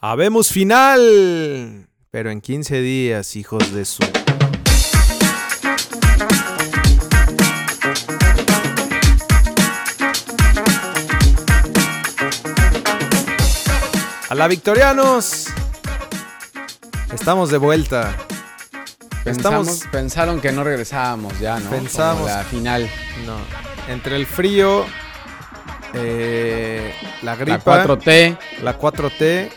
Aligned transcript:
Habemos 0.00 0.50
final. 0.52 1.88
Pero 2.10 2.30
en 2.30 2.40
15 2.40 2.80
días, 2.80 3.36
hijos 3.36 3.72
de 3.72 3.84
su... 3.84 4.02
A 14.30 14.34
la 14.34 14.46
Victorianos. 14.48 15.46
Estamos 17.12 17.50
de 17.50 17.58
vuelta. 17.58 18.14
Pensamos, 19.24 19.68
Estamos- 19.68 19.92
pensaron 19.92 20.40
que 20.40 20.52
no 20.52 20.64
regresábamos 20.64 21.38
ya, 21.40 21.58
¿no? 21.58 21.70
Pensamos- 21.70 22.22
Como 22.22 22.36
la 22.36 22.44
final. 22.44 22.90
No. 23.26 23.36
Entre 23.92 24.16
el 24.16 24.26
frío, 24.26 24.84
eh, 25.94 26.94
la 27.22 27.36
gripa, 27.36 27.76
La 27.78 27.84
4T, 27.86 28.38
la 28.62 28.78
4T 28.78 29.50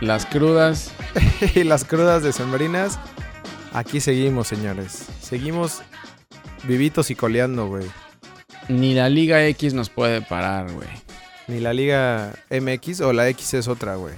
las 0.00 0.26
crudas. 0.26 0.92
y 1.54 1.64
las 1.64 1.84
crudas 1.84 2.22
decembrinas, 2.22 2.98
aquí 3.72 4.00
seguimos, 4.00 4.48
señores. 4.48 5.06
Seguimos 5.20 5.82
vivitos 6.64 7.10
y 7.10 7.14
coleando, 7.14 7.68
güey. 7.68 7.86
Ni 8.68 8.94
la 8.94 9.08
Liga 9.08 9.46
X 9.46 9.74
nos 9.74 9.90
puede 9.90 10.22
parar, 10.22 10.72
güey. 10.72 10.88
Ni 11.46 11.60
la 11.60 11.72
Liga 11.72 12.34
MX 12.50 13.00
o 13.02 13.12
la 13.12 13.28
X 13.28 13.54
es 13.54 13.68
otra, 13.68 13.96
güey. 13.96 14.14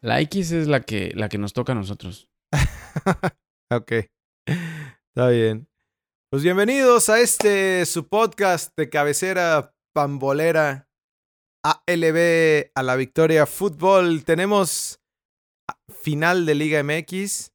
La 0.00 0.20
X 0.20 0.52
es 0.52 0.68
la 0.68 0.80
que, 0.80 1.12
la 1.14 1.28
que 1.28 1.38
nos 1.38 1.52
toca 1.52 1.72
a 1.72 1.76
nosotros. 1.76 2.28
Ok. 3.70 3.92
Está 4.46 5.28
bien. 5.28 5.68
Pues 6.30 6.42
bienvenidos 6.42 7.10
a 7.10 7.20
este 7.20 7.84
su 7.84 8.08
podcast 8.08 8.74
de 8.78 8.88
cabecera 8.88 9.74
pambolera 9.92 10.87
ALB 11.62 12.70
a 12.74 12.82
la 12.82 12.96
victoria 12.96 13.46
fútbol. 13.46 14.24
Tenemos 14.24 15.00
final 15.88 16.46
de 16.46 16.54
Liga 16.54 16.82
MX, 16.82 17.52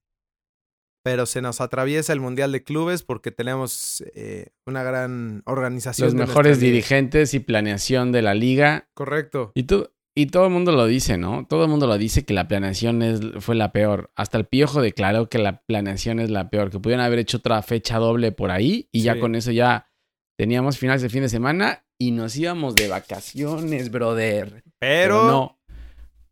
pero 1.04 1.26
se 1.26 1.42
nos 1.42 1.62
atraviesa 1.62 2.14
el 2.14 2.20
Mundial 2.20 2.52
de 2.52 2.64
Clubes 2.64 3.04
porque 3.04 3.32
tenemos 3.32 4.04
eh, 4.16 4.52
una 4.66 4.84
gran 4.84 5.44
organización. 5.46 6.08
Los 6.08 6.14
de 6.14 6.26
mejores 6.26 6.60
dirigentes 6.60 7.34
y 7.34 7.40
planeación 7.40 8.12
de 8.12 8.22
la 8.22 8.34
liga. 8.34 8.90
Correcto. 8.94 9.52
Y, 9.56 9.64
tú, 9.64 9.90
y 10.16 10.28
todo 10.28 10.46
el 10.46 10.52
mundo 10.52 10.72
lo 10.72 10.86
dice, 10.86 11.18
¿no? 11.18 11.46
Todo 11.48 11.64
el 11.64 11.70
mundo 11.70 11.88
lo 11.88 11.98
dice 11.98 12.24
que 12.24 12.34
la 12.34 12.48
planeación 12.48 13.02
es, 13.02 13.22
fue 13.40 13.56
la 13.56 13.72
peor. 13.72 14.12
Hasta 14.16 14.38
el 14.38 14.46
Piojo 14.46 14.82
declaró 14.82 15.28
que 15.30 15.40
la 15.40 15.64
planeación 15.64 16.20
es 16.20 16.30
la 16.30 16.50
peor, 16.50 16.70
que 16.70 16.80
pudieran 16.80 17.06
haber 17.06 17.20
hecho 17.20 17.38
otra 17.38 17.62
fecha 17.62 17.98
doble 17.98 18.32
por 18.32 18.52
ahí 18.52 18.88
y 18.92 19.02
ya 19.02 19.20
con 19.20 19.36
eso 19.36 19.52
ya 19.52 19.90
teníamos 20.38 20.78
finales 20.78 21.02
de 21.02 21.10
fin 21.10 21.22
de 21.22 21.30
semana 21.30 21.86
y 22.00 22.12
nos 22.12 22.36
íbamos 22.36 22.76
de 22.76 22.88
vacaciones, 22.88 23.92
brother. 23.92 24.64
Pero, 24.80 25.26
no. 25.28 25.60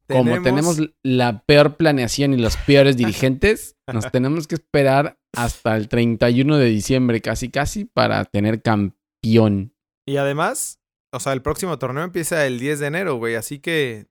Como 0.07 0.41
tenemos 0.41 0.81
la 1.03 1.43
peor 1.45 1.77
planeación 1.77 2.33
y 2.33 2.37
los 2.37 2.57
peores 2.57 2.97
dirigentes, 2.97 3.77
nos 3.91 4.11
tenemos 4.11 4.47
que 4.47 4.55
esperar 4.55 5.17
hasta 5.33 5.77
el 5.77 5.87
31 5.87 6.57
de 6.57 6.65
diciembre 6.65 7.21
casi 7.21 7.49
casi 7.49 7.85
para 7.85 8.25
tener 8.25 8.61
campeón. 8.61 9.73
Y 10.05 10.17
además, 10.17 10.81
o 11.13 11.19
sea, 11.21 11.31
el 11.31 11.41
próximo 11.41 11.79
torneo 11.79 12.03
empieza 12.03 12.45
el 12.45 12.59
10 12.59 12.79
de 12.79 12.87
enero, 12.87 13.15
güey. 13.15 13.35
Así 13.35 13.59
que, 13.59 14.07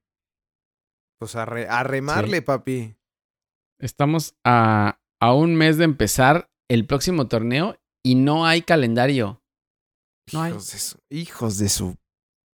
pues 1.18 1.36
a, 1.36 1.44
re- 1.44 1.68
a 1.68 1.82
remarle, 1.82 2.40
papi. 2.40 2.96
Estamos 3.78 4.34
a, 4.44 5.00
a 5.20 5.34
un 5.34 5.54
mes 5.54 5.76
de 5.76 5.84
empezar 5.84 6.50
el 6.70 6.86
próximo 6.86 7.28
torneo 7.28 7.76
y 8.02 8.14
no 8.14 8.46
hay 8.46 8.62
calendario. 8.62 9.42
No 10.32 10.42
hay. 10.42 10.52
Hijos 10.52 10.72
de 10.72 10.78
su... 10.78 10.98
Hijos 11.10 11.58
de 11.58 11.68
su... 11.68 11.96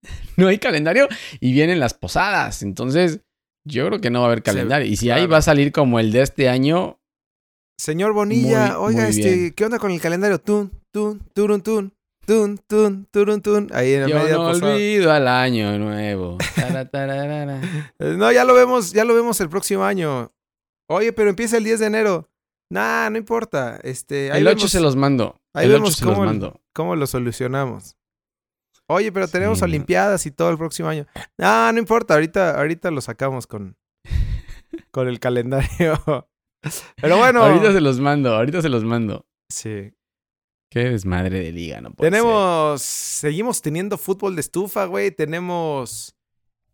No 0.37 0.47
hay 0.47 0.59
calendario 0.59 1.07
y 1.39 1.53
vienen 1.53 1.79
las 1.79 1.93
posadas. 1.93 2.61
Entonces, 2.61 3.21
yo 3.67 3.87
creo 3.87 3.99
que 4.01 4.09
no 4.09 4.19
va 4.21 4.27
a 4.27 4.31
haber 4.31 4.43
calendario. 4.43 4.87
Y 4.87 4.97
si 4.97 5.09
hay, 5.09 5.21
claro. 5.21 5.31
va 5.31 5.37
a 5.37 5.41
salir 5.41 5.71
como 5.71 5.99
el 5.99 6.11
de 6.11 6.21
este 6.21 6.49
año. 6.49 6.99
Señor 7.79 8.13
Bonilla, 8.13 8.77
Muy, 8.77 8.87
oiga, 8.89 9.01
muy 9.03 9.09
este. 9.09 9.53
¿qué 9.53 9.65
onda 9.65 9.79
con 9.79 9.91
el 9.91 9.99
calendario? 9.99 10.39
Tun, 10.39 10.71
tun, 10.91 11.19
turun, 11.33 11.61
tun, 11.61 11.93
tun, 12.25 12.57
tun, 12.67 13.07
turun, 13.11 13.41
tun. 13.41 13.69
Ahí 13.73 13.93
en 13.93 14.03
el 14.03 14.09
Yo 14.09 14.19
medio 14.19 14.37
no 14.37 14.51
posada. 14.51 14.73
olvido 14.75 15.11
al 15.11 15.27
año 15.27 15.77
nuevo. 15.77 16.37
No, 17.99 18.31
ya 18.31 18.45
lo 18.45 18.53
vemos, 18.53 18.91
ya 18.91 19.03
lo 19.05 19.15
vemos 19.15 19.39
el 19.41 19.49
próximo 19.49 19.83
año. 19.83 20.31
Oye, 20.89 21.13
pero 21.13 21.29
empieza 21.29 21.57
el 21.57 21.63
10 21.63 21.79
de 21.79 21.85
enero. 21.87 22.29
Nah, 22.71 23.09
no 23.09 23.17
importa. 23.17 23.79
Este, 23.83 24.31
ahí 24.31 24.41
El 24.41 24.47
8 24.47 24.55
vemos, 24.57 24.71
se 24.71 24.79
los 24.79 24.95
mando. 24.95 25.41
ahí 25.53 25.65
el 25.65 25.71
8 25.71 25.79
vemos 25.81 25.95
se 25.95 26.05
los 26.05 26.13
cómo 26.13 26.23
el- 26.23 26.29
mando. 26.29 26.61
cómo 26.73 26.95
lo 26.95 27.07
solucionamos. 27.07 27.95
Oye, 28.87 29.11
pero 29.11 29.27
tenemos 29.27 29.57
Sí, 29.59 29.61
no. 29.63 29.65
olimpiadas 29.65 30.25
y 30.25 30.31
todo 30.31 30.49
el 30.51 30.57
próximo 30.57 30.89
año. 30.89 31.07
Ah, 31.39 31.71
no 31.73 31.79
importa, 31.79 32.13
ahorita, 32.15 32.57
ahorita 32.59 32.91
lo 32.91 33.01
sacamos 33.01 33.47
con, 33.47 33.77
con 34.91 35.07
el 35.07 35.19
calendario. 35.19 36.01
Pero 37.01 37.17
bueno, 37.17 37.43
Ahorita 37.43 37.71
se 37.73 37.81
los 37.81 37.99
mando, 37.99 38.35
ahorita 38.35 38.61
se 38.61 38.69
los 38.69 38.83
mando. 38.83 39.25
sí. 39.51 39.91
Qué 40.71 40.89
desmadre 40.89 41.39
de 41.39 41.51
liga, 41.53 41.79
no 41.79 41.91
puede 41.93 42.11
ser. 42.11 42.19
Tenemos, 42.19 42.81
seguimos 42.81 43.61
teniendo 43.61 43.97
fútbol 43.97 44.35
de 44.35 44.41
estufa, 44.41 44.83
güey. 44.85 45.09
Tenemos 45.11 46.17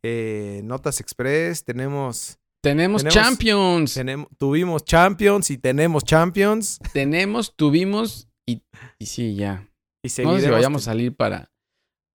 eh, 0.01 0.61
Notas 0.63 0.99
Express, 1.01 1.63
tenemos, 1.63 2.39
Tenemos, 2.63 3.03
tenemos- 3.03 3.13
Champions. 3.23 3.93
tenemos, 3.93 4.27
tuvimos 4.37 4.85
Champions 4.85 5.49
y 5.49 5.57
tenemos 5.57 6.03
Champions. 6.03 6.79
Tenemos, 6.93 7.55
tuvimos 7.55 8.27
y, 8.47 8.61
y 8.99 9.05
sí, 9.07 9.35
ya. 9.35 9.67
Y 10.03 10.09
No 10.23 10.35
sé 10.35 10.41
si 10.45 10.49
vayamos 10.49 10.83
a 10.83 10.91
salir 10.91 11.15
para. 11.15 11.51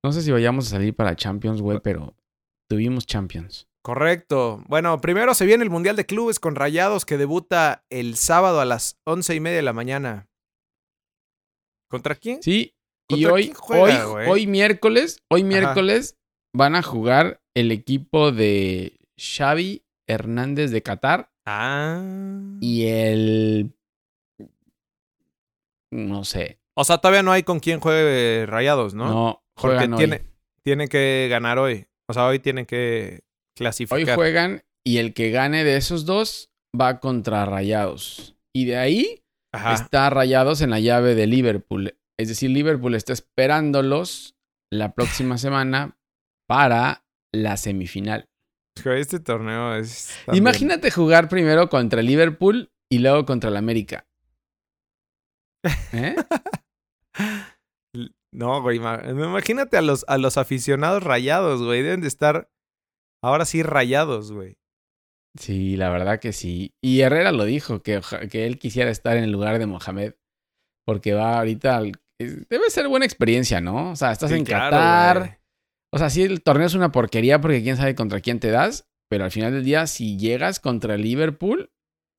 No 0.04 0.12
sé 0.12 0.22
si 0.22 0.30
vayamos 0.30 0.66
a 0.66 0.70
salir 0.70 0.94
para 0.94 1.16
Champions, 1.16 1.60
güey, 1.60 1.80
pero 1.82 2.14
tuvimos 2.70 3.06
Champions. 3.06 3.66
Correcto. 3.82 4.62
Bueno, 4.68 5.00
primero 5.00 5.34
se 5.34 5.46
viene 5.46 5.62
el 5.64 5.70
Mundial 5.70 5.94
de 5.96 6.06
Clubes 6.06 6.40
con 6.40 6.56
Rayados 6.56 7.04
que 7.04 7.16
debuta 7.18 7.84
el 7.90 8.16
sábado 8.16 8.60
a 8.60 8.64
las 8.64 8.98
once 9.04 9.34
y 9.34 9.40
media 9.40 9.56
de 9.58 9.62
la 9.62 9.72
mañana. 9.72 10.28
¿Contra 11.88 12.14
quién? 12.16 12.42
Sí, 12.42 12.74
y 13.08 13.14
¿Contra 13.22 13.32
hoy, 13.32 13.52
juega, 13.56 14.08
hoy, 14.08 14.26
hoy 14.28 14.46
miércoles, 14.48 15.18
hoy 15.30 15.42
Ajá. 15.42 15.48
miércoles 15.48 16.16
van 16.54 16.74
a 16.74 16.82
jugar 16.82 17.40
el 17.54 17.70
equipo 17.70 18.32
de 18.32 18.98
Xavi 19.16 19.84
Hernández 20.06 20.70
de 20.70 20.82
Qatar 20.82 21.30
Ah. 21.44 22.02
y 22.60 22.86
el. 22.86 23.72
No 25.90 26.24
sé. 26.24 26.60
O 26.74 26.84
sea, 26.84 26.98
todavía 26.98 27.22
no 27.22 27.32
hay 27.32 27.42
con 27.42 27.60
quién 27.60 27.80
juegue 27.80 28.44
Rayados, 28.46 28.94
¿no? 28.94 29.06
No, 29.08 29.44
Porque 29.54 29.84
hoy. 29.88 29.96
tiene, 29.96 30.22
tiene 30.62 30.88
que 30.88 31.28
ganar 31.30 31.58
hoy. 31.58 31.86
O 32.08 32.12
sea, 32.12 32.26
hoy 32.26 32.38
tiene 32.38 32.66
que 32.66 33.20
Hoy 33.20 33.54
clasificar. 33.56 34.14
juegan 34.16 34.62
y 34.84 34.98
el 34.98 35.14
que 35.14 35.30
gane 35.30 35.64
de 35.64 35.76
esos 35.76 36.04
dos 36.04 36.50
va 36.78 37.00
contra 37.00 37.46
Rayados. 37.46 38.36
Y 38.54 38.66
de 38.66 38.76
ahí 38.76 39.24
Ajá. 39.52 39.74
está 39.74 40.10
Rayados 40.10 40.60
en 40.60 40.70
la 40.70 40.80
llave 40.80 41.14
de 41.14 41.26
Liverpool. 41.26 41.96
Es 42.18 42.28
decir, 42.28 42.50
Liverpool 42.50 42.94
está 42.94 43.12
esperándolos 43.12 44.36
la 44.70 44.94
próxima 44.94 45.38
semana 45.38 45.96
para 46.46 47.04
la 47.32 47.56
semifinal. 47.56 48.28
Este 48.84 49.18
torneo 49.20 49.74
es. 49.76 50.14
también- 50.26 50.42
Imagínate 50.42 50.90
jugar 50.90 51.28
primero 51.28 51.68
contra 51.68 52.00
el 52.00 52.06
Liverpool 52.06 52.70
y 52.90 52.98
luego 52.98 53.24
contra 53.24 53.50
el 53.50 53.56
América. 53.56 54.06
¿Eh? 55.92 56.16
No, 58.32 58.60
güey. 58.60 58.78
ima- 58.78 59.02
Imagínate 59.08 59.78
a 59.78 59.82
los, 59.82 60.04
a 60.08 60.18
los 60.18 60.36
aficionados 60.36 61.02
rayados, 61.02 61.62
güey. 61.62 61.80
Deben 61.82 62.02
de 62.02 62.08
estar 62.08 62.50
ahora 63.24 63.46
sí 63.46 63.62
rayados, 63.62 64.30
güey. 64.30 64.58
Sí, 65.40 65.76
la 65.76 65.88
verdad 65.88 66.20
que 66.20 66.34
sí. 66.34 66.74
Y 66.82 67.00
Herrera 67.00 67.32
lo 67.32 67.44
dijo, 67.44 67.82
que, 67.82 68.00
que 68.30 68.46
él 68.46 68.58
quisiera 68.58 68.90
estar 68.90 69.16
en 69.16 69.24
el 69.24 69.32
lugar 69.32 69.58
de 69.58 69.64
Mohamed. 69.66 70.14
Porque 70.86 71.14
va 71.14 71.38
ahorita 71.38 71.76
al... 71.78 71.92
Debe 72.18 72.68
ser 72.68 72.88
buena 72.88 73.06
experiencia, 73.06 73.62
¿no? 73.62 73.92
O 73.92 73.96
sea, 73.96 74.12
estás 74.12 74.30
Sí, 74.30 74.36
en 74.36 74.44
claro, 74.44 74.76
Qatar. 74.76 75.18
güey. 75.18 75.30
O 75.92 75.98
sea, 75.98 76.10
sí, 76.10 76.22
el 76.22 76.42
torneo 76.42 76.66
es 76.66 76.74
una 76.74 76.92
porquería 76.92 77.40
porque 77.40 77.62
quién 77.62 77.76
sabe 77.76 77.94
contra 77.94 78.20
quién 78.20 78.40
te 78.40 78.50
das. 78.50 78.88
Pero 79.08 79.24
al 79.24 79.30
final 79.30 79.52
del 79.52 79.64
día, 79.64 79.86
si 79.86 80.18
llegas 80.18 80.58
contra 80.60 80.94
el 80.96 81.02
Liverpool, 81.02 81.70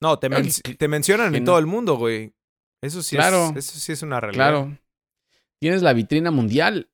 No, 0.02 0.20
te, 0.20 0.30
men- 0.30 0.48
te 0.78 0.88
mencionan 0.88 1.36
en 1.36 1.44
no. 1.44 1.52
todo 1.52 1.60
el 1.60 1.66
mundo, 1.66 1.98
güey. 1.98 2.34
Eso 2.84 3.02
sí, 3.04 3.16
Claro. 3.18 3.50
es, 3.56 3.68
eso 3.70 3.80
sí 3.80 3.92
es 3.92 4.04
una 4.04 4.20
realidad. 4.22 4.52
claro, 4.52 4.78
tienes 5.62 5.82
la 5.82 5.94
vitrina 5.94 6.32
mundial. 6.32 6.90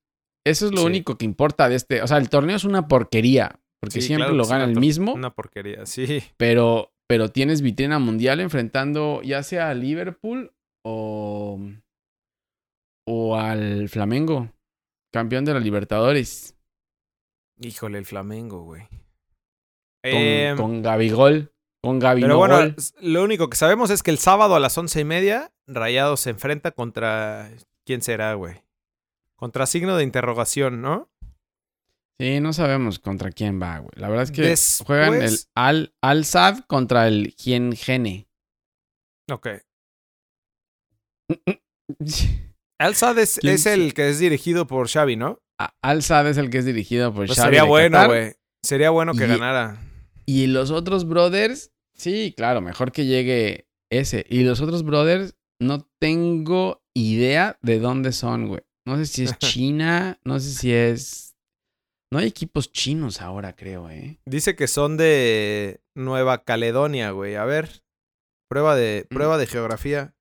Eso 0.45 0.65
es 0.65 0.71
lo 0.71 0.79
Sí. 0.81 0.85
único 0.87 1.17
que 1.17 1.25
importa 1.25 1.69
de 1.69 1.75
este. 1.75 2.01
O 2.01 2.07
sea, 2.07 2.17
el 2.17 2.29
torneo 2.29 2.55
es 2.55 2.63
una 2.63 2.87
porquería. 2.87 3.59
Porque 3.81 3.99
Sí, 4.01 4.07
siempre 4.07 4.25
claro 4.27 4.37
lo 4.37 4.45
gana 4.45 4.63
el 4.63 4.79
mismo. 4.79 5.13
Una 5.13 5.33
porquería, 5.35 5.85
sí. 5.85 6.23
Pero, 6.37 6.93
pero 7.07 7.29
tienes 7.29 7.61
vitrina 7.61 7.99
mundial 7.99 8.39
enfrentando 8.39 9.21
ya 9.23 9.43
sea 9.43 9.69
a 9.69 9.73
Liverpool 9.73 10.53
o, 10.85 11.59
o 13.07 13.35
al 13.35 13.89
Flamengo, 13.89 14.49
campeón 15.13 15.43
de 15.45 15.53
la 15.53 15.59
Libertadores, 15.59 16.55
Híjole, 17.63 17.97
el 17.97 18.05
Flamengo, 18.05 18.63
güey. 18.63 18.83
con, 20.03 20.11
Em, 20.11 20.57
con 20.57 20.81
Gabigol. 20.81 21.53
Con 21.81 21.99
Gabigol. 21.99 22.27
pero 22.29 22.37
bueno, 22.37 22.75
lo 23.01 23.23
único 23.23 23.49
que 23.49 23.55
sabemos 23.57 23.89
es 23.89 24.03
que 24.03 24.11
el 24.11 24.17
sábado 24.17 24.55
a 24.55 24.59
las 24.59 24.77
once 24.77 24.99
y 24.99 25.05
media, 25.05 25.53
Rayados 25.65 26.19
se 26.21 26.31
enfrenta 26.31 26.71
contra. 26.71 27.49
¿Quién 27.85 28.01
será, 28.01 28.33
güey? 28.33 28.61
Contra 29.37 29.65
signo 29.65 29.95
de 29.97 30.03
interrogación, 30.03 30.81
¿no? 30.81 31.09
Sí, 32.19 32.39
no 32.39 32.53
sabemos 32.53 32.99
contra 32.99 33.31
quién 33.31 33.61
va, 33.61 33.79
güey. 33.79 33.91
La 33.95 34.07
verdad 34.07 34.23
es 34.23 34.31
que 34.31 34.55
juegan 34.85 35.21
el 35.21 35.37
Al, 35.55 35.93
Al 36.01 36.25
Sad 36.25 36.59
contra 36.67 37.07
el 37.07 37.33
Gien 37.37 37.73
Gene. 37.73 38.27
Ok. 39.31 39.47
Al 42.79 42.95
Sad 42.95 43.19
es, 43.19 43.37
el 43.65 43.93
que 43.93 44.09
es 44.09 44.19
dirigido 44.19 44.67
por 44.67 44.89
Xavi, 44.89 45.15
¿no? 45.15 45.39
Al 45.81 46.03
Sad 46.03 46.27
es 46.27 46.37
el 46.37 46.49
que 46.49 46.59
es 46.59 46.65
dirigido 46.65 47.13
por 47.13 47.25
pues 47.25 47.37
Xavi. 47.37 47.47
Sería 47.47 47.63
bueno, 47.63 48.05
güey. 48.07 48.33
Sería 48.63 48.89
bueno 48.89 49.13
que 49.13 49.27
ganara. 49.27 49.77
Y 50.25 50.47
los 50.47 50.71
otros 50.71 51.05
brothers, 51.05 51.71
sí, 51.93 52.33
claro, 52.35 52.61
mejor 52.61 52.91
que 52.91 53.05
llegue 53.05 53.67
ese. 53.91 54.25
Y 54.29 54.43
los 54.43 54.61
otros 54.61 54.83
brothers, 54.83 55.35
no 55.59 55.87
tengo 55.99 56.83
idea 56.93 57.57
de 57.61 57.79
dónde 57.79 58.11
son, 58.11 58.47
güey. 58.47 58.61
No 58.85 58.97
sé 58.97 59.05
si 59.05 59.23
es 59.23 59.37
China, 59.39 60.19
no 60.23 60.39
sé 60.39 60.51
si 60.51 60.73
es... 60.73 61.35
No 62.11 62.19
hay 62.19 62.27
equipos 62.27 62.71
chinos 62.71 63.21
ahora, 63.21 63.55
creo, 63.55 63.89
¿eh? 63.89 64.19
Dice 64.25 64.55
que 64.55 64.67
son 64.67 64.97
de 64.97 65.81
Nueva 65.95 66.43
Caledonia, 66.43 67.09
güey. 67.09 67.35
A 67.35 67.43
ver, 67.43 67.83
prueba 68.47 68.75
de, 68.75 69.07
mm. 69.09 69.13
prueba 69.13 69.37
de 69.39 69.47
geografía. 69.47 70.15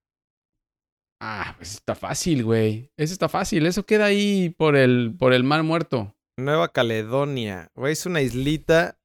Ah, 1.25 1.55
pues 1.57 1.75
está 1.75 1.95
fácil, 1.95 2.43
güey. 2.43 2.91
Eso 2.97 3.13
está 3.13 3.29
fácil. 3.29 3.65
Eso 3.67 3.87
queda 3.87 4.07
ahí 4.07 4.51
por 4.51 4.75
el, 4.75 5.15
por 5.17 5.33
el 5.33 5.45
mar 5.45 5.63
muerto. 5.63 6.17
Nueva 6.37 6.73
Caledonia. 6.73 7.71
Güey, 7.77 7.93
es 7.93 8.07
una 8.07 8.23
islita, 8.23 8.99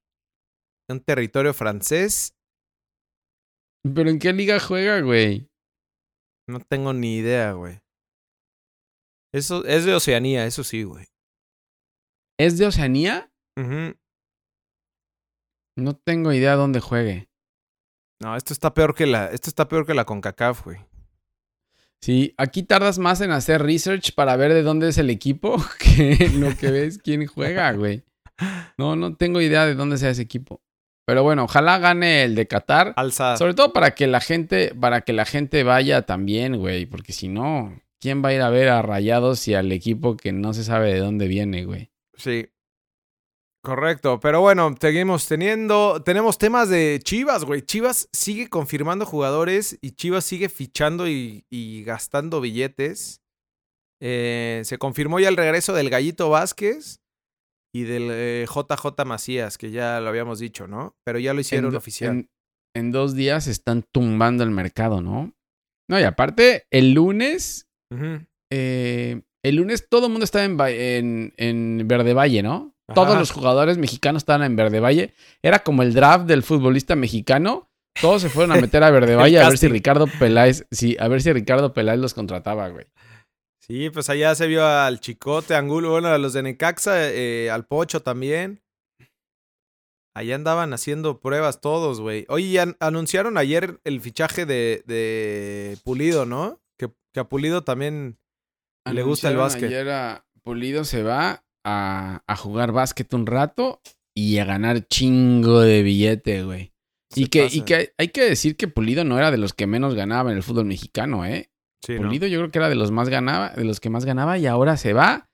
un 0.90 1.00
territorio 1.00 1.54
francés. 1.54 2.36
¿Pero 3.84 4.10
en 4.10 4.18
qué 4.18 4.34
liga 4.34 4.60
juega, 4.60 5.00
güey? 5.02 5.48
No 6.50 6.60
tengo 6.60 6.92
ni 6.92 7.18
idea, 7.18 7.52
güey. 7.52 7.82
Eso 9.32 9.64
es 9.66 9.86
de 9.86 9.94
Oceanía, 9.94 10.48
eso 10.48 10.64
sí, 10.64 10.82
güey. 10.82 11.06
¿Es 12.40 12.58
de 12.58 12.66
Oceanía? 12.66 13.32
No 15.78 15.96
tengo 15.96 16.34
idea 16.34 16.56
dónde 16.56 16.80
juegue. 16.80 17.30
No, 18.24 18.36
esto 18.36 18.54
está 18.54 18.74
peor 18.74 18.96
que 18.96 19.06
la, 19.06 19.28
esto 19.28 19.52
está 19.52 19.68
peor 19.68 19.86
que 19.86 19.94
la 19.94 20.06
CONCACAF, 20.06 20.64
güey. 20.64 20.80
Sí, 22.02 22.34
aquí 22.38 22.64
tardas 22.64 23.00
más 23.00 23.22
en 23.22 23.32
hacer 23.32 23.64
research 23.64 24.14
para 24.14 24.36
ver 24.36 24.54
de 24.54 24.64
dónde 24.64 24.90
es 24.90 24.98
el 24.98 25.10
equipo 25.10 25.58
que 25.80 26.32
lo 26.36 26.56
que 26.56 26.72
ves 26.72 27.00
quién 27.00 27.26
juega, 27.26 27.72
güey. 27.74 28.04
No, 28.78 28.96
no 28.96 29.16
tengo 29.16 29.42
idea 29.42 29.66
de 29.66 29.76
dónde 29.76 29.98
sea 29.98 30.12
ese 30.12 30.22
equipo. 30.22 30.62
Pero 31.08 31.24
bueno, 31.24 31.46
ojalá 31.46 31.80
gane 31.80 32.24
el 32.24 32.36
de 32.36 32.48
Qatar. 32.48 32.94
Alza. 32.98 33.38
Sobre 33.38 33.54
todo 33.54 33.72
para 33.72 33.96
que 33.96 34.08
la 34.08 34.20
gente, 34.20 34.76
para 34.76 35.02
que 35.02 35.14
la 35.14 35.26
gente 35.26 35.64
vaya 35.64 36.02
también, 36.02 36.58
güey. 36.58 36.86
Porque 36.86 37.14
si 37.14 37.30
no, 37.30 37.82
¿quién 38.02 38.24
va 38.24 38.30
a 38.30 38.34
ir 38.34 38.42
a 38.42 38.50
ver 38.50 38.68
a 38.68 38.82
Rayados 38.82 39.48
y 39.48 39.54
al 39.54 39.72
equipo 39.72 40.18
que 40.18 40.34
no 40.34 40.54
se 40.54 40.66
sabe 40.66 40.94
de 40.94 41.00
dónde 41.00 41.28
viene, 41.28 41.64
güey? 41.64 41.92
Sí. 42.16 42.50
Correcto, 43.68 44.22
pero 44.22 44.40
bueno, 44.40 44.74
seguimos 44.80 45.28
teniendo, 45.28 46.02
tenemos 46.02 46.38
temas 46.38 46.70
de 46.70 47.02
Chivas, 47.04 47.44
güey. 47.44 47.64
Chivas 47.64 48.08
sigue 48.14 48.48
confirmando 48.48 49.06
jugadores 49.06 49.78
y 49.82 49.92
Chivas 49.92 50.24
sigue 50.24 50.48
fichando 50.48 51.06
y, 51.06 51.84
gastando 51.86 52.40
billetes. 52.40 53.22
Eh, 54.02 54.62
se 54.64 54.78
confirmó 54.78 55.20
ya 55.20 55.28
el 55.28 55.36
regreso 55.36 55.74
del 55.74 55.90
Gallito 55.90 56.30
Vázquez 56.30 57.02
y 57.76 57.84
del 57.84 58.48
JJ 58.48 58.86
eh, 59.02 59.06
Macías, 59.06 59.58
que 59.58 59.70
ya 59.70 60.00
lo 60.00 60.08
habíamos 60.08 60.40
dicho, 60.40 60.66
¿no? 60.66 60.96
Pero 61.04 61.20
ya 61.20 61.34
lo 61.34 61.42
hicieron 61.42 61.76
oficial. 61.76 62.30
En, 62.74 62.92
dos 62.94 63.16
días 63.16 63.48
están 63.48 63.84
tumbando 63.92 64.46
el 64.46 64.52
mercado, 64.52 65.02
¿no? 65.02 65.36
No, 65.90 66.00
y 66.00 66.04
aparte, 66.04 66.68
el 66.72 66.94
lunes, 66.94 67.68
eh, 68.50 69.24
el 69.44 69.56
lunes 69.58 69.90
todo 69.90 70.06
el 70.06 70.14
mundo 70.14 70.24
estaba 70.24 70.46
en, 70.46 70.58
en, 70.62 71.34
en 71.36 71.86
Verde 71.86 72.14
Valle, 72.14 72.42
¿no? 72.42 72.77
Todos 72.94 73.18
los 73.18 73.32
jugadores 73.32 73.78
mexicanos 73.78 74.22
estaban 74.22 74.44
en 74.44 74.56
Verde 74.56 74.80
Valle. 74.80 75.14
Era 75.42 75.60
como 75.60 75.84
el 75.84 75.94
draft 75.94 76.26
del 76.26 76.44
futbolista 76.44 76.96
mexicano. 76.96 77.70
Todos 78.00 78.22
se 78.22 78.30
fueron 78.30 78.58
a 78.58 78.62
meter 78.62 78.84
a 78.84 78.92
Verde 78.92 79.16
Valle 79.16 79.40
a 79.42 79.50
ver 79.50 79.58
si 79.58 79.68
Ricardo 79.68 80.08
Peláez, 80.08 80.66
sí, 80.72 80.96
a 81.00 81.08
ver 81.08 81.22
si 81.22 81.34
Ricardo 81.34 81.74
Peláez 81.74 82.00
los 82.00 82.14
contrataba, 82.14 82.70
güey. 82.70 82.86
Sí, 83.60 83.90
pues 83.90 84.10
allá 84.10 84.34
se 84.36 84.48
vio 84.48 84.66
al 84.66 85.02
Chicote, 85.02 85.56
Angulo, 85.56 85.92
bueno, 85.92 86.08
a 86.08 86.18
los 86.18 86.32
de 86.32 86.44
Necaxa, 86.44 87.12
eh, 87.12 87.50
al 87.50 87.66
Pocho 87.66 88.02
también. 88.02 88.62
Allá 90.16 90.36
andaban 90.36 90.74
haciendo 90.74 91.20
pruebas 91.20 91.60
todos, 91.60 92.00
güey. 92.00 92.26
Oye, 92.30 92.64
anunciaron 92.80 93.38
ayer 93.38 93.80
el 93.84 94.00
fichaje 94.00 94.46
de, 94.46 94.84
de 94.88 95.78
Pulido, 95.84 96.26
¿no? 96.26 96.62
Que, 96.78 96.90
que, 97.14 97.20
a 97.20 97.26
Pulido 97.26 97.64
también 97.64 98.18
le 98.90 99.04
gusta 99.04 99.30
el 99.30 99.38
básquet. 99.38 99.66
Ayer 99.66 99.90
a 99.90 100.26
Pulido 100.42 100.86
se 100.86 101.04
va 101.04 101.44
a, 101.68 102.36
jugar 102.38 102.72
básquet 102.72 103.14
un 103.14 103.26
rato 103.26 103.82
y 104.16 104.38
a 104.38 104.46
ganar 104.46 104.88
chingo 104.88 105.62
de 105.62 105.84
billete, 105.84 106.44
güey. 106.44 106.74
Y 107.16 107.28
que, 107.28 107.48
y 107.52 107.62
que, 107.62 107.94
hay 107.98 108.10
que 108.10 108.24
decir 108.24 108.58
que 108.58 108.68
Pulido 108.68 109.04
no 109.04 109.18
era 109.18 109.32
de 109.32 109.38
los 109.38 109.54
que 109.54 109.68
menos 109.68 109.96
ganaba 109.96 110.32
en 110.32 110.38
el 110.38 110.44
fútbol 110.44 110.66
mexicano, 110.66 111.26
¿eh? 111.26 111.50
Pulido 111.86 112.28
yo 112.28 112.40
creo 112.40 112.52
que 112.52 112.60
era 112.60 112.70
de 112.70 112.76
los 112.76 112.92
más 112.92 113.10
ganaba, 113.10 113.50
de 113.50 113.64
los 113.64 113.80
que 113.80 113.90
más 113.90 114.06
ganaba 114.06 114.38
y 114.38 114.46
ahora 114.46 114.78
se 114.78 114.94
va 114.94 115.30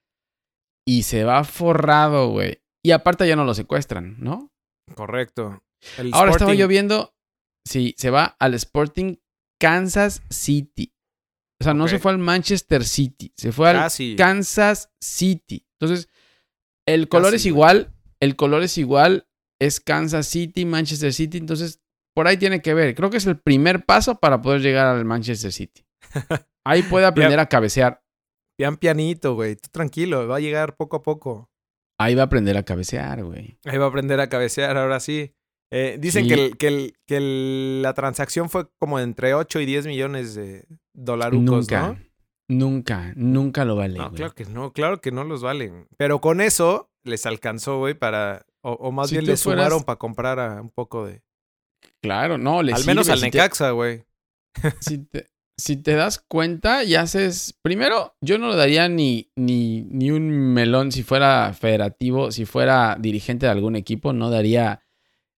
y 0.88 1.03
se 1.03 1.24
va 1.24 1.44
forrado, 1.44 2.30
güey. 2.30 2.62
Y 2.86 2.91
aparte 2.91 3.27
ya 3.27 3.36
no 3.36 3.45
lo 3.45 3.53
secuestran, 3.53 4.18
¿no? 4.19 4.51
Correcto. 4.95 5.63
ahora 6.12 6.31
estaba 6.31 6.53
yo 6.53 6.68
viendo, 6.68 7.15
sí, 7.65 7.95
se 7.97 8.09
va 8.09 8.36
al 8.39 8.53
Sporting 8.53 9.15
Kansas 9.59 10.21
City. 10.29 10.94
O 11.62 11.63
sea, 11.63 11.74
no 11.74 11.88
se 11.88 11.97
fue 11.97 12.12
al 12.12 12.18
Manchester 12.18 12.83
City, 12.83 13.33
se 13.38 13.53
fue 13.53 13.69
al 13.69 13.89
Kansas 14.18 14.91
City. 15.00 15.65
Entonces, 15.79 16.09
el 16.88 17.07
color 17.07 17.33
es 17.33 17.45
igual, 17.45 17.94
el 18.19 18.35
color 18.35 18.63
es 18.63 18.77
igual, 18.77 19.27
es 19.59 19.80
Kansas 19.80 20.27
City, 20.27 20.65
Manchester 20.65 21.13
City, 21.13 21.38
entonces 21.38 21.81
por 22.15 22.27
ahí 22.27 22.38
tiene 22.38 22.62
que 22.62 22.74
ver. 22.74 22.95
Creo 22.95 23.09
que 23.09 23.18
es 23.18 23.25
el 23.25 23.39
primer 23.39 23.85
paso 23.85 24.19
para 24.19 24.41
poder 24.41 24.62
llegar 24.62 24.88
al 24.88 25.06
Manchester 25.06 25.51
City. 25.51 25.85
Ahí 26.65 26.83
puede 26.83 27.06
aprender 27.06 27.39
a 27.39 27.47
cabecear. 27.47 28.03
Pian 28.57 28.77
pianito, 28.77 29.33
güey. 29.35 29.56
Tú 29.56 29.69
tranquilo, 29.71 30.27
va 30.27 30.38
a 30.38 30.39
llegar 30.39 30.77
poco 30.77 30.97
a 30.97 31.03
poco. 31.03 31.50
Ahí 32.00 32.15
va 32.15 32.24
a 32.24 32.25
aprender 32.25 32.56
a 32.56 32.63
cabecear, 32.63 33.24
güey. 33.24 33.57
Ahí 33.65 33.77
va 33.77 33.86
a 33.86 33.88
aprender 33.89 34.19
a 34.19 34.29
cabecear, 34.29 34.77
ahora 34.77 35.00
sí. 35.00 35.33
Eh, 35.71 35.97
dicen 36.00 36.27
Que, 36.27 36.51
que, 36.51 36.94
que 37.07 37.19
la 37.81 37.94
transacción 37.94 38.50
fue 38.50 38.68
como 38.79 39.00
entre 39.00 39.33
8 39.33 39.59
y 39.59 39.65
10 39.65 39.88
millones 39.88 40.36
de 40.36 40.65
dólares, 40.94 41.39
¿no? 41.39 41.62
Nunca, 42.48 43.13
nunca 43.16 43.66
lo 43.66 43.75
vale. 43.75 43.98
No, 43.98 44.12
claro 44.12 44.34
que 44.34 44.45
no, 44.45 44.74
claro 44.74 45.01
que 45.01 45.12
no 45.12 45.24
los 45.24 45.42
valen. 45.42 45.88
Pero 45.98 46.19
con 46.22 46.42
eso 46.42 46.92
les 47.04 47.25
alcanzó, 47.25 47.80
güey, 47.80 47.94
para. 47.94 48.45
O, 48.62 48.92
más 48.92 49.12
bien 49.12 49.25
les 49.25 49.42
sumaron 49.42 49.84
para 49.84 49.98
comprar 49.98 50.40
a 50.40 50.62
un 50.62 50.69
poco 50.69 51.06
de. 51.06 51.22
Claro, 52.01 52.38
no, 52.38 52.63
les 52.63 52.75
Al 52.75 52.86
menos 52.86 53.10
al 53.10 53.22
Necaxa, 53.22 53.72
güey. 53.72 54.06
Si 54.82 55.00
te, 55.00 55.32
si 55.58 55.77
te 55.77 55.94
das 55.94 56.20
cuenta 56.20 56.84
y 56.84 56.96
haces. 56.96 57.58
Primero, 57.62 58.15
yo 58.22 58.38
no 58.38 58.50
le 58.50 58.56
daría 58.56 58.88
ni, 58.88 59.32
ni, 59.36 59.82
ni 59.82 60.12
un 60.12 60.29
melón 60.53 60.91
si 60.91 61.03
fuera 61.03 61.53
federativo, 61.53 62.32
si 62.32 62.46
fuera 62.46 62.98
dirigente 63.00 63.46
de 63.46 63.51
algún 63.51 63.75
equipo, 63.75 64.13
no 64.13 64.29
daría 64.29 64.84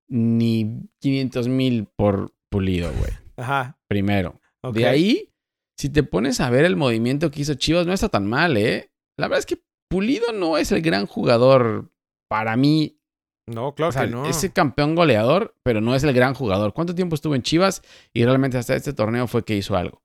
ni 0.07 0.81
500 0.99 1.47
mil 1.47 1.87
por 1.95 2.33
pulido, 2.49 2.91
güey. 2.93 3.11
Ajá. 3.37 3.77
Primero. 3.87 4.39
De 4.73 4.87
ahí 4.87 5.34
si 5.77 5.89
te 5.89 6.03
pones 6.03 6.39
a 6.39 6.49
ver 6.49 6.65
el 6.65 6.75
movimiento 6.75 7.31
que 7.31 7.41
hizo 7.41 7.53
Chivas, 7.55 7.85
no 7.85 7.93
está 7.93 8.09
tan 8.09 8.27
mal, 8.27 8.57
¿eh? 8.57 8.91
La 9.17 9.27
verdad 9.27 9.39
es 9.39 9.45
que 9.45 9.61
Pulido 9.89 10.31
no 10.33 10.57
es 10.57 10.71
el 10.71 10.81
gran 10.81 11.05
jugador 11.05 11.91
para 12.27 12.55
mí. 12.55 12.99
No, 13.47 13.75
claro 13.75 13.93
que 13.93 14.07
no. 14.07 14.25
Es 14.25 14.43
el 14.43 14.53
campeón 14.53 14.95
goleador, 14.95 15.55
pero 15.63 15.79
no 15.81 15.93
es 15.95 16.03
el 16.03 16.13
gran 16.13 16.33
jugador. 16.33 16.73
¿Cuánto 16.73 16.95
tiempo 16.95 17.15
estuvo 17.15 17.35
en 17.35 17.43
Chivas? 17.43 17.81
Y 18.13 18.25
realmente 18.25 18.57
hasta 18.57 18.75
este 18.75 18.93
torneo 18.93 19.27
fue 19.27 19.45
que 19.45 19.55
hizo 19.55 19.75
algo. 19.75 20.01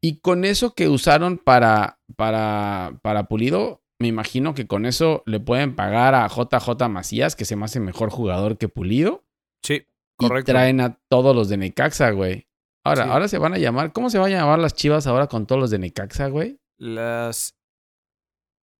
Y 0.00 0.20
con 0.20 0.44
eso 0.44 0.74
que 0.74 0.88
usaron 0.88 1.38
para, 1.38 2.00
para, 2.16 2.98
para 3.02 3.28
Pulido, 3.28 3.82
me 3.98 4.08
imagino 4.08 4.54
que 4.54 4.66
con 4.66 4.84
eso 4.84 5.22
le 5.26 5.40
pueden 5.40 5.74
pagar 5.74 6.14
a 6.14 6.28
JJ 6.28 6.88
Macías, 6.88 7.36
que 7.36 7.44
se 7.44 7.56
me 7.56 7.64
hace 7.64 7.80
mejor 7.80 8.10
jugador 8.10 8.58
que 8.58 8.68
Pulido. 8.68 9.24
Sí, 9.62 9.86
correcto. 10.16 10.50
Y 10.50 10.54
traen 10.54 10.80
a 10.80 10.98
todos 11.08 11.34
los 11.34 11.48
de 11.48 11.56
Necaxa, 11.56 12.10
güey. 12.10 12.46
Ahora, 12.86 13.12
ahora 13.12 13.26
se 13.26 13.38
van 13.38 13.52
a 13.52 13.58
llamar. 13.58 13.92
¿Cómo 13.92 14.10
se 14.10 14.18
van 14.18 14.32
a 14.32 14.36
llamar 14.36 14.60
las 14.60 14.74
chivas 14.74 15.08
ahora 15.08 15.26
con 15.26 15.46
todos 15.46 15.60
los 15.60 15.70
de 15.70 15.78
Necaxa, 15.78 16.28
güey? 16.28 16.60
Las. 16.78 17.56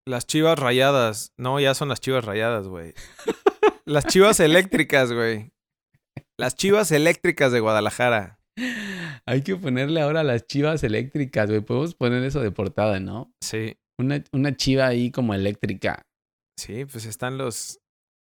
Las 0.06 0.26
chivas 0.26 0.56
rayadas. 0.58 1.32
No, 1.36 1.58
ya 1.58 1.74
son 1.74 1.88
las 1.88 2.00
chivas 2.00 2.24
rayadas, 2.24 2.68
güey. 2.68 2.94
las 3.84 4.06
chivas 4.06 4.38
eléctricas, 4.38 5.12
güey. 5.12 5.50
Las 6.38 6.54
chivas 6.54 6.92
eléctricas 6.92 7.50
de 7.50 7.58
Guadalajara. 7.58 8.38
Hay 9.26 9.42
que 9.42 9.56
ponerle 9.56 10.00
ahora 10.00 10.22
las 10.22 10.46
chivas 10.46 10.84
eléctricas, 10.84 11.48
güey. 11.48 11.62
Podemos 11.62 11.96
poner 11.96 12.22
eso 12.22 12.40
de 12.40 12.52
portada, 12.52 13.00
¿no? 13.00 13.32
Sí. 13.42 13.76
Una, 13.98 14.22
una 14.32 14.56
chiva 14.56 14.86
ahí 14.86 15.10
como 15.10 15.34
eléctrica. 15.34 16.02
Sí, 16.56 16.84
pues 16.84 17.06
están 17.06 17.38
los. 17.38 17.80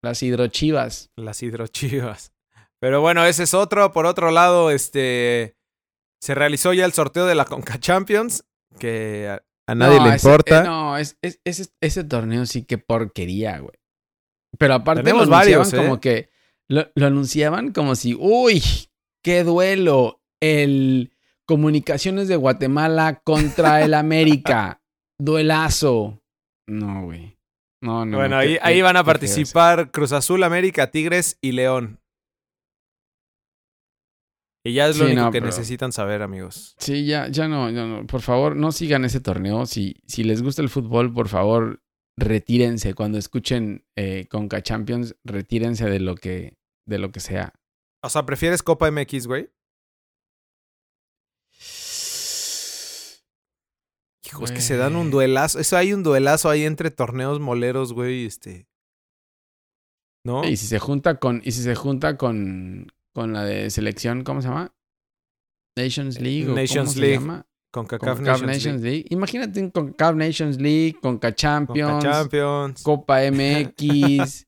Las 0.02 0.24
hidrochivas. 0.24 1.10
Las 1.16 1.40
hidrochivas. 1.42 2.32
Pero 2.80 3.00
bueno, 3.00 3.24
ese 3.24 3.44
es 3.44 3.54
otro. 3.54 3.92
Por 3.92 4.06
otro 4.06 4.32
lado, 4.32 4.72
este. 4.72 5.57
Se 6.20 6.34
realizó 6.34 6.72
ya 6.72 6.84
el 6.84 6.92
sorteo 6.92 7.26
de 7.26 7.34
la 7.34 7.44
Conca 7.44 7.78
Champions, 7.80 8.44
que 8.78 9.38
a, 9.66 9.74
nadie 9.74 10.00
le 10.00 10.14
importa. 10.14 10.60
Eh, 10.60 10.64
no, 10.64 10.98
es, 10.98 11.16
ese 11.22 12.04
torneo 12.04 12.46
sí 12.46 12.64
que 12.64 12.78
porquería, 12.78 13.58
güey. 13.58 13.78
Pero 14.58 14.74
aparte 14.74 15.12
lo 15.12 15.26
varios, 15.26 15.72
como 15.72 15.96
¿eh? 15.96 16.00
que 16.00 16.30
lo, 16.68 16.86
anunciaban 16.96 17.72
como 17.72 17.94
si, 17.94 18.14
uy, 18.18 18.62
qué 19.22 19.44
duelo. 19.44 20.20
El 20.40 21.12
Comunicaciones 21.46 22.28
de 22.28 22.36
Guatemala 22.36 23.22
contra 23.24 23.82
el 23.82 23.94
América. 23.94 24.82
Duelazo. 25.18 26.22
No, 26.68 27.06
güey. 27.06 27.38
No, 27.80 28.04
no. 28.04 28.18
Bueno, 28.18 28.36
ahí, 28.36 28.58
ahí 28.60 28.82
van 28.82 28.96
a 28.96 29.04
participar 29.04 29.90
Cruz 29.90 30.12
Azul, 30.12 30.42
América, 30.42 30.90
Tigres 30.90 31.38
y 31.40 31.52
León. 31.52 32.00
Y 34.68 34.74
ya 34.74 34.86
es 34.86 34.98
lo 34.98 35.06
único 35.06 35.30
que 35.30 35.40
necesitan 35.40 35.92
saber, 35.92 36.20
amigos. 36.20 36.74
Sí, 36.76 37.06
ya, 37.06 37.28
ya 37.28 37.48
no, 37.48 37.70
no, 37.70 38.06
Por 38.06 38.20
favor, 38.20 38.54
no 38.54 38.70
sigan 38.70 39.06
ese 39.06 39.18
torneo. 39.18 39.64
Si, 39.64 39.96
si 40.06 40.24
les 40.24 40.42
gusta 40.42 40.60
el 40.60 40.68
fútbol, 40.68 41.10
por 41.10 41.28
favor, 41.28 41.82
retírense. 42.18 42.92
Cuando 42.92 43.16
escuchen 43.16 43.86
eh, 43.96 44.26
Conca 44.28 44.62
Champions, 44.62 45.16
retírense 45.24 45.88
de 45.88 46.00
lo 46.00 46.16
que, 46.16 46.58
de 46.84 46.98
lo 46.98 47.10
que 47.12 47.20
sea. 47.20 47.54
O 48.02 48.10
sea, 48.10 48.26
¿prefieres 48.26 48.62
Copa 48.62 48.90
MX, 48.90 49.26
güey? 49.26 49.50
Hijo, 54.26 54.44
es 54.44 54.52
que 54.52 54.60
se 54.60 54.76
dan 54.76 54.96
un 54.96 55.10
duelazo. 55.10 55.58
Eso 55.60 55.78
hay 55.78 55.94
un 55.94 56.02
duelazo 56.02 56.50
ahí 56.50 56.64
entre 56.64 56.90
torneos 56.90 57.40
moleros, 57.40 57.94
güey. 57.94 58.26
Este. 58.26 58.68
¿No? 60.24 60.44
Y 60.44 60.58
si 60.58 60.66
se 60.66 60.78
junta 60.78 61.18
con. 61.18 61.40
Y 61.42 61.52
si 61.52 61.62
se 61.62 61.74
junta 61.74 62.18
con 62.18 62.92
con 63.14 63.32
la 63.32 63.44
de 63.44 63.70
selección, 63.70 64.24
¿cómo 64.24 64.42
se 64.42 64.48
llama? 64.48 64.74
Nations 65.76 66.20
League. 66.20 66.46
Nations 66.46 66.94
¿cómo 66.94 67.00
League. 67.00 67.18
Se 67.18 67.20
llama? 67.20 67.46
Con 67.70 67.86
CACAF 67.86 68.20
Nations, 68.20 68.42
Nations 68.46 68.82
League. 68.82 69.04
Imagínate 69.10 69.60
un 69.60 69.70
CACAF 69.70 70.14
Nations 70.16 70.58
League, 70.58 70.96
con 71.00 71.20
Champions, 71.20 72.02
Champions, 72.02 72.82
Copa 72.82 73.20
MX. 73.30 74.46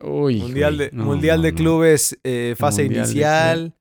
Uy, 0.00 0.40
mundial 0.40 0.78
de, 0.78 0.90
mundial 0.90 1.42
de 1.42 1.54
clubes, 1.54 2.18
eh, 2.24 2.56
fase 2.58 2.84
inicial. 2.84 3.76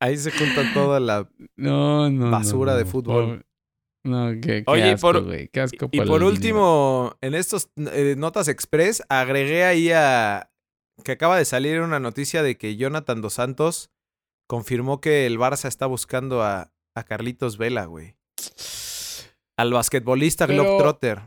Ahí 0.00 0.16
se 0.16 0.30
junta 0.30 0.62
toda 0.74 1.00
la 1.00 1.28
basura 1.56 2.76
de 2.76 2.84
fútbol. 2.84 3.46
No, 4.04 4.32
qué, 4.40 4.64
Oye, 4.66 4.92
asco, 4.92 5.12
por, 5.12 5.48
qué 5.50 5.60
asco 5.60 5.88
y, 5.92 6.00
por 6.00 6.22
último, 6.22 7.16
en 7.20 7.34
estos 7.34 7.70
eh, 7.76 8.14
notas 8.16 8.48
express, 8.48 9.02
agregué 9.10 9.64
ahí 9.64 9.90
a, 9.90 10.50
que 11.00 11.12
acaba 11.12 11.36
de 11.36 11.44
salir 11.44 11.80
una 11.80 12.00
noticia 12.00 12.42
de 12.42 12.56
que 12.56 12.76
Jonathan 12.76 13.20
Dos 13.20 13.34
Santos 13.34 13.90
confirmó 14.46 15.00
que 15.00 15.26
el 15.26 15.38
Barça 15.38 15.68
está 15.68 15.86
buscando 15.86 16.42
a, 16.42 16.72
a 16.94 17.04
Carlitos 17.04 17.58
Vela, 17.58 17.84
güey. 17.86 18.16
Al 19.56 19.72
basquetbolista 19.72 20.46
Globetrotter. 20.46 21.20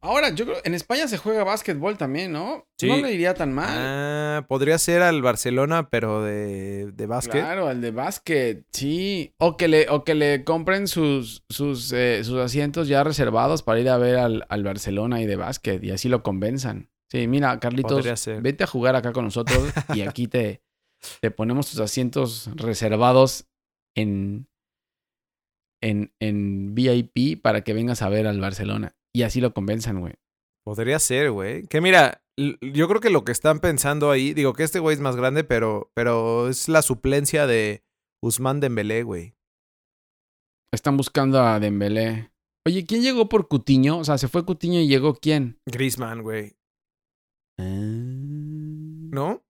Ahora, 0.00 0.30
yo 0.30 0.44
creo 0.44 0.58
en 0.62 0.74
España 0.74 1.08
se 1.08 1.18
juega 1.18 1.42
básquetbol 1.42 1.98
también, 1.98 2.30
¿no? 2.30 2.68
Sí. 2.78 2.86
No 2.86 2.98
le 2.98 3.12
iría 3.12 3.34
tan 3.34 3.52
mal. 3.52 3.68
Ah, 3.68 4.46
podría 4.48 4.78
ser 4.78 5.02
al 5.02 5.22
Barcelona, 5.22 5.90
pero 5.90 6.22
de, 6.22 6.92
de 6.92 7.06
básquet. 7.06 7.40
Claro, 7.40 7.66
al 7.66 7.80
de 7.80 7.90
básquet, 7.90 8.64
sí. 8.72 9.34
O 9.38 9.56
que 9.56 9.66
le, 9.66 9.88
o 9.88 10.04
que 10.04 10.14
le 10.14 10.44
compren 10.44 10.86
sus, 10.86 11.42
sus, 11.48 11.92
eh, 11.92 12.22
sus 12.22 12.38
asientos 12.38 12.86
ya 12.86 13.02
reservados 13.02 13.64
para 13.64 13.80
ir 13.80 13.88
a 13.88 13.98
ver 13.98 14.18
al, 14.18 14.46
al 14.48 14.62
Barcelona 14.62 15.20
y 15.20 15.26
de 15.26 15.34
básquet 15.34 15.82
y 15.82 15.90
así 15.90 16.08
lo 16.08 16.22
convenzan. 16.22 16.90
Sí, 17.10 17.26
mira, 17.26 17.58
Carlitos, 17.58 18.04
vete 18.42 18.64
a 18.64 18.66
jugar 18.66 18.94
acá 18.96 19.12
con 19.12 19.24
nosotros 19.24 19.58
y 19.94 20.02
aquí 20.02 20.28
te, 20.28 20.62
te 21.20 21.30
ponemos 21.30 21.70
tus 21.70 21.80
asientos 21.80 22.50
reservados 22.54 23.48
en, 23.96 24.46
en, 25.82 26.12
en 26.20 26.74
VIP 26.74 27.40
para 27.40 27.62
que 27.62 27.72
vengas 27.72 28.02
a 28.02 28.08
ver 28.08 28.26
al 28.26 28.40
Barcelona. 28.40 28.94
Y 29.14 29.22
así 29.22 29.40
lo 29.40 29.54
convenzan, 29.54 30.00
güey. 30.00 30.14
Podría 30.64 30.98
ser, 30.98 31.30
güey. 31.30 31.66
Que 31.66 31.80
mira, 31.80 32.22
yo 32.36 32.88
creo 32.88 33.00
que 33.00 33.10
lo 33.10 33.24
que 33.24 33.32
están 33.32 33.60
pensando 33.60 34.10
ahí, 34.10 34.34
digo 34.34 34.52
que 34.52 34.64
este 34.64 34.78
güey 34.78 34.94
es 34.94 35.00
más 35.00 35.16
grande, 35.16 35.44
pero, 35.44 35.90
pero 35.94 36.48
es 36.48 36.68
la 36.68 36.82
suplencia 36.82 37.46
de 37.46 37.82
Usman 38.22 38.60
Dembélé, 38.60 39.02
güey. 39.02 39.34
Están 40.72 40.98
buscando 40.98 41.40
a 41.40 41.58
Dembélé. 41.58 42.30
Oye, 42.66 42.84
¿quién 42.84 43.00
llegó 43.00 43.30
por 43.30 43.48
Cutiño? 43.48 43.98
O 43.98 44.04
sea, 44.04 44.18
se 44.18 44.28
fue 44.28 44.44
Cutiño 44.44 44.80
y 44.80 44.88
llegó 44.88 45.14
quién? 45.14 45.58
Griezmann, 45.64 46.22
güey. 46.22 46.57
Ah. 47.58 47.64
¿No? 49.10 49.44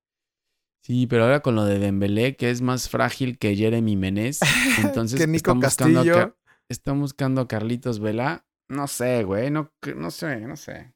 Sí, 0.83 1.07
pero 1.07 1.25
ahora 1.25 1.41
con 1.41 1.55
lo 1.55 1.65
de 1.65 1.79
Dembélé, 1.79 2.37
que 2.37 2.51
es 2.51 2.63
más 2.63 2.89
frágil 2.89 3.39
que 3.39 3.55
Jeremy 3.55 3.97
Menez. 3.97 4.41
Entonces 4.79 5.21
están, 5.21 5.61
buscando 5.61 6.01
a, 6.01 6.35
están 6.69 7.01
buscando 7.01 7.41
a 7.43 7.49
Carlitos 7.49 8.01
Vela. 8.01 8.47
No 8.69 8.87
sé, 8.87 9.23
güey. 9.25 9.51
No, 9.51 9.71
no 9.97 10.11
sé, 10.11 10.41
no 10.41 10.57
sé. 10.57 10.95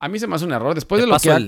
A 0.00 0.08
mí 0.08 0.18
se 0.18 0.28
me 0.28 0.36
hace 0.36 0.44
un 0.44 0.52
error. 0.52 0.74
Después 0.74 1.00
de 1.00 1.08
lo 1.08 1.18
que 1.18 1.30
ha, 1.30 1.40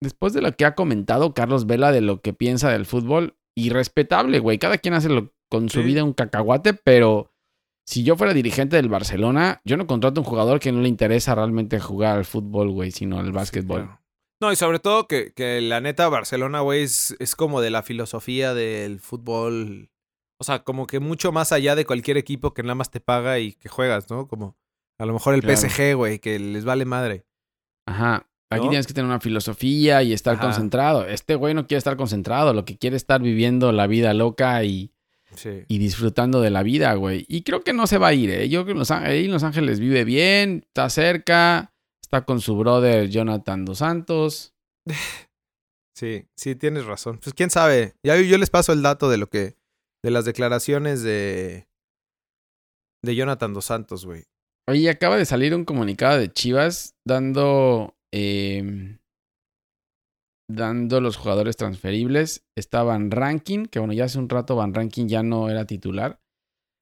después 0.00 0.32
de 0.32 0.42
lo 0.42 0.52
que 0.52 0.64
ha 0.64 0.74
comentado 0.74 1.34
Carlos 1.34 1.66
Vela 1.66 1.92
de 1.92 2.00
lo 2.00 2.20
que 2.20 2.32
piensa 2.32 2.70
del 2.70 2.86
fútbol, 2.86 3.36
irrespetable, 3.56 4.40
güey. 4.40 4.58
Cada 4.58 4.78
quien 4.78 4.94
hace 4.94 5.08
lo, 5.08 5.32
con 5.48 5.68
su 5.68 5.82
vida 5.82 6.02
un 6.02 6.14
cacahuate, 6.14 6.74
pero 6.74 7.33
si 7.86 8.02
yo 8.02 8.16
fuera 8.16 8.32
dirigente 8.32 8.76
del 8.76 8.88
Barcelona, 8.88 9.60
yo 9.64 9.76
no 9.76 9.86
contrato 9.86 10.20
a 10.20 10.22
un 10.22 10.28
jugador 10.28 10.58
que 10.58 10.72
no 10.72 10.80
le 10.80 10.88
interesa 10.88 11.34
realmente 11.34 11.80
jugar 11.80 12.16
al 12.16 12.24
fútbol, 12.24 12.70
güey, 12.70 12.90
sino 12.90 13.18
al 13.18 13.32
básquetbol. 13.32 13.98
No, 14.40 14.52
y 14.52 14.56
sobre 14.56 14.78
todo 14.78 15.06
que, 15.06 15.32
que 15.32 15.60
la 15.60 15.80
neta 15.80 16.08
Barcelona, 16.08 16.60
güey, 16.60 16.82
es, 16.82 17.34
como 17.36 17.60
de 17.60 17.70
la 17.70 17.82
filosofía 17.82 18.54
del 18.54 19.00
fútbol. 19.00 19.90
O 20.40 20.44
sea, 20.44 20.64
como 20.64 20.86
que 20.86 20.98
mucho 20.98 21.30
más 21.30 21.52
allá 21.52 21.76
de 21.76 21.86
cualquier 21.86 22.16
equipo 22.16 22.52
que 22.52 22.62
nada 22.62 22.74
más 22.74 22.90
te 22.90 23.00
paga 23.00 23.38
y 23.38 23.52
que 23.52 23.68
juegas, 23.68 24.10
¿no? 24.10 24.26
Como 24.26 24.56
a 24.98 25.06
lo 25.06 25.12
mejor 25.12 25.34
el 25.34 25.42
PSG, 25.42 25.94
güey, 25.94 26.18
que 26.18 26.38
les 26.38 26.64
vale 26.64 26.84
madre. 26.84 27.26
Ajá. 27.86 28.28
Aquí 28.50 28.68
tienes 28.68 28.86
que 28.86 28.94
tener 28.94 29.06
una 29.06 29.20
filosofía 29.20 30.02
y 30.02 30.12
estar 30.12 30.38
concentrado. 30.38 31.06
Este 31.06 31.34
güey 31.34 31.54
no 31.54 31.66
quiere 31.66 31.78
estar 31.78 31.96
concentrado, 31.96 32.54
lo 32.54 32.64
que 32.64 32.78
quiere 32.78 32.96
es 32.96 33.02
estar 33.02 33.20
viviendo 33.20 33.72
la 33.72 33.86
vida 33.86 34.14
loca 34.14 34.62
y 34.62 34.93
y 35.68 35.78
disfrutando 35.78 36.40
de 36.40 36.50
la 36.50 36.62
vida, 36.62 36.94
güey. 36.94 37.24
Y 37.28 37.42
creo 37.42 37.62
que 37.62 37.72
no 37.72 37.86
se 37.86 37.98
va 37.98 38.08
a 38.08 38.14
ir, 38.14 38.30
¿eh? 38.30 38.48
Yo 38.48 38.64
creo 38.64 38.76
que 38.76 38.92
ahí 38.94 39.24
en 39.26 39.32
Los 39.32 39.42
Ángeles 39.42 39.80
vive 39.80 40.04
bien, 40.04 40.64
está 40.66 40.88
cerca, 40.90 41.72
está 42.02 42.24
con 42.24 42.40
su 42.40 42.56
brother 42.56 43.08
Jonathan 43.08 43.64
Dos 43.64 43.78
Santos. 43.78 44.54
Sí, 45.96 46.26
sí, 46.36 46.56
tienes 46.56 46.86
razón. 46.86 47.20
Pues 47.22 47.34
quién 47.34 47.50
sabe. 47.50 47.94
Ya 48.02 48.20
yo 48.20 48.36
les 48.36 48.50
paso 48.50 48.72
el 48.72 48.82
dato 48.82 49.08
de 49.08 49.16
lo 49.16 49.28
que. 49.28 49.56
de 50.02 50.10
las 50.10 50.24
declaraciones 50.24 51.04
de. 51.04 51.68
de 53.04 53.14
Jonathan 53.14 53.54
Dos 53.54 53.66
Santos, 53.66 54.04
güey. 54.04 54.24
Oye, 54.68 54.90
acaba 54.90 55.16
de 55.16 55.24
salir 55.24 55.54
un 55.54 55.64
comunicado 55.64 56.18
de 56.18 56.32
Chivas 56.32 56.96
dando. 57.06 57.94
Eh, 58.12 58.98
dando 60.48 61.00
los 61.00 61.16
jugadores 61.16 61.56
transferibles. 61.56 62.44
Está 62.56 62.82
Van 62.82 63.10
Ranking, 63.10 63.66
que 63.66 63.78
bueno, 63.78 63.94
ya 63.94 64.04
hace 64.04 64.18
un 64.18 64.28
rato 64.28 64.56
Van 64.56 64.74
Ranking 64.74 65.06
ya 65.06 65.22
no 65.22 65.48
era 65.48 65.66
titular. 65.66 66.20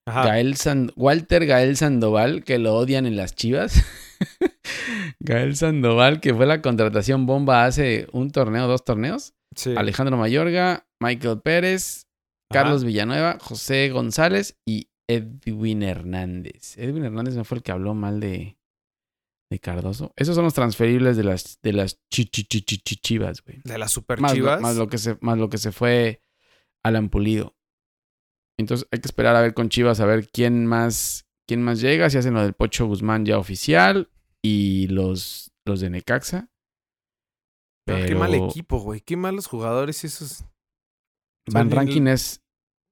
Gael 0.05 0.55
Walter 0.95 1.45
Gael 1.45 1.77
Sandoval, 1.77 2.43
que 2.43 2.59
lo 2.59 2.75
odian 2.75 3.05
en 3.05 3.15
las 3.15 3.35
chivas. 3.35 3.83
Gael 5.19 5.55
Sandoval, 5.55 6.19
que 6.19 6.33
fue 6.33 6.45
la 6.45 6.61
contratación 6.61 7.25
bomba 7.25 7.65
hace 7.65 8.07
un 8.11 8.31
torneo, 8.31 8.67
dos 8.67 8.83
torneos. 8.83 9.33
Alejandro 9.77 10.17
Mayorga, 10.17 10.87
Michael 10.99 11.41
Pérez, 11.41 12.07
Carlos 12.51 12.83
Villanueva, 12.83 13.37
José 13.39 13.89
González 13.89 14.57
y 14.67 14.89
Edwin 15.07 15.83
Hernández. 15.83 16.77
Edwin 16.77 17.05
Hernández 17.05 17.35
no 17.35 17.43
fue 17.43 17.57
el 17.59 17.63
que 17.63 17.71
habló 17.71 17.93
mal 17.93 18.19
de, 18.19 18.57
de 19.53 19.59
Cardoso. 19.59 20.11
Esos 20.15 20.35
son 20.35 20.43
los 20.43 20.53
transferibles 20.53 21.15
de 21.15 21.23
las, 21.23 21.59
de 21.61 21.73
las 21.73 21.99
chivas, 22.09 23.43
güey. 23.43 23.61
De 23.63 23.77
las 23.77 23.91
super 23.91 24.19
chivas. 24.25 24.59
más, 24.59 24.75
lo 24.75 24.87
que 24.87 24.97
se, 24.97 25.17
más 25.21 25.37
lo 25.37 25.49
que 25.49 25.57
se 25.57 25.71
fue 25.71 26.21
Alan 26.83 27.09
Pulido. 27.09 27.55
Entonces 28.57 28.87
hay 28.91 28.99
que 28.99 29.07
esperar 29.07 29.35
a 29.35 29.41
ver 29.41 29.53
con 29.53 29.69
Chivas 29.69 29.99
a 29.99 30.05
ver 30.05 30.29
quién 30.29 30.65
más, 30.65 31.27
quién 31.47 31.61
más 31.61 31.81
llega. 31.81 32.09
Si 32.09 32.17
hacen 32.17 32.33
lo 32.33 32.41
del 32.41 32.53
Pocho 32.53 32.87
Guzmán 32.87 33.25
ya 33.25 33.37
oficial. 33.37 34.09
Y 34.41 34.87
los, 34.87 35.53
los 35.65 35.79
de 35.79 35.89
Necaxa. 35.89 36.49
Pero... 37.85 38.05
Qué 38.05 38.15
mal 38.15 38.33
equipo, 38.33 38.79
güey. 38.79 39.01
Qué 39.01 39.15
malos 39.15 39.47
jugadores 39.47 40.03
esos. 40.03 40.45
Van 41.51 41.71
Ranking 41.71 42.07
es. 42.07 42.43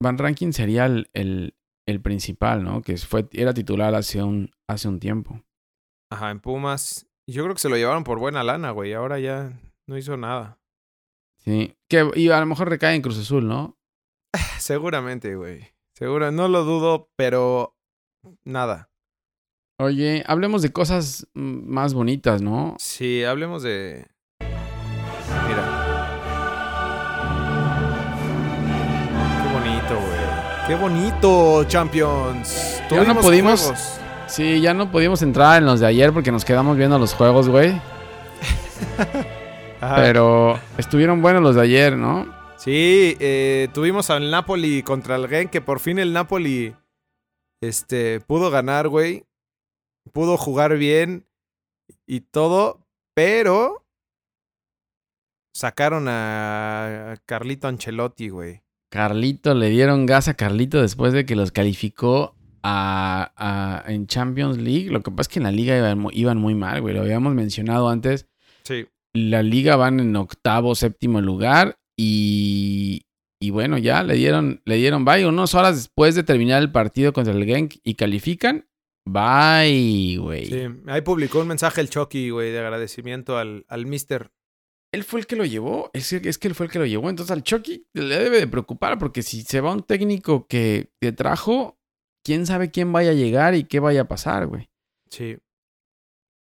Van 0.01 0.18
Ranking 0.18 0.51
sería 0.51 0.86
el, 0.86 1.10
el, 1.13 1.56
el, 1.86 2.01
principal, 2.01 2.63
¿no? 2.63 2.82
Que 2.82 2.98
fue, 2.98 3.27
era 3.34 3.53
titular 3.53 3.94
hace 3.94 4.24
un, 4.24 4.51
hace 4.68 4.88
un 4.88 5.00
tiempo. 5.00 5.44
Ajá, 6.12 6.30
en 6.30 6.41
Pumas. 6.41 7.08
Yo 7.25 7.44
creo 7.44 7.56
que 7.56 7.62
se 7.62 7.70
lo 7.70 7.77
llevaron 7.77 8.03
por 8.03 8.20
buena 8.20 8.44
lana, 8.44 8.72
güey. 8.72 8.94
Ahora 8.94 9.18
ya 9.20 9.53
no 9.88 9.98
hizo 9.98 10.18
nada. 10.18 10.60
Sí. 11.38 11.74
Que, 11.88 12.12
y 12.15 12.30
a 12.30 12.39
lo 12.41 12.46
mejor 12.46 12.70
recae 12.70 12.96
en 12.96 13.01
Cruz 13.01 13.18
Azul, 13.18 13.48
¿no? 13.48 13.77
Seguramente, 14.60 15.36
güey. 15.36 15.70
Seguro, 15.96 16.30
no 16.32 16.50
lo 16.50 16.65
dudo, 16.65 17.10
pero 17.15 17.77
nada. 18.44 18.89
Oye, 19.80 20.24
hablemos 20.27 20.62
de 20.62 20.74
cosas 20.74 21.27
más 21.34 21.94
bonitas, 21.94 22.41
¿no? 22.41 22.75
Sí, 22.77 23.24
hablemos 23.24 23.63
de. 23.63 24.06
Mira. 25.48 25.63
Qué 29.41 29.53
bonito, 29.53 29.96
güey. 29.96 30.68
Qué 30.68 30.75
bonito, 30.75 31.63
Champions. 31.70 32.82
Ya 32.91 33.06
no 33.06 33.20
pudimos. 33.20 34.01
Sí, 34.31 34.61
ya 34.61 34.73
no 34.73 34.89
pudimos 34.89 35.21
entrar 35.23 35.61
en 35.61 35.65
los 35.65 35.81
de 35.81 35.88
ayer 35.88 36.13
porque 36.13 36.31
nos 36.31 36.45
quedamos 36.45 36.77
viendo 36.77 36.97
los 36.97 37.13
juegos, 37.13 37.50
güey. 37.50 37.73
Pero 39.81 40.57
estuvieron 40.77 41.21
buenos 41.21 41.41
los 41.41 41.55
de 41.55 41.61
ayer, 41.63 41.97
¿no? 41.97 42.33
Sí, 42.55 43.17
eh, 43.19 43.67
tuvimos 43.73 44.09
al 44.09 44.31
Napoli 44.31 44.83
contra 44.83 45.17
el 45.17 45.27
Gen, 45.27 45.50
que 45.50 45.59
por 45.59 45.81
fin 45.81 46.00
el 46.00 46.13
Napoli 46.13 46.73
este, 47.61 48.21
pudo 48.21 48.50
ganar, 48.50 48.88
güey. 48.88 49.25
Pudo 50.13 50.38
jugar 50.38 50.77
bien 50.77 51.27
y 52.07 52.21
todo, 52.21 52.88
pero 53.13 53.85
sacaron 55.53 56.05
a 56.07 57.15
Carlito 57.25 57.67
Ancelotti, 57.67 58.29
güey. 58.29 58.61
Carlito, 58.89 59.55
le 59.55 59.67
dieron 59.67 60.05
gas 60.05 60.29
a 60.29 60.35
Carlito 60.35 60.81
después 60.81 61.11
de 61.11 61.25
que 61.25 61.35
los 61.35 61.51
calificó 61.51 62.38
a, 62.63 63.84
en 63.88 64.08
Champions 64.08 64.58
League. 64.58 64.89
Lo 64.89 65.01
que 65.01 65.12
pasa 65.12 65.22
es 65.22 65.27
que 65.30 65.39
en 65.39 65.44
la 65.44 65.51
liga 65.51 65.96
iban, 66.13 66.38
muy 66.38 66.56
mal, 66.56 66.82
güey. 66.82 66.96
Lo 66.96 67.01
habíamos 67.01 67.34
mencionado 67.34 67.89
antes. 67.89 68.27
Sí. 68.63 68.88
La 69.13 69.44
liga 69.44 69.75
van 69.75 70.00
en 70.00 70.15
octavo, 70.15 70.75
séptimo 70.75 71.22
lugar. 71.22 71.80
Y, 71.98 73.06
y 73.39 73.50
bueno, 73.50 73.77
ya 73.77 74.03
le 74.03 74.15
dieron, 74.15 74.62
le 74.65 74.75
dieron 74.75 75.06
bye. 75.06 75.25
Unas 75.25 75.53
horas 75.56 75.75
después 75.75 76.15
de 76.15 76.24
terminar 76.24 76.62
el 76.62 76.72
partido 76.72 77.13
contra 77.13 77.34
el 77.34 77.46
Genk 77.46 77.75
y 77.84 77.96
califican. 77.96 78.68
Bye, 79.06 80.18
güey. 80.18 80.46
Sí, 80.46 80.68
ahí 80.88 81.01
publicó 81.01 81.39
un 81.39 81.48
mensaje 81.48 81.82
el 81.82 81.89
Chucky, 81.89 82.30
güey, 82.30 82.51
de 82.51 82.60
agradecimiento 82.60 83.38
al, 83.38 83.65
al 83.68 83.86
Mister 83.88 84.32
él 84.91 85.03
fue 85.03 85.22
el 85.22 85.27
que 85.27 85.36
lo 85.36 85.46
llevó. 85.46 85.89
Es, 85.94 86.12
es 86.12 86.38
que 86.38 86.48
él 86.48 86.56
fue 86.56 86.65
el 86.65 86.72
que 86.72 86.80
lo 86.80 86.86
llevó. 86.86 87.10
Entonces 87.10 87.32
al 87.32 87.44
Chucky 87.44 87.88
le 87.94 88.20
debe 88.20 88.39
de 88.39 88.48
preocupar 88.48 89.00
porque 89.00 89.24
si 89.24 89.44
se 89.44 89.62
va 89.62 89.72
un 89.72 89.84
técnico 89.84 90.48
que 90.48 90.91
te 91.00 91.12
trajo, 91.13 91.80
quién 92.23 92.45
sabe 92.45 92.71
quién 92.71 92.91
vaya 92.91 93.11
a 93.11 93.15
llegar 93.15 93.55
y 93.55 93.63
qué 93.63 93.79
vaya 93.79 94.01
a 94.01 94.07
pasar, 94.07 94.47
güey. 94.47 94.69
Sí. 95.09 95.37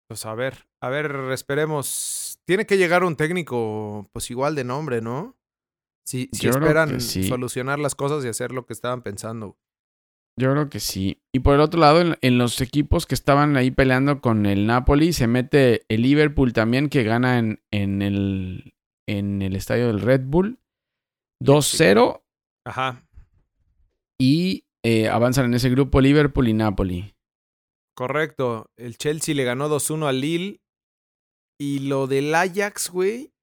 Pues 0.09 0.27
a 0.27 0.35
ver, 0.35 0.67
a 0.81 0.89
ver, 0.89 1.15
esperemos. 1.33 2.39
Tiene 2.47 2.67
que 2.67 2.77
llegar 2.77 3.05
un 3.05 3.17
técnico, 3.17 4.09
pues 4.13 4.31
igual 4.31 4.55
de 4.55 4.65
nombre, 4.65 5.01
¿no? 5.01 5.37
Si, 6.05 6.29
si 6.33 6.49
esperan 6.49 7.01
solucionar 7.01 7.79
las 7.79 7.95
cosas 7.95 8.25
y 8.25 8.29
hacer 8.29 8.51
lo 8.51 8.67
que 8.67 8.73
estaban 8.73 9.03
pensando. 9.03 9.57
Yo 10.37 10.51
creo 10.53 10.71
que 10.71 10.81
sí. 10.81 11.23
Y 11.33 11.41
por 11.41 11.55
el 11.55 11.61
otro 11.61 11.79
lado, 11.79 12.17
en, 12.21 12.39
los 12.39 12.61
equipos 12.61 13.07
que 13.07 13.15
estaban 13.15 13.57
ahí 13.57 13.71
peleando 13.71 14.21
con 14.21 14.47
el 14.47 14.67
Napoli, 14.67 15.13
se 15.13 15.27
mete 15.27 15.85
el 15.89 16.03
Liverpool 16.03 16.53
también, 16.53 16.89
que 16.89 17.05
gana 17.05 17.39
en, 17.39 17.63
en, 17.71 18.03
el, 18.03 18.75
en 19.07 19.43
el 19.43 19.55
estadio 19.55 19.89
del 19.89 20.01
Red 20.01 20.23
Bull. 20.25 20.59
2-0. 21.45 22.23
Ajá. 22.67 23.07
Y 24.19 24.65
eh, 24.85 25.09
avanzan 25.09 25.47
en 25.47 25.55
ese 25.55 25.71
grupo 25.71 26.01
Liverpool 26.01 26.49
y 26.49 26.55
Napoli. 26.55 27.15
Correcto. 27.95 28.71
El 28.77 28.97
Chelsea 28.97 29.35
le 29.35 29.45
ganó 29.45 29.69
2-1 29.69 30.07
al 30.07 30.21
Lille. 30.21 30.61
Y 31.59 31.81
lo 31.81 32.07
del 32.07 32.35
Ajax, 32.35 32.91
güey. 32.91 33.35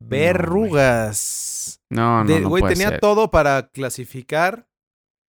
Verrugas. 0.00 1.80
No, 1.90 2.22
no, 2.24 2.38
no. 2.40 2.48
Güey, 2.50 2.64
tenía 2.64 2.98
todo 2.98 3.30
para 3.30 3.68
clasificar. 3.68 4.68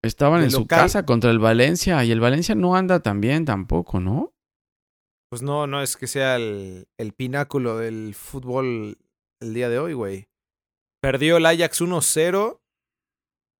Estaban 0.02 0.42
en 0.42 0.50
su 0.50 0.66
casa 0.66 1.04
contra 1.06 1.30
el 1.30 1.38
Valencia 1.38 2.04
y 2.04 2.12
el 2.12 2.20
Valencia 2.20 2.54
no 2.54 2.76
anda 2.76 3.00
tan 3.00 3.20
bien 3.20 3.44
tampoco, 3.44 4.00
¿no? 4.00 4.32
Pues 5.30 5.42
no, 5.42 5.66
no 5.66 5.82
es 5.82 5.96
que 5.96 6.06
sea 6.06 6.36
el, 6.36 6.88
el 6.98 7.12
pináculo 7.12 7.76
del 7.76 8.14
fútbol 8.14 8.98
el 9.40 9.54
día 9.54 9.68
de 9.68 9.78
hoy, 9.78 9.92
güey. 9.92 10.28
Perdió 11.00 11.36
el 11.36 11.46
Ajax 11.46 11.80
1-0 11.80 12.60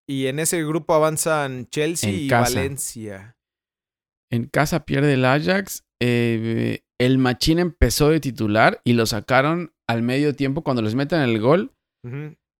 y 0.09 0.27
en 0.27 0.39
ese 0.39 0.65
grupo 0.65 0.95
avanzan 0.95 1.67
Chelsea 1.69 2.11
y 2.11 2.29
Valencia. 2.29 3.37
En 4.31 4.47
casa 4.47 4.85
pierde 4.85 5.15
el 5.15 5.25
Ajax. 5.25 5.85
Eh, 6.01 6.81
el 6.99 7.19
Machín 7.19 7.59
empezó 7.59 8.09
de 8.09 8.21
titular 8.21 8.81
y 8.85 8.95
lo 8.95 9.07
sacaron 9.07 9.73
al 9.87 10.03
medio 10.03 10.35
tiempo 10.35 10.63
cuando 10.63 10.83
les 10.83 10.95
meten 10.95 11.21
el 11.21 11.41
gol. 11.41 11.73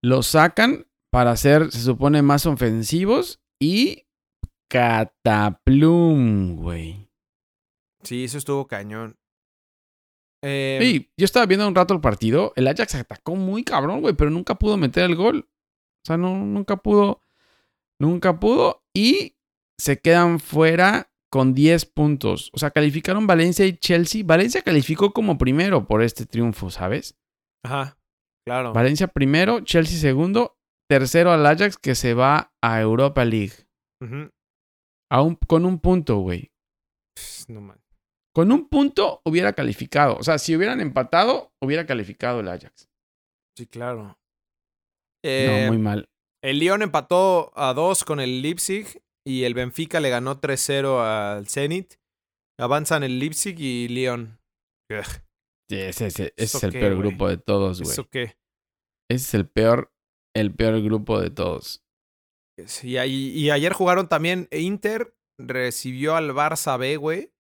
Lo 0.03 0.23
sacan 0.23 0.87
para 1.11 1.37
ser, 1.37 1.73
se 1.73 1.81
supone, 1.81 2.23
más 2.23 2.45
ofensivos 2.45 3.41
y 3.61 4.05
Cataplum, 4.71 6.57
güey. 6.57 7.09
Sí, 8.03 8.25
eso 8.25 8.39
estuvo 8.39 8.67
cañón. 8.67 9.17
Eh, 10.45 10.79
sí, 10.81 11.11
yo 11.17 11.25
estaba 11.25 11.47
viendo 11.47 11.67
un 11.67 11.75
rato 11.75 11.95
el 11.95 12.01
partido. 12.01 12.53
El 12.57 12.69
Ajax 12.69 12.95
atacó 12.95 13.35
muy 13.35 13.65
cabrón, 13.65 14.03
güey, 14.03 14.15
pero 14.15 14.31
nunca 14.31 14.55
pudo 14.55 14.77
meter 14.77 15.05
el 15.05 15.17
gol. 15.17 15.49
O 15.49 16.07
sea, 16.07 16.17
no, 16.17 16.37
nunca 16.37 16.77
pudo. 16.77 17.23
Nunca 18.01 18.39
pudo. 18.39 18.85
Y 18.95 19.37
se 19.79 20.01
quedan 20.01 20.41
fuera 20.41 21.11
con 21.31 21.55
10 21.55 21.87
puntos. 21.87 22.51
O 22.53 22.59
sea, 22.59 22.71
calificaron 22.71 23.27
Valencia 23.27 23.67
y 23.67 23.77
Chelsea. 23.77 24.23
Valencia 24.25 24.63
calificó 24.63 25.13
como 25.13 25.39
primero 25.39 25.87
por 25.87 26.03
este 26.03 26.27
triunfo, 26.27 26.71
¿sabes? 26.71 27.17
Ajá, 27.65 27.99
claro. 28.47 28.73
Valencia 28.73 29.09
primero, 29.09 29.61
Chelsea 29.61 29.99
segundo 29.99 30.59
tercero 30.89 31.33
al 31.33 31.45
Ajax 31.47 31.77
que 31.77 31.95
se 31.95 32.15
va 32.15 32.53
a 32.63 32.81
Europa 32.81 33.25
League. 33.25 33.53
con 35.47 35.65
un 35.65 35.79
punto, 35.81 36.19
güey. 36.19 36.51
No 37.49 37.75
Con 38.35 38.53
un 38.53 38.69
punto 38.69 39.21
hubiera 39.25 39.53
calificado. 39.53 40.17
O 40.17 40.23
sea, 40.23 40.39
si 40.39 40.57
hubieran 40.57 40.81
empatado, 40.81 41.53
hubiera 41.61 41.87
calificado 41.87 42.41
el 42.41 42.49
Ajax. 42.49 42.89
Sí, 43.57 43.67
claro. 43.67 44.03
no, 44.03 44.17
eh, 45.25 45.65
muy 45.69 45.79
mal. 45.79 46.09
El 46.49 46.61
Lyon 46.61 46.81
empató 46.81 47.53
a 47.57 47.75
dos 47.75 48.05
con 48.05 48.21
el 48.21 48.41
Leipzig 48.41 49.03
y 49.23 49.45
el 49.45 49.53
Benfica 49.53 50.01
le 50.01 50.09
ganó 50.09 50.41
3-0 50.41 50.99
al 50.99 51.47
Zenit. 51.47 51.97
Avanzan 52.59 53.03
el 53.03 53.19
Leipzig 53.19 53.55
y 53.61 53.87
Lyon. 53.89 54.41
ese, 55.69 56.33
es 56.35 56.63
el 56.63 56.73
peor 56.73 56.97
grupo 56.97 57.29
de 57.29 57.37
todos, 57.37 57.83
güey. 57.83 57.93
¿Eso 57.93 58.09
qué? 58.09 58.39
Ese 59.11 59.27
es 59.27 59.35
el 59.35 59.47
peor 59.47 59.93
el 60.35 60.55
peor 60.55 60.81
grupo 60.81 61.21
de 61.21 61.29
todos. 61.29 61.85
Sí, 62.65 62.97
y, 62.97 63.51
ayer 63.51 63.75
jugaron 63.75 64.09
también 64.09 64.49
Inter, 64.51 65.15
recibió 65.39 66.17
al 66.17 66.31
Barça 66.31 66.79
B, 66.79 66.97
güey. 66.97 67.31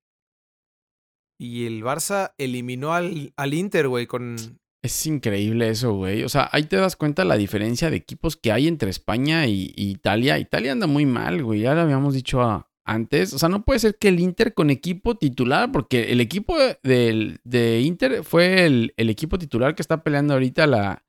Y 1.40 1.64
el 1.64 1.82
Barça 1.82 2.34
eliminó 2.36 2.92
al, 2.92 3.32
al 3.38 3.54
Inter, 3.54 3.88
güey, 3.88 4.06
con... 4.06 4.36
Es 4.82 5.06
increíble 5.06 5.68
eso, 5.68 5.94
güey. 5.94 6.22
O 6.22 6.28
sea, 6.28 6.48
ahí 6.52 6.64
te 6.64 6.76
das 6.76 6.94
cuenta 6.94 7.24
la 7.24 7.36
diferencia 7.36 7.90
de 7.90 7.96
equipos 7.96 8.36
que 8.36 8.52
hay 8.52 8.68
entre 8.68 8.90
España 8.90 9.46
y, 9.46 9.72
Italia. 9.76 10.38
Italia 10.38 10.72
anda 10.72 10.86
muy 10.86 11.04
mal, 11.04 11.42
güey. 11.42 11.60
Ya 11.60 11.74
lo 11.74 11.80
habíamos 11.80 12.14
dicho 12.14 12.64
antes. 12.84 13.32
O 13.34 13.38
sea, 13.38 13.48
no 13.48 13.64
puede 13.64 13.80
ser 13.80 13.98
que 13.98 14.08
el 14.08 14.20
Inter 14.20 14.54
con 14.54 14.70
equipo 14.70 15.16
titular, 15.16 15.72
porque 15.72 16.12
el 16.12 16.20
equipo 16.20 16.56
de, 16.58 17.40
de 17.42 17.80
Inter 17.80 18.22
fue 18.22 18.66
el, 18.66 18.94
el, 18.96 19.10
equipo 19.10 19.36
titular 19.38 19.74
que 19.74 19.82
está 19.82 20.04
peleando 20.04 20.34
ahorita 20.34 20.68
la, 20.68 21.04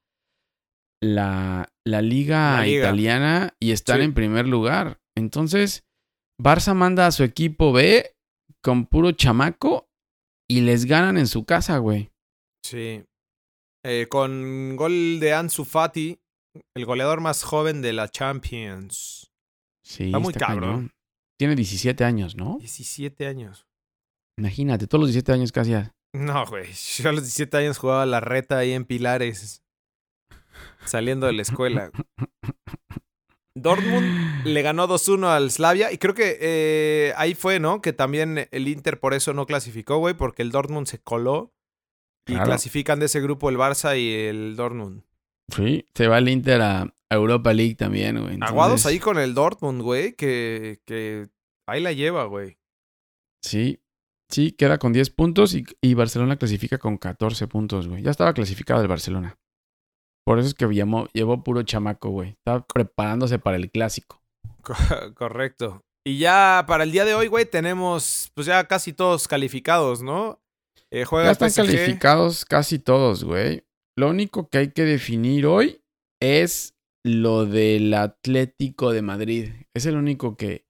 la, 1.00 1.72
la, 1.86 2.02
liga, 2.02 2.68
italiana 2.68 3.56
y 3.60 3.72
están 3.72 4.02
en 4.02 4.16
primer 4.16 4.48
lugar. 4.48 5.00
Entonces, 5.16 5.86
Barça 6.42 6.74
manda 6.74 7.06
a 7.06 7.12
su 7.12 7.24
equipo 7.24 7.72
B 7.72 8.16
con 8.64 8.88
puro 8.88 9.12
chamaco 9.12 9.90
y 10.50 10.62
les 10.62 10.86
ganan 10.86 11.18
en 11.18 11.28
su 11.28 11.46
casa, 11.46 11.78
güey. 11.78 12.12
Sí. 12.64 13.04
Eh, 13.84 14.08
con 14.10 14.76
gol 14.76 15.20
de 15.20 15.34
Ansu 15.34 15.64
Fati, 15.64 16.20
el 16.76 16.86
goleador 16.86 17.22
más 17.22 17.44
joven 17.44 17.82
de 17.82 17.94
la 17.94 18.10
Champions. 18.10 19.32
Sí, 19.84 20.06
está 20.06 20.20
muy 20.20 20.34
cabrón. 20.34 20.92
Tiene 21.38 21.56
17 21.56 22.04
años, 22.04 22.36
¿no? 22.36 22.58
17 22.60 23.28
años. 23.28 23.66
Imagínate, 24.38 24.88
todos 24.88 25.02
los 25.02 25.08
17 25.10 25.32
años 25.32 25.52
casi. 25.52 25.74
No, 26.14 26.46
güey. 26.46 26.68
Yo 26.98 27.10
a 27.10 27.14
los 27.14 27.24
17 27.24 27.56
años 27.58 27.78
jugaba 27.78 28.06
la 28.06 28.20
reta 28.20 28.58
ahí 28.58 28.74
en 28.74 28.84
Pilares 28.86 29.64
saliendo 30.86 31.28
de 31.28 31.34
la 31.34 31.42
escuela. 31.42 31.92
Dortmund 33.56 34.46
le 34.46 34.62
ganó 34.62 34.88
2-1 34.88 35.28
al 35.28 35.52
Slavia 35.52 35.92
y 35.92 35.98
creo 35.98 36.14
que 36.14 36.38
eh, 36.40 37.14
ahí 37.18 37.36
fue, 37.36 37.60
¿no? 37.60 37.82
Que 37.82 37.94
también 37.94 38.48
el 38.52 38.68
Inter 38.68 39.00
por 39.00 39.14
eso 39.14 39.34
no 39.34 39.46
clasificó, 39.46 39.98
güey, 39.98 40.14
porque 40.14 40.42
el 40.42 40.52
Dortmund 40.52 40.88
se 40.88 41.00
coló 41.00 41.54
y 42.30 42.38
clasifican 42.38 43.00
de 43.00 43.08
ese 43.08 43.22
grupo 43.22 43.50
el 43.50 43.58
Barça 43.58 44.00
y 44.00 44.28
el 44.28 44.56
Dortmund. 44.56 45.04
Sí, 45.56 45.86
se 45.94 46.08
va 46.08 46.20
el 46.20 46.30
Inter 46.30 46.62
a 46.62 46.94
Europa 47.10 47.54
League 47.54 47.76
también, 47.76 48.22
güey. 48.22 48.38
Aguados 48.42 48.86
ahí 48.86 49.00
con 49.00 49.18
el 49.18 49.34
Dortmund, 49.34 49.82
güey, 49.82 50.14
que, 50.14 50.80
que 50.86 51.28
ahí 51.68 51.82
la 51.82 51.92
lleva, 51.92 52.26
güey. 52.26 52.58
Sí, 53.42 53.80
sí, 54.30 54.52
queda 54.52 54.78
con 54.78 54.94
10 54.94 55.10
puntos 55.12 55.56
y, 55.56 55.66
y 55.82 55.94
Barcelona 55.94 56.38
clasifica 56.38 56.78
con 56.78 56.98
14 56.98 57.48
puntos, 57.48 57.88
güey. 57.88 58.04
Ya 58.04 58.12
estaba 58.12 58.34
clasificado 58.34 58.82
el 58.82 58.88
Barcelona. 58.88 59.38
Por 60.26 60.38
eso 60.38 60.50
es 60.50 60.54
que 60.54 60.68
llevó 60.68 61.44
puro 61.44 61.64
chamaco, 61.64 62.10
güey. 62.10 62.30
Estaba 62.30 62.66
preparándose 62.66 63.40
para 63.40 63.58
el 63.58 63.72
clásico. 63.72 64.22
Correcto. 65.16 65.84
Y 66.06 66.20
ya 66.20 66.66
para 66.68 66.84
el 66.84 66.92
día 66.92 67.06
de 67.06 67.16
hoy, 67.16 67.28
güey, 67.28 67.46
tenemos 67.46 68.32
pues 68.34 68.48
ya 68.48 68.68
casi 68.68 68.94
todos 68.94 69.28
calificados, 69.28 70.02
¿no? 70.02 70.40
Eh, 70.92 71.06
ya 71.12 71.32
están 71.32 71.52
calificados 71.52 72.46
casi 72.46 72.80
todos, 72.80 73.24
güey. 73.24 73.64
Lo 73.98 74.10
único 74.10 74.50
que 74.50 74.60
hay 74.60 74.72
que 74.72 74.84
definir 74.84 75.46
hoy 75.46 75.84
es 76.22 76.76
lo 77.06 77.46
del 77.46 77.94
Atlético 77.94 78.92
de 78.92 79.02
Madrid. 79.02 79.52
Es 79.74 79.86
el 79.86 79.96
único 79.96 80.36
que, 80.36 80.66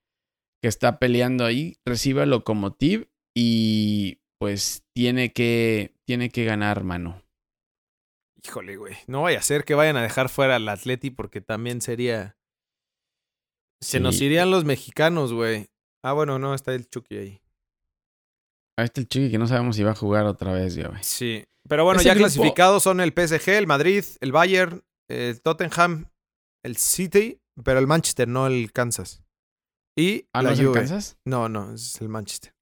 que 0.62 0.68
está 0.68 1.00
peleando 1.00 1.46
ahí, 1.46 1.78
recibe 1.86 2.24
el 2.24 2.32
Lokomotiv 2.32 3.08
y 3.36 4.22
pues 4.40 4.84
tiene 4.94 5.32
que, 5.32 5.96
tiene 6.06 6.30
que 6.30 6.46
ganar, 6.46 6.84
mano. 6.84 7.22
Híjole, 8.44 8.78
güey. 8.78 8.96
No 9.08 9.24
vaya 9.24 9.40
a 9.40 9.44
ser 9.44 9.64
que 9.64 9.76
vayan 9.76 9.98
a 9.98 10.02
dejar 10.02 10.30
fuera 10.30 10.56
al 10.56 10.68
Atleti 10.68 11.10
porque 11.10 11.42
también 11.42 11.82
sería... 11.82 12.38
Se 13.82 14.00
nos 14.00 14.20
irían 14.20 14.52
los 14.52 14.66
mexicanos, 14.66 15.32
güey. 15.32 15.68
Ah, 16.04 16.12
bueno, 16.14 16.38
no, 16.40 16.54
está 16.54 16.74
el 16.74 16.90
Chucky 16.90 17.18
ahí. 17.18 17.42
Ahí 18.80 18.86
está 18.86 19.02
el 19.02 19.10
Chucky 19.10 19.30
que 19.30 19.38
no 19.38 19.46
sabemos 19.46 19.76
si 19.76 19.84
va 19.84 19.92
a 19.92 19.96
jugar 19.96 20.26
otra 20.26 20.54
vez, 20.54 20.76
ya, 20.76 20.88
güey. 20.88 21.04
Sí. 21.04 21.44
Pero 21.68 21.84
bueno, 21.84 22.02
ya 22.02 22.16
clasificados 22.16 22.82
son 22.84 23.02
el 23.02 23.12
PSG, 23.12 23.50
el 23.50 23.68
Madrid, 23.68 24.06
el 24.22 24.32
Bayern, 24.32 24.84
el 25.10 25.42
Tottenham, 25.42 26.10
el 26.64 26.78
City, 26.78 27.42
pero 27.64 27.80
el 27.80 27.88
Manchester, 27.88 28.28
no 28.28 28.48
el 28.48 28.72
Kansas. 28.72 29.22
Y 29.98 30.28
¿Ah, 30.32 30.42
la 30.42 30.56
no 30.56 30.72
Kansas? 30.72 31.18
No, 31.26 31.50
no, 31.50 31.74
es 31.74 32.00
el 32.00 32.08
Manchester. 32.08 32.54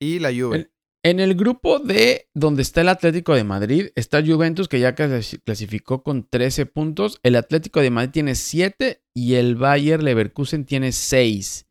Y 0.00 0.20
la 0.20 0.30
Juve. 0.30 0.70
En, 1.02 1.18
el 1.18 1.34
grupo 1.34 1.80
de 1.80 2.30
donde 2.34 2.62
está 2.62 2.82
el 2.82 2.88
Atlético 2.88 3.34
de 3.34 3.42
Madrid, 3.42 3.88
está 3.96 4.24
Juventus 4.24 4.68
que 4.68 4.78
ya 4.78 4.94
clasificó 4.94 6.04
con 6.04 6.28
13 6.28 6.66
puntos. 6.66 7.18
El 7.24 7.34
Atlético 7.34 7.80
de 7.80 7.90
Madrid 7.90 8.12
tiene 8.12 8.34
7 8.36 9.02
y 9.12 9.34
el 9.34 9.56
Bayern 9.56 10.04
Leverkusen 10.04 10.64
tiene 10.64 10.92
6. 10.92 11.66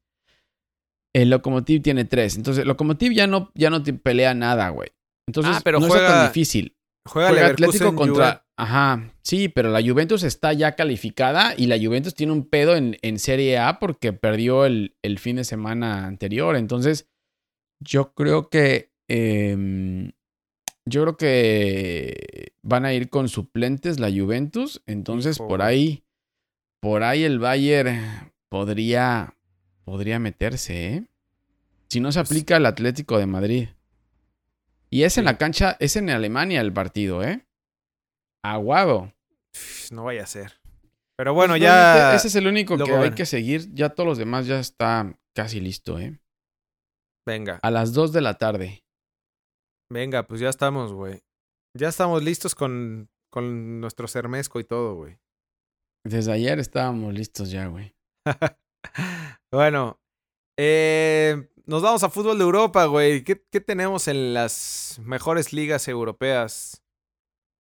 El 1.13 1.30
Lokomotiv 1.30 1.82
tiene 1.82 2.06
3. 2.06 2.38
Entonces, 2.38 2.63
el 2.63 2.67
Lokomotiv 2.67 3.12
ya 3.13 3.28
no, 3.28 3.52
ya 3.54 3.69
no 3.69 3.84
te 3.84 3.93
pelea 3.93 4.34
nada, 4.34 4.69
güey. 4.69 4.89
Entonces, 5.28 5.56
ah, 5.58 5.62
pero 5.63 5.80
no 5.80 5.88
juega, 5.88 6.08
es 6.08 6.13
tan 6.13 6.28
difícil. 6.28 6.76
Juega, 7.08 7.30
el 7.30 7.39
Atlético 7.39 7.95
contra. 7.95 8.45
Ajá, 8.56 9.12
sí, 9.23 9.49
pero 9.49 9.71
la 9.71 9.82
Juventus 9.82 10.23
está 10.23 10.54
ya 10.54 10.76
calificada 10.76 11.56
y 11.58 11.65
la 11.65 11.78
Juventus 11.78 12.13
tiene 12.13 12.34
un 12.34 12.47
pedo 12.47 12.76
en, 12.76 12.97
en 13.02 13.17
Serie 13.17 13.58
A 13.58 13.80
porque 13.80 14.13
perdió 14.13 14.65
el, 14.65 14.95
el, 15.02 15.17
fin 15.17 15.38
de 15.38 15.43
semana 15.43 16.06
anterior. 16.06 16.56
Entonces, 16.56 17.10
yo 17.80 18.13
creo 18.13 18.49
que. 18.49 18.91
Em, 19.10 20.12
yo 20.86 21.02
creo 21.02 21.17
que 21.17 22.54
van 22.62 22.86
a 22.86 22.93
ir 22.93 23.10
con 23.10 23.28
suplentes 23.28 23.99
la 23.99 24.12
Juventus. 24.12 24.82
Entonces, 24.86 25.38
por 25.38 25.62
ahí. 25.62 26.04
Por 26.82 27.04
ahí 27.04 27.23
el 27.23 27.39
Bayern 27.39 28.32
podría. 28.49 29.36
Podría 29.84 30.19
meterse, 30.19 30.88
¿eh? 30.88 31.08
Si 31.89 32.00
no 32.00 32.12
se 32.12 32.19
aplica 32.19 32.58
el 32.58 32.65
Atlético 32.65 33.17
de 33.17 33.26
Madrid. 33.26 33.69
Y 34.89 35.04
es 35.04 35.17
en 35.17 35.26
la 35.26 35.38
cancha, 35.38 35.76
es 35.80 35.96
en 35.96 36.10
Alemania 36.10 36.62
el 36.62 36.72
partido, 36.72 37.24
¿eh? 37.24 37.46
Aguado. 38.43 39.13
No 39.91 40.06
vaya 40.06 40.24
a 40.24 40.28
ser. 40.28 40.54
Pero 41.15 41.34
bueno, 41.34 41.54
pues 41.54 41.62
ya. 41.62 42.15
Ese 42.15 42.28
es 42.28 42.36
el 42.36 42.48
único 42.48 42.78
que 42.78 42.91
hay 42.91 43.12
que 43.12 43.26
seguir. 43.26 43.74
Ya 43.74 43.89
todos 43.89 44.08
los 44.08 44.17
demás 44.17 44.48
ya 44.48 44.60
está 44.60 45.17
casi 45.34 45.60
listo, 45.60 46.00
¿eh? 46.00 46.19
Venga. 47.26 47.60
A 47.62 47.72
las 47.72 47.93
2 47.93 48.12
de 48.12 48.22
la 48.22 48.38
tarde. 48.38 48.84
Venga, 49.89 50.24
pues 50.24 50.41
ya 50.41 50.50
estamos, 50.50 50.93
güey. 50.93 51.22
Ya 51.76 51.89
estamos 51.89 52.24
listos 52.24 52.56
con, 52.56 53.10
con 53.30 53.80
nuestro 53.80 54.08
sermesco 54.08 54.60
y 54.60 54.63
todo, 54.63 54.96
güey. 54.96 55.19
Desde 56.04 56.32
ayer 56.32 56.60
estábamos 56.60 57.13
listos 57.13 57.50
ya, 57.50 57.67
güey. 57.67 57.96
bueno, 59.52 60.00
eh, 60.58 61.50
nos 61.65 61.82
vamos 61.82 62.04
a 62.04 62.10
fútbol 62.10 62.38
de 62.38 62.43
Europa, 62.43 62.86
güey. 62.86 63.24
¿Qué, 63.24 63.36
tenemos 63.36 64.08
en 64.08 64.34
las 64.34 65.00
mejores 65.04 65.54
ligas 65.54 65.88
europeas? 65.88 66.84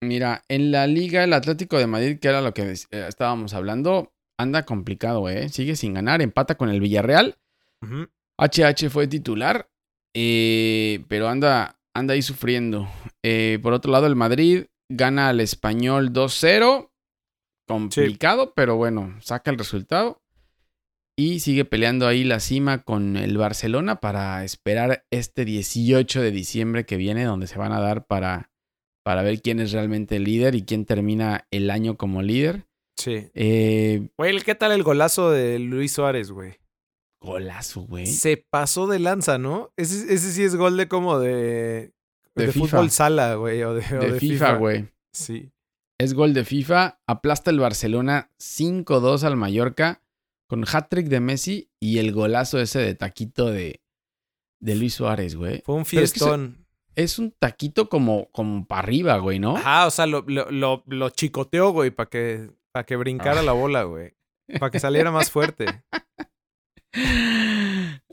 Mira, 0.03 0.45
en 0.49 0.73
la 0.73 0.87
liga 0.89 1.23
el 1.23 1.33
Atlético 1.33 1.79
de 1.79 1.87
Madrid, 1.87 2.19
que 2.19 2.29
era 2.29 2.41
lo 2.41 2.53
que 2.53 2.73
eh, 2.73 3.07
estábamos 3.09 3.55
hablando, 3.55 4.13
anda 4.39 4.65
complicado, 4.65 5.29
¿eh? 5.29 5.49
Sigue 5.49 5.77
sin 5.77 5.95
ganar, 5.95 6.21
empata 6.21 6.57
con 6.57 6.69
el 6.69 6.81
Villarreal. 6.81 7.39
HH 8.39 8.91
fue 8.91 9.07
titular, 9.07 9.71
eh, 10.15 11.05
pero 11.09 11.29
anda, 11.29 11.81
anda 11.95 12.15
ahí 12.15 12.23
sufriendo. 12.23 12.89
Eh, 13.23 13.61
por 13.63 13.73
otro 13.73 13.93
lado, 13.93 14.07
el 14.07 14.17
Madrid 14.17 14.67
gana 14.89 15.29
al 15.29 15.41
Español 15.41 16.13
2-0. 16.13 16.91
Complicado, 17.69 18.53
pero 18.55 18.77
bueno, 18.77 19.17
saca 19.21 19.51
el 19.51 19.59
resultado 19.59 20.22
y 21.17 21.41
sigue 21.41 21.65
peleando 21.65 22.07
ahí 22.07 22.25
la 22.25 22.41
cima 22.41 22.83
con 22.83 23.17
el 23.17 23.37
Barcelona 23.37 24.01
para 24.01 24.45
esperar 24.45 25.05
este 25.11 25.45
18 25.45 26.21
de 26.21 26.31
diciembre 26.31 26.87
que 26.87 26.97
viene, 26.97 27.25
donde 27.25 27.47
se 27.47 27.59
van 27.59 27.73
a 27.73 27.81
dar 27.81 28.07
para, 28.07 28.51
para 29.05 29.23
ver 29.23 29.43
quién 29.43 29.61
es 29.61 29.73
realmente 29.73 30.17
el 30.17 30.25
líder 30.25 30.55
y 30.55 30.63
quién 30.63 30.87
termina 30.87 31.47
el 31.51 31.71
año 31.71 31.97
como 31.97 32.23
líder. 32.23 32.67
Sí. 32.97 33.31
Eh, 33.35 34.09
güey, 34.17 34.41
¿qué 34.41 34.55
tal 34.55 34.73
el 34.73 34.83
golazo 34.83 35.31
de 35.31 35.59
Luis 35.59 35.93
Suárez, 35.93 36.31
güey? 36.31 36.55
Golazo, 37.21 37.83
güey. 37.83 38.07
Se 38.07 38.37
pasó 38.37 38.87
de 38.87 38.99
lanza, 38.99 39.39
¿no? 39.39 39.73
Ese, 39.77 40.13
ese 40.13 40.33
sí 40.33 40.43
es 40.43 40.57
gol 40.57 40.77
de 40.77 40.89
como 40.89 41.19
de. 41.19 41.93
De, 42.35 42.51
fútbol 42.51 42.91
sala, 42.91 43.35
güey. 43.35 43.63
O 43.63 43.75
de, 43.75 43.83
de, 43.83 44.19
FIFA, 44.19 44.55
güey. 44.55 44.89
Sí. 45.13 45.53
Es 46.01 46.15
gol 46.15 46.33
de 46.35 46.45
FIFA. 46.45 47.01
Aplasta 47.07 47.51
el 47.51 47.61
Barcelona 47.61 48.31
5-2 48.41 49.23
al 49.23 49.37
Mallorca 49.37 50.03
con 50.49 50.65
hat-trick 50.71 51.09
de 51.09 51.21
Messi 51.21 51.71
y 51.81 51.99
el 51.99 52.13
golazo 52.13 52.61
ese 52.61 52.81
de 52.81 52.95
taquito 52.95 53.51
de, 53.51 53.83
de 54.61 54.75
Luis 54.77 54.95
Suárez, 54.95 55.35
güey. 55.35 55.63
Fue 55.65 55.75
un 55.75 55.85
fiestón. 55.85 56.67
Es, 56.95 57.19
un 57.19 57.33
taquito 57.33 57.89
como, 57.89 58.31
como 58.33 58.67
para 58.67 58.83
arriba, 58.83 59.17
güey, 59.19 59.39
¿no? 59.39 59.57
Ah, 59.65 59.87
o 59.87 59.91
sea, 59.91 60.07
lo, 60.07 60.25
lo, 60.27 60.83
lo, 60.87 61.11
chicoteó, 61.11 61.71
güey, 61.71 61.91
para 61.91 62.11
que, 62.11 62.51
para 62.71 62.85
que 62.85 62.97
brincara 62.97 63.41
ah. 63.41 63.45
la 63.45 63.53
bola, 63.53 63.85
güey. 63.85 64.15
Para 64.59 64.71
que 64.71 64.79
saliera 64.79 65.11
más 65.11 65.31
fuerte. 65.31 65.65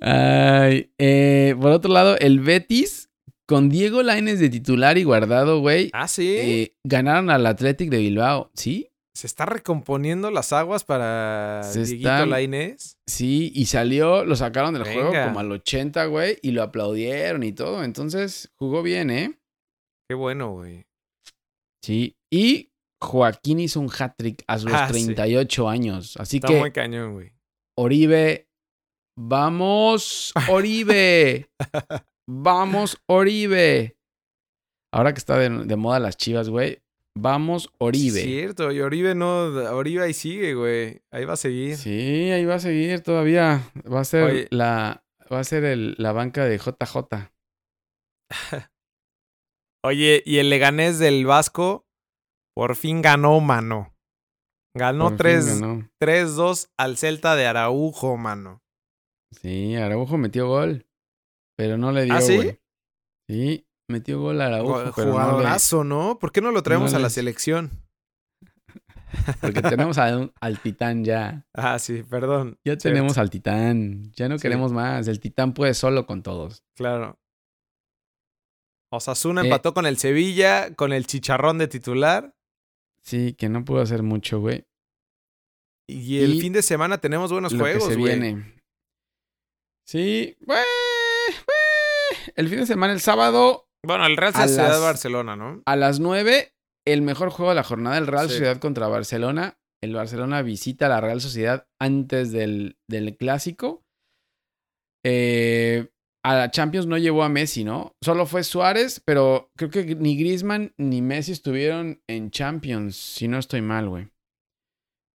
Ay, 0.02 0.94
eh, 0.98 1.56
por 1.60 1.72
otro 1.72 1.92
lado, 1.92 2.18
el 2.18 2.40
Betis, 2.40 3.10
con 3.46 3.70
Diego 3.70 4.04
Laines 4.04 4.40
de 4.40 4.50
titular 4.50 4.98
y 4.98 5.04
guardado, 5.04 5.60
güey. 5.60 5.90
Ah, 5.92 6.08
sí. 6.08 6.36
Eh, 6.38 6.76
ganaron 6.84 7.30
al 7.30 7.46
Athletic 7.46 7.90
de 7.90 7.98
Bilbao, 7.98 8.52
¿sí? 8.54 8.89
Se 9.20 9.28
está 9.28 9.46
recomponiendo 9.46 10.32
las 10.32 10.54
aguas 10.54 10.86
para 10.86 11.62
se 11.64 11.84
Dieguito 11.84 12.26
Lainez. 12.26 12.98
Sí, 13.06 13.52
y 13.54 13.66
salió, 13.66 14.24
lo 14.24 14.38
sacaron 14.38 14.74
del 14.74 14.86
juego 14.86 15.12
como 15.12 15.42
al 15.42 15.52
80, 15.52 16.06
güey, 16.06 16.38
y 16.42 16.52
lo 16.52 16.64
aplaudieron 16.64 17.44
y 17.44 17.52
todo. 17.52 17.84
Entonces, 17.84 18.50
jugó 18.56 18.82
bien, 18.82 19.10
¿eh? 19.10 19.38
Qué 20.08 20.16
bueno, 20.16 20.54
güey. 20.54 20.86
Sí, 21.84 22.16
y 22.32 22.72
Joaquín 23.02 23.60
hizo 23.60 23.82
un 23.82 23.90
hat-trick 23.90 24.42
a 24.48 24.58
sus 24.58 24.72
38 24.72 25.68
ah, 25.68 25.72
años. 25.74 26.16
Así 26.16 26.38
está 26.38 26.48
que. 26.48 26.60
muy 26.60 26.72
cañón, 26.72 27.16
güey. 27.16 27.34
Oribe. 27.78 28.48
Vamos, 29.18 30.32
Oribe. 30.48 31.50
Vamos, 32.26 32.98
Oribe. 33.06 33.98
Ahora 34.94 35.14
que 35.14 35.20
está 35.20 35.38
de, 35.38 35.50
de 35.50 35.76
moda 35.76 36.00
las 36.00 36.16
chivas, 36.16 36.48
güey, 36.48 36.82
Vamos 37.22 37.70
Oribe. 37.78 38.22
cierto, 38.22 38.72
y 38.72 38.82
Oribe 38.82 39.16
no, 39.16 39.46
Oribe 39.76 40.04
ahí 40.04 40.14
sigue, 40.14 40.54
güey. 40.54 41.02
Ahí 41.12 41.26
va 41.26 41.34
a 41.34 41.38
seguir. 41.38 41.78
Sí, 41.78 42.32
ahí 42.32 42.46
va 42.46 42.56
a 42.56 42.60
seguir 42.60 43.02
todavía. 43.02 43.72
Va 43.92 44.02
a 44.02 44.06
ser 44.06 44.48
la 44.52 45.04
va 45.32 45.40
a 45.40 45.44
ser 45.44 45.64
el, 45.64 45.96
la 45.98 46.12
banca 46.12 46.46
de 46.46 46.58
JJ. 46.58 47.32
Oye, 49.84 50.24
y 50.26 50.38
el 50.38 50.50
Leganés 50.50 51.00
del 51.00 51.26
Vasco 51.26 51.86
por 52.56 52.76
fin 52.76 53.02
ganó, 53.02 53.40
mano. 53.40 53.96
Ganó 54.76 55.12
3-2 55.12 56.70
al 56.78 56.98
Celta 56.98 57.36
de 57.36 57.48
Araujo, 57.48 58.18
mano. 58.18 58.62
Sí, 59.32 59.76
Araujo 59.76 60.18
metió 60.18 60.48
gol, 60.48 60.86
pero 61.58 61.78
no 61.78 61.92
le 61.92 62.06
dio, 62.06 62.14
¿Ah, 62.14 62.22
sí? 62.22 62.60
Sí, 63.28 63.68
Metió 63.90 64.22
gol 64.22 64.40
a 64.40 64.46
Araujo. 64.46 64.92
Jugadorazo, 64.92 65.84
¿no? 65.84 66.20
¿Por 66.20 66.32
qué 66.32 66.42
no 66.42 66.52
lo 66.52 66.62
traemos 66.62 66.94
a 66.94 67.00
la 67.00 67.10
selección? 67.10 67.72
Porque 69.42 69.64
tenemos 69.64 69.98
al 69.98 70.60
titán 70.62 71.04
ya. 71.04 71.48
Ah, 71.56 71.80
sí, 71.80 72.04
perdón. 72.04 72.60
Ya 72.64 72.78
tenemos 72.78 73.18
al 73.18 73.32
titán. 73.32 74.12
Ya 74.14 74.30
no 74.30 74.38
queremos 74.38 74.72
más. 74.72 75.08
El 75.08 75.20
titán 75.20 75.56
puede 75.56 75.74
solo 75.74 76.06
con 76.06 76.22
todos. 76.22 76.64
Claro. 76.76 77.20
Osasuna 78.92 79.42
empató 79.42 79.74
con 79.74 79.88
el 79.88 79.98
Sevilla, 79.98 80.76
con 80.76 80.94
el 80.94 81.08
chicharrón 81.08 81.58
de 81.58 81.68
titular. 81.68 82.36
Sí, 83.02 83.34
que 83.34 83.50
no 83.50 83.66
pudo 83.66 83.82
hacer 83.82 84.04
mucho, 84.04 84.40
güey. 84.40 84.68
Y 85.88 86.20
el 86.20 86.40
fin 86.40 86.54
de 86.54 86.62
semana 86.62 87.00
tenemos 87.00 87.32
buenos 87.32 87.56
juegos, 87.56 87.88
que 87.88 87.96
se 87.96 88.00
viene. 88.00 88.56
Sí, 89.84 90.38
güey. 90.42 90.60
El 92.36 92.48
fin 92.48 92.60
de 92.60 92.66
semana, 92.68 92.94
el 92.94 93.02
sábado, 93.02 93.69
bueno, 93.86 94.06
el 94.06 94.18
Real 94.18 94.34
Sociedad 94.34 94.82
Barcelona, 94.82 95.36
¿no? 95.36 95.62
A 95.66 95.76
las 95.76 96.00
9, 96.00 96.54
el 96.86 97.02
mejor 97.02 97.30
juego 97.30 97.50
de 97.50 97.56
la 97.56 97.64
jornada, 97.64 97.98
el 97.98 98.08
Real 98.08 98.30
Sociedad 98.30 98.58
contra 98.58 98.88
Barcelona. 98.88 99.58
El 99.82 99.94
Barcelona 99.94 100.42
visita 100.42 100.88
a 100.88 100.90
la 100.90 101.02
Real 101.02 101.22
Sociedad 101.22 101.68
antes 101.80 102.32
del, 102.32 102.78
del 102.90 103.16
clásico. 103.16 103.86
Eh, 105.06 105.88
a 106.26 106.36
la 106.36 106.52
Champions 106.52 106.86
no 106.86 106.98
llevó 106.98 107.24
a 107.24 107.30
Messi, 107.30 107.64
¿no? 107.64 107.96
Solo 108.04 108.26
fue 108.26 108.44
Suárez, 108.44 109.02
pero 109.06 109.52
creo 109.56 109.70
que 109.70 109.96
ni 109.96 110.18
Griezmann 110.18 110.74
ni 110.78 111.02
Messi 111.02 111.32
estuvieron 111.32 112.02
en 112.10 112.32
Champions, 112.32 112.98
si 112.98 113.30
no 113.30 113.40
estoy 113.40 113.62
mal, 113.62 113.88
güey. 113.88 114.10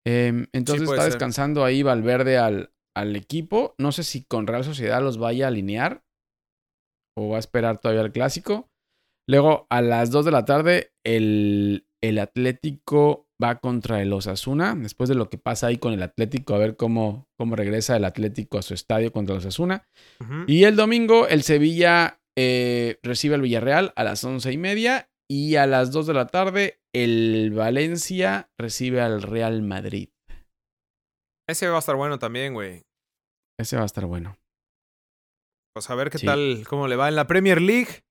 Em, 0.07 0.47
entonces 0.53 0.89
está 0.89 1.05
descansando 1.05 1.65
ahí 1.65 1.83
Valverde 1.83 2.39
al, 2.39 2.73
al 2.97 3.17
equipo. 3.17 3.75
No 3.79 3.93
sé 3.93 4.03
si 4.03 4.25
con 4.25 4.47
Real 4.47 4.65
Sociedad 4.65 5.03
los 5.03 5.19
vaya 5.19 5.47
a 5.47 5.49
alinear 5.49 6.04
o 7.17 7.29
va 7.29 7.37
a 7.37 7.41
esperar 7.41 7.79
todavía 7.79 8.03
el 8.03 8.13
clásico. 8.13 8.69
Luego 9.29 9.67
a 9.71 9.81
las 9.81 10.11
2 10.11 10.25
de 10.25 10.31
la 10.31 10.45
tarde 10.45 10.93
el, 11.05 11.87
el 12.03 12.19
Atlético 12.19 13.27
va 13.43 13.57
contra 13.57 14.03
el 14.03 14.13
Osasuna. 14.13 14.75
Después 14.75 15.09
de 15.09 15.15
lo 15.15 15.31
que 15.31 15.39
pasa 15.39 15.69
ahí 15.69 15.79
con 15.79 15.93
el 15.93 16.03
Atlético, 16.03 16.55
a 16.55 16.59
ver 16.59 16.77
cómo, 16.77 17.29
cómo 17.39 17.57
regresa 17.57 17.97
el 17.97 18.05
Atlético 18.05 18.59
a 18.59 18.63
su 18.63 18.75
estadio 18.75 19.13
contra 19.13 19.35
el 19.35 19.39
Osasuna. 19.39 19.87
Y 20.47 20.65
el 20.65 20.77
domingo 20.77 21.27
el 21.27 21.43
Sevilla 21.43 22.21
eh, 22.37 22.99
recibe 23.03 23.35
al 23.35 23.43
Villarreal 23.43 23.93
a 23.97 24.05
las 24.05 24.23
once 24.25 24.53
y 24.53 24.59
media. 24.59 25.09
Y 25.27 25.57
a 25.57 25.67
las 25.67 25.91
2 25.91 26.07
de 26.07 26.15
la 26.15 26.27
tarde 26.27 26.81
el 26.95 27.51
Valencia 27.55 28.51
recibe 28.59 29.01
al 29.01 29.23
Real 29.23 29.63
Madrid. 29.63 30.11
Ese 31.49 31.69
va 31.69 31.77
a 31.77 31.79
estar 31.79 31.97
bueno 31.97 32.19
también, 32.19 32.53
güey. 32.53 32.83
Ese 33.59 33.77
va 33.77 33.83
a 33.83 33.87
estar 33.87 34.05
bueno. 34.05 34.37
Pues 35.75 35.91
a 35.91 35.97
ver 35.97 36.09
qué 36.09 36.19
tal, 36.21 36.65
cómo 36.69 36.87
le 36.87 36.95
va 36.95 37.09
en 37.09 37.17
la 37.17 37.27
Premier 37.27 37.61
League. 37.61 38.05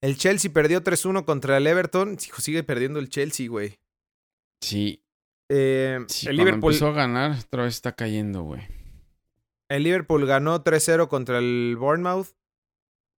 El 0.00 0.16
Chelsea 0.16 0.52
perdió 0.52 0.82
3-1 0.82 1.24
contra 1.24 1.56
el 1.56 1.66
Everton. 1.66 2.16
Sigue 2.18 2.62
perdiendo 2.62 3.00
el 3.00 3.08
Chelsea, 3.08 3.48
güey. 3.48 3.80
Sí. 4.62 5.02
Eh, 5.50 5.98
el 6.26 6.36
Liverpool 6.36 6.72
empezó 6.72 6.86
a 6.86 6.92
ganar, 6.92 7.36
otra 7.44 7.64
vez 7.64 7.74
está 7.74 7.96
cayendo, 7.96 8.44
güey. 8.44 8.62
El 9.68 9.82
Liverpool 9.82 10.24
ganó 10.24 10.62
3-0 10.62 11.08
contra 11.08 11.38
el 11.38 11.76
Bournemouth. 11.76 12.28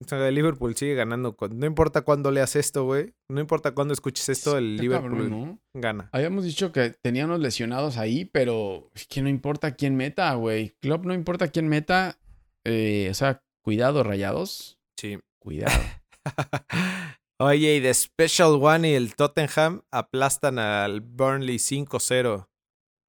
O 0.00 0.08
sea, 0.08 0.26
el 0.26 0.34
Liverpool 0.34 0.74
sigue 0.74 0.94
ganando. 0.94 1.36
No 1.50 1.66
importa 1.66 2.00
cuándo 2.00 2.30
leas 2.30 2.56
esto, 2.56 2.84
güey. 2.84 3.12
No 3.28 3.42
importa 3.42 3.72
cuándo 3.72 3.92
escuches 3.92 4.30
esto, 4.30 4.56
el 4.56 4.78
Liverpool 4.78 5.58
gana. 5.74 6.08
Habíamos 6.12 6.44
dicho 6.44 6.72
que 6.72 6.90
tenía 7.02 7.26
unos 7.26 7.40
lesionados 7.40 7.98
ahí, 7.98 8.24
pero 8.24 8.90
es 8.94 9.06
que 9.06 9.20
no 9.20 9.28
importa 9.28 9.74
quién 9.74 9.96
meta, 9.96 10.32
güey. 10.34 10.74
Klopp 10.80 11.04
no 11.04 11.12
importa 11.12 11.48
quién 11.48 11.68
meta. 11.68 12.18
Eh, 12.64 13.08
o 13.10 13.14
sea, 13.14 13.42
cuidado, 13.62 14.02
rayados. 14.02 14.78
Sí. 14.98 15.18
Cuidado. 15.40 15.80
Oye, 17.40 17.76
y 17.76 17.80
The 17.80 17.94
Special 17.94 18.58
One 18.60 18.90
y 18.90 18.94
el 18.94 19.16
Tottenham 19.16 19.82
aplastan 19.90 20.58
al 20.58 21.00
Burnley 21.00 21.56
5-0. 21.56 22.46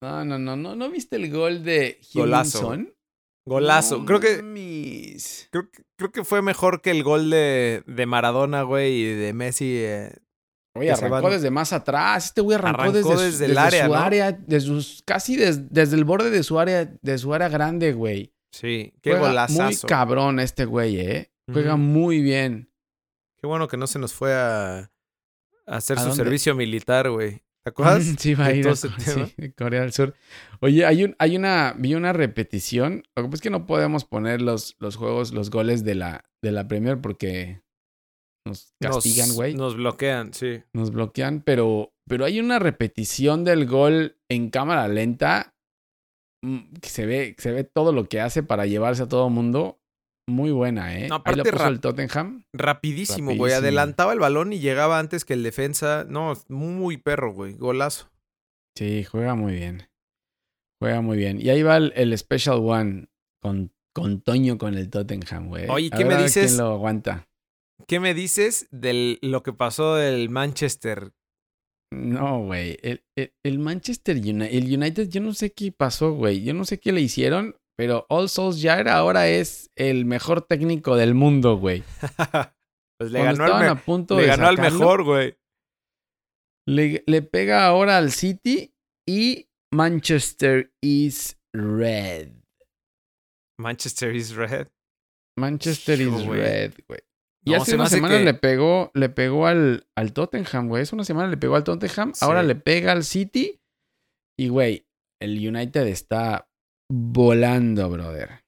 No, 0.02 0.26
no, 0.26 0.40
no, 0.40 0.56
no, 0.56 0.76
¿no 0.76 0.90
viste 0.90 1.18
el 1.18 1.32
gol 1.32 1.64
de 1.64 2.02
Golazo. 2.14 2.76
Golazo. 3.46 4.06
creo, 4.06 4.20
que, 4.20 4.42
creo, 5.98 6.12
que 6.12 6.24
fue 6.24 6.42
mejor 6.42 6.82
que 6.82 6.92
el 6.92 7.04
gol 7.04 7.30
de, 7.30 7.84
de 7.86 8.06
Maradona, 8.06 8.64
güey, 8.64 8.94
y 8.94 9.04
de 9.04 9.34
Messi. 9.34 9.78
Eh, 9.78 10.16
Oye, 10.76 10.92
arrancó 10.92 11.30
desde 11.30 11.52
más 11.52 11.72
atrás. 11.72 12.26
Este 12.26 12.42
güey 12.42 12.58
arrancó, 12.58 12.92
desde, 12.92 13.46
el 13.46 13.58
área, 13.58 13.86
su 13.86 13.94
área, 13.94 14.32
desde 14.32 14.82
casi 15.06 15.36
desde 15.36 15.96
el 15.96 16.06
borde 16.06 16.32
de 16.32 16.42
su 16.42 16.60
área, 16.60 16.86
de 17.02 17.18
su 17.18 17.34
área 17.34 17.50
grande, 17.50 17.94
güey. 17.94 18.34
Sí, 18.54 18.94
qué 19.02 19.16
golazo. 19.18 19.64
Muy 19.64 19.76
cabrón 19.78 20.40
este 20.40 20.66
güey, 20.66 21.00
eh. 21.00 21.32
Juega 21.52 21.76
muy 21.76 22.22
bien. 22.22 22.72
Qué 23.42 23.48
bueno 23.48 23.68
que 23.68 23.78
no 23.78 23.88
se 23.88 24.00
nos 24.00 24.14
fue 24.14 24.34
a, 24.34 24.92
hacer 25.66 26.00
su 26.00 26.14
servicio 26.14 26.56
militar, 26.56 27.10
güey. 27.10 27.42
¿Te 27.64 27.70
acuerdas? 27.70 28.04
Sí, 28.20 28.36
va 28.36 28.46
a 28.46 28.54
ir 28.54 28.68
a, 28.68 28.76
sí, 28.76 28.90
Corea 29.58 29.82
del 29.82 29.92
Sur. 29.92 30.14
Oye, 30.60 30.86
hay, 30.86 31.04
un, 31.04 31.16
hay 31.18 31.36
una, 31.36 31.74
vi 31.78 31.96
una 31.96 32.14
repetición. 32.14 33.04
Lo 33.16 33.24
que 33.24 33.30
pasa 33.30 33.36
es 33.36 33.42
que 33.42 33.50
no 33.50 33.66
podemos 33.66 34.06
poner 34.06 34.42
los, 34.42 34.76
los 34.80 34.98
juegos, 34.98 35.34
los 35.34 35.50
goles 35.50 35.84
de 35.84 35.96
la, 35.96 36.26
de 36.42 36.52
la 36.52 36.68
Premier 36.68 37.02
porque 37.02 37.64
nos 38.46 38.74
castigan, 38.80 39.34
güey. 39.34 39.56
Nos, 39.56 39.76
bloquean, 39.76 40.34
sí. 40.34 40.62
Nos 40.74 40.92
bloquean, 40.92 41.42
pero, 41.42 41.94
pero 42.08 42.26
hay 42.26 42.40
una 42.40 42.60
repetición 42.60 43.44
del 43.44 43.66
gol 43.66 44.18
en 44.30 44.50
cámara 44.50 44.88
lenta 44.88 45.53
que 46.82 46.90
se 46.90 47.06
ve, 47.06 47.36
se 47.38 47.52
ve 47.52 47.64
todo 47.64 47.92
lo 47.92 48.06
que 48.06 48.20
hace 48.20 48.44
para 48.44 48.66
llevarse 48.66 49.04
a 49.04 49.08
todo 49.08 49.30
mundo. 49.30 49.80
Muy 50.28 50.52
buena, 50.52 50.98
¿eh? 50.98 51.10
No, 51.10 51.16
aparte 51.16 51.50
el 51.50 51.80
Tottenham. 51.82 52.46
Rapidísimo, 52.54 53.36
güey. 53.36 53.54
Adelantaba 53.54 54.14
el 54.14 54.20
balón 54.20 54.54
y 54.54 54.60
llegaba 54.60 55.00
antes 55.00 55.26
que 55.26 55.34
el 55.34 55.44
defensa. 55.44 56.06
No, 56.08 56.34
muy 56.48 56.98
perro, 56.98 57.34
güey. 57.34 57.54
Golazo. 57.54 58.10
Sí, 58.78 59.04
juega 59.04 59.36
muy 59.36 59.54
bien. 59.54 59.90
Juega 60.82 61.02
muy 61.02 61.18
bien. 61.18 61.42
Y 61.42 61.50
ahí 61.50 61.62
va 61.62 61.78
el, 61.78 62.18
Special 62.18 62.60
One 62.60 63.08
con, 63.42 63.74
con 63.94 64.22
Toño 64.22 64.58
con 64.58 64.76
el 64.76 64.90
Tottenham, 64.90 65.50
güey. 65.50 65.68
Oye, 65.70 65.90
¿qué 65.90 66.06
me 66.06 66.16
dices? 66.16 66.54
¿Quién 66.54 66.58
lo 66.58 66.74
aguanta? 66.74 67.28
¿Qué 67.88 68.00
me 68.00 68.14
dices 68.14 68.68
de 68.72 69.20
lo 69.22 69.44
que 69.44 69.52
pasó 69.52 69.96
del 69.96 70.30
Manchester? 70.30 71.12
No, 71.94 72.46
güey. 72.46 72.78
El, 72.82 73.04
el, 73.16 73.60
Manchester 73.60 74.18
United, 74.18 74.54
el 74.54 74.74
United, 74.74 75.10
yo 75.10 75.22
no 75.22 75.34
sé 75.34 75.52
qué 75.54 75.72
pasó, 75.72 76.14
güey. 76.14 76.44
Yo 76.44 76.54
no 76.54 76.66
sé 76.66 76.80
qué 76.80 76.92
le 76.92 77.02
hicieron, 77.02 77.56
pero 77.78 78.06
All 78.10 78.30
Souls 78.30 78.62
ya 78.62 78.80
ahora 78.82 79.28
es 79.28 79.70
el 79.76 80.06
mejor 80.06 80.42
técnico 80.42 80.96
del 80.96 81.14
mundo, 81.14 81.58
güey. 81.58 81.84
pues 82.98 83.12
le 83.12 83.24
ganó, 83.24 83.46
al, 83.46 83.68
a 83.70 83.76
punto 83.76 84.20
le 84.20 84.28
ganó 84.28 84.48
al 84.48 84.58
mejor, 84.58 85.04
güey. 85.04 85.38
Le, 86.68 87.04
le, 87.06 87.22
pega 87.22 87.68
ahora 87.68 87.98
al 87.98 88.12
City 88.12 88.74
y 89.08 89.50
Manchester 89.72 90.74
is 90.82 91.38
red. 91.54 92.32
Manchester 93.60 94.16
is 94.16 94.36
red. 94.36 94.68
Manchester 95.38 96.00
is 96.02 96.26
red, 96.26 96.74
güey. 96.88 97.02
Y 97.46 97.54
hace 97.54 97.76
una 97.76 97.88
semana 97.88 98.20
le 98.20 98.34
pegó, 98.34 98.92
le 98.94 99.10
pegó 99.10 99.48
al, 99.48 99.88
al 99.96 100.14
Tottenham, 100.14 100.70
güey. 100.70 100.84
Hace 100.84 100.96
una 100.96 101.04
semana 101.04 101.28
le 101.30 101.38
pegó 101.38 101.56
al 101.56 101.64
Tottenham. 101.64 102.14
Ahora 102.22 102.44
le 102.44 102.56
pega 102.56 102.92
al 102.92 103.04
City. 103.04 103.62
Y, 104.38 104.48
güey, 104.48 104.88
el 105.22 105.38
United 105.38 105.88
está 105.88 106.50
volando, 106.90 107.90
brother. 107.90 108.44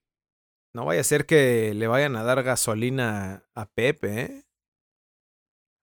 No 0.73 0.86
vaya 0.86 1.01
a 1.01 1.05
ser 1.05 1.25
que 1.25 1.73
le 1.73 1.88
vayan 1.88 2.15
a 2.15 2.23
dar 2.23 2.43
gasolina 2.43 3.45
a 3.55 3.65
Pepe, 3.65 4.21
¿eh? 4.21 4.45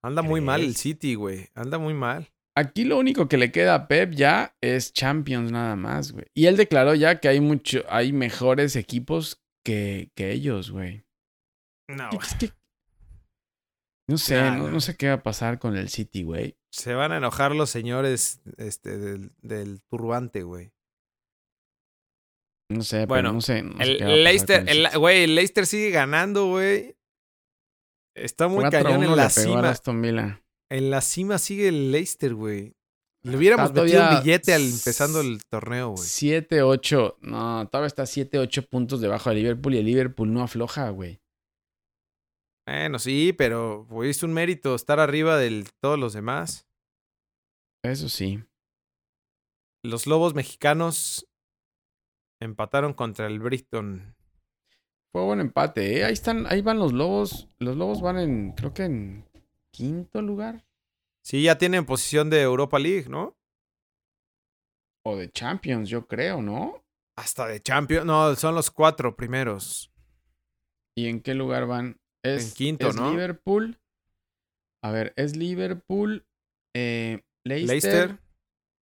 Anda 0.04 0.22
muy 0.22 0.40
mal 0.40 0.62
el 0.62 0.76
City, 0.76 1.14
güey. 1.14 1.48
Anda 1.54 1.78
muy 1.78 1.94
mal. 1.94 2.32
Aquí 2.54 2.84
lo 2.84 2.98
único 2.98 3.28
que 3.28 3.38
le 3.38 3.50
queda 3.52 3.74
a 3.74 3.88
Pep 3.88 4.12
ya 4.12 4.56
es 4.60 4.92
Champions 4.92 5.52
nada 5.52 5.76
más, 5.76 6.12
güey. 6.12 6.26
Y 6.34 6.46
él 6.46 6.56
declaró 6.56 6.94
ya 6.94 7.20
que 7.20 7.28
hay 7.28 7.40
mucho, 7.40 7.84
hay 7.88 8.12
mejores 8.12 8.76
equipos 8.76 9.42
que, 9.64 10.10
que 10.14 10.32
ellos, 10.32 10.70
güey. 10.70 11.06
No, 11.88 12.10
No 14.08 14.18
sé, 14.18 14.50
no, 14.50 14.80
sé 14.80 14.96
qué 14.96 15.08
va 15.08 15.14
a 15.14 15.22
pasar 15.22 15.58
con 15.58 15.76
el 15.76 15.88
City, 15.88 16.22
güey. 16.22 16.56
Se 16.70 16.94
van 16.94 17.12
a 17.12 17.18
enojar 17.18 17.54
los 17.54 17.70
señores 17.70 18.40
este, 18.58 18.98
del, 18.98 19.32
del 19.42 19.80
turbante, 19.82 20.42
güey. 20.42 20.72
No 22.68 22.82
sé, 22.82 23.06
bueno, 23.06 23.32
no 23.32 23.40
sé. 23.40 23.58
el, 23.58 24.24
Leicester, 24.24 24.64
güey, 24.98 25.24
el 25.24 25.34
Leicester 25.34 25.66
sigue 25.66 25.90
ganando, 25.90 26.46
güey. 26.46 26.96
Está 28.14 28.48
muy 28.48 28.68
cañón 28.70 29.04
en 29.04 29.16
la 29.16 29.30
cima. 29.30 29.74
En 30.70 30.90
la 30.90 31.00
cima 31.00 31.38
sigue 31.38 31.68
el 31.68 31.92
Leicester, 31.92 32.34
güey. 32.34 32.74
Le 33.22 33.36
hubiéramos 33.36 33.72
metido 33.72 34.02
un 34.02 34.20
billete 34.20 34.52
al 34.52 34.62
empezando 34.62 35.20
el 35.20 35.44
torneo, 35.44 35.90
güey. 35.90 36.04
7, 36.04 36.62
8. 36.62 37.18
No, 37.20 37.68
todavía 37.68 37.86
está 37.86 38.04
7, 38.04 38.38
8 38.38 38.66
puntos 38.66 39.00
debajo 39.00 39.30
de 39.30 39.36
Liverpool 39.36 39.74
y 39.74 39.78
el 39.78 39.86
Liverpool 39.86 40.32
no 40.32 40.42
afloja, 40.42 40.90
güey. 40.90 41.21
Bueno, 42.66 42.98
sí, 42.98 43.32
pero 43.32 43.86
es 44.04 44.22
un 44.22 44.32
mérito 44.32 44.74
estar 44.74 45.00
arriba 45.00 45.36
de 45.36 45.64
todos 45.80 45.98
los 45.98 46.12
demás. 46.12 46.66
Eso 47.82 48.08
sí. 48.08 48.44
Los 49.82 50.06
Lobos 50.06 50.34
mexicanos 50.34 51.26
Empataron 52.42 52.92
contra 52.92 53.28
el 53.28 53.38
Bristol. 53.38 54.16
Fue 55.12 55.22
buen 55.22 55.38
empate, 55.38 55.98
¿eh? 55.98 56.04
Ahí 56.04 56.12
están, 56.12 56.46
ahí 56.48 56.60
van 56.60 56.80
los 56.80 56.92
Lobos. 56.92 57.48
Los 57.60 57.76
Lobos 57.76 58.02
van 58.02 58.18
en, 58.18 58.50
creo 58.52 58.74
que 58.74 58.82
en 58.82 59.24
quinto 59.70 60.20
lugar. 60.20 60.66
Sí, 61.22 61.44
ya 61.44 61.56
tienen 61.56 61.86
posición 61.86 62.30
de 62.30 62.42
Europa 62.42 62.80
League, 62.80 63.08
¿no? 63.08 63.36
O 65.04 65.14
de 65.16 65.30
Champions, 65.30 65.88
yo 65.88 66.08
creo, 66.08 66.42
¿no? 66.42 66.82
Hasta 67.16 67.46
de 67.46 67.62
Champions. 67.62 68.06
No, 68.06 68.34
son 68.34 68.56
los 68.56 68.72
cuatro 68.72 69.14
primeros. 69.14 69.92
¿Y 70.96 71.06
en 71.06 71.20
qué 71.20 71.34
lugar 71.34 71.66
van? 71.66 72.00
Es, 72.24 72.48
en 72.48 72.54
quinto, 72.54 72.88
es 72.88 72.96
Liverpool. 72.96 73.78
A 74.84 74.90
ver, 74.90 75.12
es 75.16 75.36
Liverpool, 75.36 76.26
eh, 76.74 77.22
Leicester, 77.44 78.18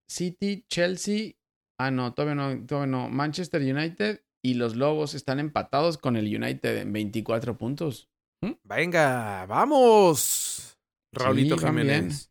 City, 0.08 0.64
Chelsea 0.68 1.34
Ah, 1.80 1.90
no, 1.90 2.12
todavía 2.12 2.34
no, 2.34 2.66
todavía 2.66 2.90
no. 2.90 3.08
Manchester 3.08 3.62
United 3.62 4.22
y 4.44 4.52
los 4.52 4.76
Lobos 4.76 5.14
están 5.14 5.38
empatados 5.38 5.96
con 5.96 6.14
el 6.14 6.26
United 6.26 6.76
en 6.76 6.92
24 6.92 7.56
puntos. 7.56 8.10
¿Mm? 8.42 8.52
Venga, 8.64 9.46
vamos. 9.46 10.78
Raulito 11.10 11.56
Jiménez. 11.56 12.30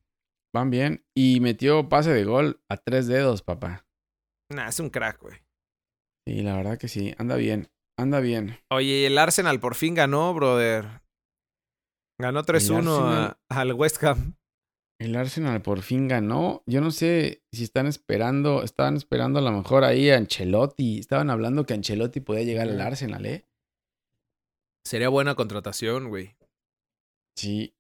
Van 0.54 0.69
bien. 0.69 1.04
Y 1.15 1.39
metió 1.39 1.89
pase 1.89 2.13
de 2.13 2.26
gol 2.26 2.62
a 2.69 2.78
tres 2.78 3.08
dedos, 3.08 3.41
papá. 3.41 3.88
Nah, 4.54 4.67
es 4.67 4.80
un 4.80 4.91
crack, 4.91 5.19
güey. 5.19 5.38
Sí, 6.28 6.43
la 6.43 6.56
verdad 6.58 6.78
que 6.78 6.88
sí. 6.88 7.15
Anda 7.17 7.36
bien. 7.36 7.72
Anda 8.00 8.22
bien. 8.22 8.58
Oye, 8.70 9.08
el 9.08 9.18
Arsenal 9.18 9.60
por 9.60 9.76
fin 9.76 9.94
ganó, 9.94 10.34
brother. 10.34 11.02
Ganó 12.18 12.44
3-1 12.44 13.38
al 13.50 13.74
West 13.74 14.02
Ham. 14.04 14.36
El 15.02 15.16
Arsenal 15.18 15.62
por 15.62 15.82
fin 15.82 16.08
ganó. 16.08 16.64
Yo 16.66 16.80
no 16.80 16.92
sé 16.92 17.44
si 17.52 17.64
están 17.64 17.88
esperando, 17.88 18.64
estaban 18.64 18.96
esperando 18.96 19.40
a 19.40 19.42
lo 19.42 19.52
mejor 19.52 19.84
ahí 19.84 20.10
a 20.10 20.18
Ancelotti. 20.18 21.00
Estaban 21.00 21.30
hablando 21.30 21.66
que 21.66 21.74
Ancelotti 21.74 22.22
podía 22.22 22.44
llegar 22.44 22.70
al 22.70 22.80
Arsenal, 22.80 23.26
¿eh? 23.26 23.46
Sería 24.86 25.10
buena 25.10 25.36
contratación, 25.36 26.08
güey. 26.08 26.38
Sí. 27.38 27.76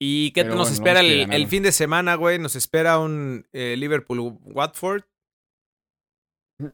¿Y 0.00 0.30
qué 0.32 0.44
nos 0.44 0.70
espera 0.70 1.00
el, 1.00 1.46
fin 1.48 1.64
de 1.64 1.72
semana, 1.72 2.14
güey? 2.14 2.38
Nos 2.38 2.54
espera 2.54 2.98
un 3.00 3.48
eh, 3.52 3.74
Liverpool-Watford. 3.76 5.04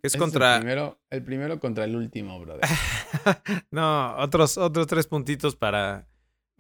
Es 0.02 0.16
contra. 0.16 0.56
el, 0.56 0.60
primero, 0.60 1.00
el 1.10 1.24
primero 1.24 1.60
contra 1.60 1.84
el 1.84 1.96
último, 1.96 2.38
brother. 2.38 2.62
no, 3.70 4.16
otros, 4.18 4.56
otros 4.56 4.86
tres 4.86 5.06
puntitos 5.06 5.56
para, 5.56 6.08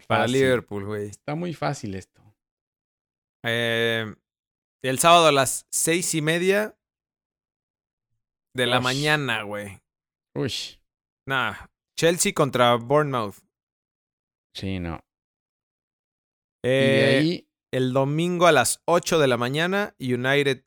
para 0.08 0.26
Liverpool, 0.26 0.84
güey. 0.84 1.08
Está 1.08 1.34
muy 1.34 1.54
fácil 1.54 1.94
esto. 1.94 2.20
Eh, 3.44 4.12
el 4.82 4.98
sábado 4.98 5.26
a 5.26 5.32
las 5.32 5.66
seis 5.70 6.14
y 6.14 6.22
media 6.22 6.76
de 8.54 8.66
la 8.66 8.80
mañana, 8.80 9.42
güey. 9.42 9.80
Uy. 10.34 10.52
Nah. 11.26 11.54
Chelsea 11.96 12.32
contra 12.32 12.74
Bournemouth. 12.74 13.36
Sí, 14.54 14.80
no. 14.80 15.00
Eh, 16.64 17.18
ahí... 17.18 17.48
El 17.72 17.94
domingo 17.94 18.46
a 18.46 18.52
las 18.52 18.82
8 18.84 19.18
de 19.18 19.28
la 19.28 19.38
mañana, 19.38 19.94
United, 19.98 20.62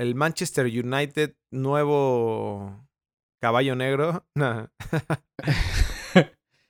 el 0.00 0.14
Manchester 0.14 0.64
United, 0.64 1.36
nuevo 1.52 2.88
caballo 3.38 3.76
negro. 3.76 4.26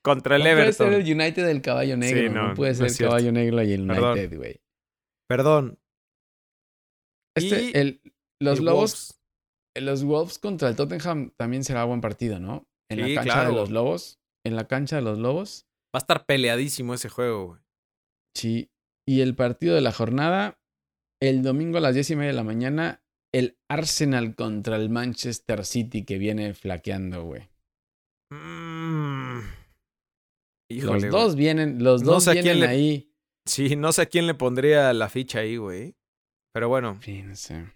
Contra 0.02 0.36
el 0.36 0.46
Everton. 0.46 0.72
Puede 0.72 0.72
ser 0.72 0.92
el 1.00 1.20
United 1.20 1.46
del 1.46 1.62
caballo 1.62 1.96
negro. 1.96 2.32
no, 2.32 2.54
puede 2.54 2.74
ser 2.74 2.88
el 2.88 2.96
caballo 2.96 3.30
negro 3.30 3.62
y 3.62 3.72
el 3.72 3.88
United, 3.88 4.36
güey. 4.36 4.60
Perdón. 5.28 5.78
Este, 7.36 7.80
el, 7.80 8.02
los 8.40 8.58
Lobos. 8.58 9.16
Los 9.76 10.02
Wolves 10.02 10.40
contra 10.40 10.68
el 10.68 10.74
Tottenham 10.74 11.30
también 11.36 11.62
será 11.62 11.84
buen 11.84 12.00
partido, 12.00 12.40
¿no? 12.40 12.66
En 12.90 13.00
la 13.00 13.14
cancha 13.14 13.46
de 13.46 13.52
los 13.52 13.70
Lobos. 13.70 14.18
En 14.44 14.56
la 14.56 14.66
cancha 14.66 14.96
de 14.96 15.02
los 15.02 15.18
Lobos. 15.18 15.68
Va 15.94 15.98
a 15.98 16.00
estar 16.00 16.26
peleadísimo 16.26 16.94
ese 16.94 17.08
juego, 17.08 17.46
güey. 17.46 17.60
Sí. 18.36 18.72
Y 19.06 19.20
el 19.20 19.36
partido 19.36 19.76
de 19.76 19.82
la 19.82 19.92
jornada, 19.92 20.58
el 21.22 21.44
domingo 21.44 21.78
a 21.78 21.80
las 21.80 21.94
diez 21.94 22.10
y 22.10 22.16
media 22.16 22.30
de 22.30 22.36
la 22.36 22.42
mañana, 22.42 23.04
el 23.32 23.58
Arsenal 23.68 24.34
contra 24.34 24.76
el 24.76 24.90
Manchester 24.90 25.64
City 25.64 26.04
que 26.04 26.18
viene 26.18 26.54
flaqueando, 26.54 27.24
güey. 27.24 27.48
Mm. 28.32 29.40
los 30.68 31.10
dos 31.10 31.34
vienen, 31.34 31.82
los 31.82 32.02
dos 32.02 32.28
vienen 32.30 32.62
ahí. 32.62 33.12
Sí, 33.46 33.76
no 33.76 33.92
sé 33.92 34.02
a 34.02 34.06
quién 34.06 34.26
le 34.26 34.34
pondría 34.34 34.92
la 34.92 35.08
ficha 35.08 35.40
ahí, 35.40 35.56
güey. 35.56 35.96
Pero 36.52 36.68
bueno. 36.68 36.96
Fíjense. 37.00 37.72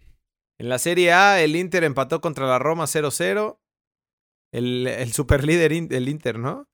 En 0.59 0.69
la 0.69 0.79
Serie 0.79 1.13
A, 1.13 1.43
el 1.43 1.57
Inter 1.57 1.85
empató 1.85 2.21
contra 2.21 2.47
la 2.47 2.59
Roma 2.59 2.85
0-0. 2.85 3.59
El, 4.53 4.87
el 4.87 5.13
superlíder, 5.13 5.73
el 5.73 6.09
Inter, 6.09 6.39
¿no? 6.39 6.69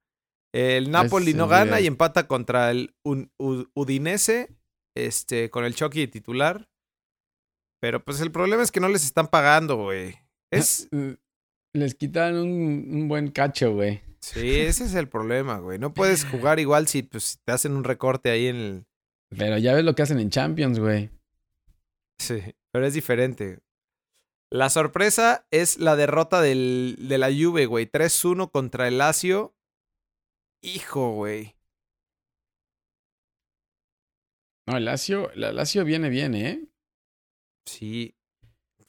El 0.53 0.90
Napoli 0.90 1.33
no 1.33 1.47
gana 1.49 1.81
y 1.81 1.87
empata 1.87 2.27
contra 2.27 2.71
el 2.71 2.95
Udinese, 3.05 4.57
este, 4.97 5.49
con 5.51 5.64
el 5.64 5.75
Chucky 5.75 6.09
titular. 6.09 6.69
Pero 7.81 8.05
pues 8.05 8.21
el 8.21 8.31
problema 8.31 8.62
es 8.62 8.71
que 8.71 8.81
no 8.81 8.88
les 8.88 9.05
están 9.05 9.29
pagando, 9.29 9.77
güey. 9.77 10.19
Es... 10.53 10.88
Mm, 10.90 11.12
les 11.73 11.95
quitan 11.95 12.37
un, 12.37 13.09
buen 13.09 13.31
cacho, 13.31 13.73
güey. 13.73 14.03
Sí, 14.21 14.61
ese 14.61 14.85
es 14.85 14.95
el 14.95 15.09
problema, 15.09 15.59
güey. 15.59 15.79
No 15.79 15.95
puedes 15.95 16.25
jugar 16.31 16.61
igual 16.61 16.88
si 16.88 17.03
pues, 17.03 17.40
te 17.45 17.53
hacen 17.53 17.73
un 17.73 17.85
recorte 17.85 18.31
ahí 18.31 18.49
en 18.49 18.57
el... 18.57 18.87
Pero 19.37 19.59
ya 19.59 19.75
ves 19.75 19.85
lo 19.85 19.95
que 19.95 20.03
hacen 20.03 20.19
en 20.19 20.31
Champions, 20.31 20.79
güey. 20.79 21.11
Sí, 22.19 22.43
pero 22.73 22.87
es 22.87 22.95
diferente. 22.95 23.61
La 24.53 24.69
sorpresa 24.69 25.47
es 25.53 25.79
la 25.79 25.95
derrota 25.95 26.43
del, 26.43 26.97
de 26.99 27.19
la 27.19 27.29
Juve, 27.29 27.66
güey. 27.66 27.87
3-1 27.87 28.51
contra 28.51 28.88
el 28.88 28.99
Lazio 28.99 29.55
Hijo, 30.62 31.14
güey. 31.14 31.57
No, 34.66 34.77
el 34.77 34.85
Lazio, 34.85 35.31
la 35.35 35.53
Lazio 35.53 35.85
viene 35.85 36.11
bien, 36.11 36.35
¿eh? 36.35 36.69
Sí. 37.71 38.15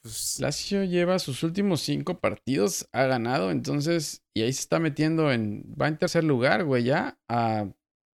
Pues... 0.00 0.40
Lazio 0.40 0.84
lleva 0.84 1.18
sus 1.18 1.42
últimos 1.42 1.80
cinco 1.80 2.18
partidos, 2.18 2.88
ha 2.92 3.04
ganado, 3.04 3.50
entonces, 3.50 4.24
y 4.34 4.42
ahí 4.42 4.52
se 4.52 4.60
está 4.60 4.80
metiendo 4.80 5.30
en, 5.32 5.62
va 5.80 5.88
en 5.88 5.98
tercer 5.98 6.24
lugar, 6.24 6.64
güey, 6.64 6.84
ya 6.84 7.18
a 7.28 7.68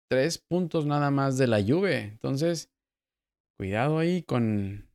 tres 0.09 0.37
puntos 0.37 0.85
nada 0.85 1.11
más 1.11 1.37
de 1.37 1.47
la 1.47 1.61
Juve. 1.63 2.01
Entonces, 2.01 2.71
cuidado 3.57 3.99
ahí 3.99 4.23
con 4.23 4.89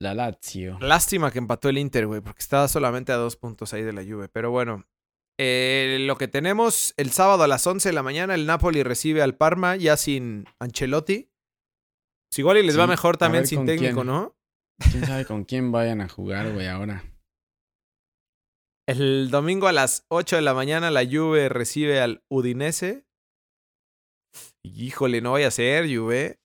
la 0.00 0.14
Lazio. 0.14 0.78
Lástima 0.80 1.30
que 1.30 1.38
empató 1.38 1.68
el 1.68 1.78
Inter, 1.78 2.06
güey, 2.06 2.20
porque 2.20 2.40
estaba 2.40 2.68
solamente 2.68 3.12
a 3.12 3.16
dos 3.16 3.36
puntos 3.36 3.72
ahí 3.72 3.82
de 3.82 3.92
la 3.92 4.04
Juve. 4.04 4.28
Pero 4.28 4.50
bueno, 4.50 4.86
eh, 5.38 5.98
lo 6.00 6.16
que 6.16 6.28
tenemos 6.28 6.94
el 6.96 7.10
sábado 7.10 7.42
a 7.42 7.48
las 7.48 7.66
11 7.66 7.88
de 7.88 7.92
la 7.94 8.02
mañana, 8.02 8.34
el 8.34 8.46
Napoli 8.46 8.82
recibe 8.82 9.22
al 9.22 9.36
Parma 9.36 9.76
ya 9.76 9.96
sin 9.96 10.46
Ancelotti. 10.58 11.30
Si 12.30 12.40
igual 12.40 12.58
y 12.58 12.62
les 12.62 12.78
va 12.78 12.86
mejor 12.86 13.16
también 13.16 13.46
sin 13.46 13.64
técnico, 13.64 14.02
¿no? 14.02 14.36
¿Quién 14.78 15.06
sabe 15.06 15.24
con 15.24 15.44
quién 15.44 15.72
vayan 15.72 16.00
a 16.00 16.08
jugar, 16.08 16.52
güey, 16.52 16.66
ahora? 16.66 17.04
El 18.86 19.30
domingo 19.30 19.66
a 19.66 19.72
las 19.72 20.04
8 20.08 20.36
de 20.36 20.42
la 20.42 20.52
mañana 20.52 20.90
la 20.90 21.06
Juve 21.06 21.48
recibe 21.48 22.00
al 22.00 22.22
Udinese. 22.28 23.06
Híjole, 24.62 25.20
no 25.20 25.32
vaya 25.32 25.48
a 25.48 25.52
ser, 25.52 25.86
Juve. 25.86 26.38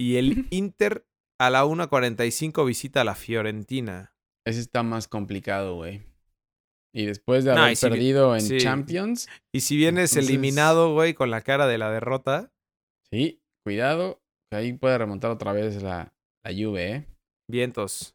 Y 0.00 0.16
el 0.16 0.46
Inter 0.50 1.06
a 1.38 1.50
la 1.50 1.64
1.45 1.64 2.66
visita 2.66 3.02
a 3.02 3.04
la 3.04 3.14
Fiorentina. 3.14 4.14
Ese 4.46 4.60
está 4.60 4.82
más 4.82 5.06
complicado, 5.08 5.74
güey. 5.74 6.02
Y 6.94 7.04
después 7.04 7.44
de 7.44 7.52
haber 7.52 7.76
perdido 7.78 8.34
en 8.34 8.58
Champions. 8.58 9.28
Y 9.52 9.60
si 9.60 9.76
vienes 9.76 10.16
eliminado, 10.16 10.94
güey, 10.94 11.12
con 11.12 11.30
la 11.30 11.42
cara 11.42 11.66
de 11.66 11.76
la 11.76 11.90
derrota. 11.90 12.54
Sí, 13.10 13.42
cuidado. 13.64 14.22
Que 14.50 14.56
ahí 14.56 14.72
puede 14.72 14.96
remontar 14.96 15.30
otra 15.30 15.52
vez 15.52 15.82
la, 15.82 16.15
la 16.46 16.52
Juve, 16.52 16.92
¿eh? 16.92 17.06
Vientos. 17.50 18.14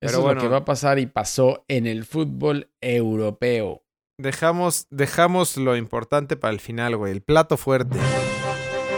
Eso 0.00 0.18
es 0.18 0.34
lo 0.34 0.40
que 0.40 0.48
va 0.48 0.58
a 0.58 0.64
pasar 0.64 0.98
y 0.98 1.06
pasó 1.06 1.64
en 1.68 1.86
el 1.86 2.04
fútbol 2.04 2.70
europeo. 2.80 3.82
Dejamos, 4.20 4.86
dejamos 4.90 5.56
lo 5.56 5.76
importante 5.76 6.36
para 6.36 6.52
el 6.52 6.60
final, 6.60 6.96
güey. 6.96 7.12
El 7.12 7.22
plato 7.22 7.56
fuerte. 7.56 7.98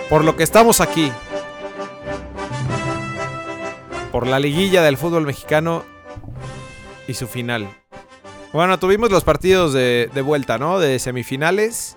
Por 0.08 0.24
lo 0.24 0.36
que 0.36 0.42
estamos 0.42 0.80
aquí. 0.80 1.10
Por 4.12 4.26
la 4.26 4.38
liguilla 4.38 4.82
del 4.82 4.96
fútbol 4.96 5.26
mexicano 5.26 5.84
y 7.06 7.14
su 7.14 7.26
final. 7.26 7.68
Bueno, 8.52 8.78
tuvimos 8.78 9.10
los 9.10 9.24
partidos 9.24 9.72
de, 9.72 10.22
vuelta, 10.24 10.58
¿no? 10.58 10.80
De 10.80 10.98
semifinales. 10.98 11.96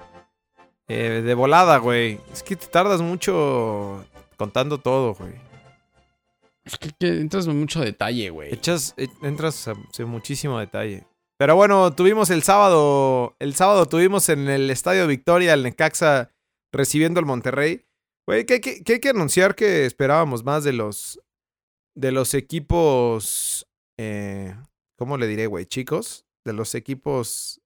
Eh, 0.87 1.21
de 1.25 1.33
volada, 1.33 1.77
güey. 1.77 2.19
Es 2.31 2.43
que 2.43 2.55
te 2.55 2.67
tardas 2.67 3.01
mucho 3.01 4.05
contando 4.37 4.77
todo, 4.77 5.13
güey. 5.13 5.52
Es 6.65 6.77
que, 6.77 6.91
entras 6.99 7.47
en 7.47 7.59
mucho 7.59 7.81
detalle, 7.81 8.29
güey. 8.29 8.53
Echas, 8.53 8.93
eh, 8.97 9.07
entras 9.21 9.67
en 9.67 10.07
muchísimo 10.07 10.59
detalle. 10.59 11.05
Pero 11.37 11.55
bueno, 11.55 11.93
tuvimos 11.93 12.29
el 12.29 12.43
sábado. 12.43 13.35
El 13.39 13.55
sábado 13.55 13.85
tuvimos 13.85 14.29
en 14.29 14.47
el 14.47 14.69
Estadio 14.69 15.07
Victoria 15.07 15.53
el 15.53 15.63
Necaxa 15.63 16.31
recibiendo 16.71 17.19
al 17.19 17.25
Monterrey. 17.25 17.85
Güey, 18.25 18.45
que, 18.45 18.53
hay 18.53 18.99
que 18.99 19.09
anunciar 19.09 19.55
que 19.55 19.85
esperábamos 19.85 20.43
más 20.43 20.63
de 20.63 20.73
los. 20.73 21.19
De 21.95 22.11
los 22.11 22.33
equipos. 22.33 23.67
Eh, 23.99 24.55
¿Cómo 24.97 25.17
le 25.17 25.27
diré, 25.27 25.47
güey? 25.47 25.65
Chicos 25.65 26.25
de 26.45 26.53
los 26.53 26.75
equipos. 26.75 27.61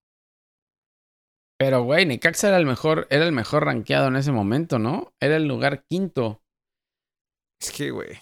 Pero, 1.60 1.83
güey, 1.83 2.05
Necaxa 2.05 2.49
era 2.49 2.57
el 2.57 2.65
mejor, 2.65 3.07
era 3.10 3.25
el 3.25 3.31
mejor 3.31 3.65
rankeado 3.65 4.07
en 4.07 4.15
ese 4.15 4.31
momento, 4.31 4.77
¿no? 4.77 5.13
Era 5.19 5.38
el 5.38 5.47
lugar 5.47 5.83
quinto. 5.86 6.41
Es 7.60 7.71
que, 7.71 7.89
güey. 7.89 8.19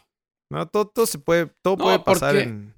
No, 0.52 0.68
todo, 0.68 1.06
se 1.06 1.20
puede, 1.20 1.48
todo 1.62 1.78
puede 1.78 2.00
pasar 2.00 2.36
en. 2.36 2.74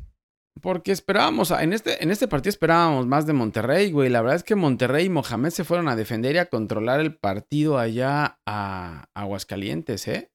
Porque 0.61 0.91
esperábamos, 0.91 1.51
en 1.51 1.71
este, 1.73 2.03
en 2.03 2.09
este 2.09 2.27
partido 2.27 2.49
esperábamos 2.49 3.05
más 3.05 3.27
de 3.27 3.33
Monterrey, 3.33 3.91
güey. 3.91 4.09
La 4.09 4.21
verdad 4.21 4.37
es 4.37 4.43
que 4.43 4.55
Monterrey 4.55 5.05
y 5.05 5.09
Mohamed 5.09 5.51
se 5.51 5.63
fueron 5.63 5.87
a 5.87 5.95
defender 5.95 6.35
y 6.35 6.39
a 6.39 6.49
controlar 6.49 6.99
el 6.99 7.15
partido 7.15 7.77
allá 7.77 8.39
a 8.45 9.07
Aguascalientes, 9.13 10.07
¿eh? 10.07 10.31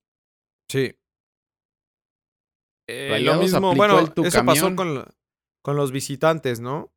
Sí. 0.70 0.96
Eh, 2.88 3.20
lo 3.20 3.34
mismo, 3.36 3.74
bueno, 3.74 3.98
eso 4.00 4.44
pasó 4.44 4.74
con, 4.76 5.04
con 5.62 5.76
los 5.76 5.92
visitantes, 5.92 6.60
¿no? 6.60 6.92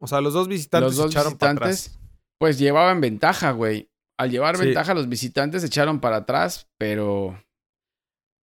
O 0.00 0.06
sea, 0.06 0.20
los 0.20 0.32
dos 0.32 0.48
visitantes 0.48 0.96
los 0.96 0.96
dos 0.96 1.10
echaron 1.10 1.32
visitantes, 1.32 1.58
para 1.58 1.70
atrás. 1.70 1.98
Pues 2.38 2.58
llevaban 2.58 3.00
ventaja, 3.00 3.52
güey. 3.52 3.90
Al 4.18 4.30
llevar 4.30 4.58
ventaja, 4.58 4.94
los 4.94 5.08
visitantes 5.08 5.62
echaron 5.64 6.00
para 6.00 6.16
atrás, 6.16 6.68
pero 6.78 7.40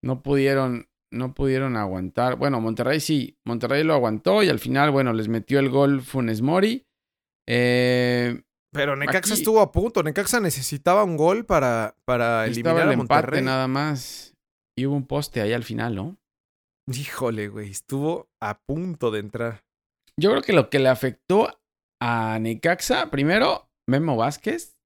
no 0.02 0.22
pudieron, 0.22 0.88
no 1.14 1.34
pudieron 1.34 1.76
aguantar. 1.76 2.36
Bueno, 2.36 2.60
Monterrey 2.60 3.00
sí, 3.00 3.38
Monterrey 3.44 3.84
lo 3.84 3.94
aguantó 3.94 4.42
y 4.42 4.48
al 4.48 4.58
final, 4.58 4.90
bueno, 4.90 5.12
les 5.12 5.28
metió 5.28 5.58
el 5.58 5.70
gol 5.70 6.02
Funes 6.02 6.42
Mori. 6.42 6.86
Eh, 7.48 8.42
pero 8.72 8.96
Necaxa 8.96 9.34
estuvo 9.34 9.60
a 9.60 9.72
punto. 9.72 10.02
Necaxa 10.02 10.40
necesitaba 10.40 11.04
un 11.04 11.16
gol 11.16 11.46
para, 11.46 11.96
para 12.04 12.46
eliminar 12.46 12.88
el 12.88 12.92
a 12.92 12.96
Monterrey. 12.96 13.38
empate 13.38 13.42
nada 13.42 13.68
más. 13.68 14.34
y 14.76 14.86
hubo 14.86 14.96
un 14.96 15.06
poste 15.06 15.40
ahí 15.40 15.52
al 15.52 15.64
final, 15.64 15.94
¿no? 15.94 16.16
Híjole, 16.92 17.48
güey, 17.48 17.70
estuvo 17.70 18.28
a 18.42 18.58
punto 18.58 19.10
de 19.10 19.20
entrar. 19.20 19.64
Yo 20.20 20.30
creo 20.30 20.42
que 20.42 20.52
lo 20.52 20.70
que 20.70 20.78
le 20.78 20.88
afectó 20.88 21.60
a 22.00 22.38
Necaxa, 22.40 23.10
primero, 23.10 23.70
Memo 23.88 24.16
Vázquez. 24.16 24.76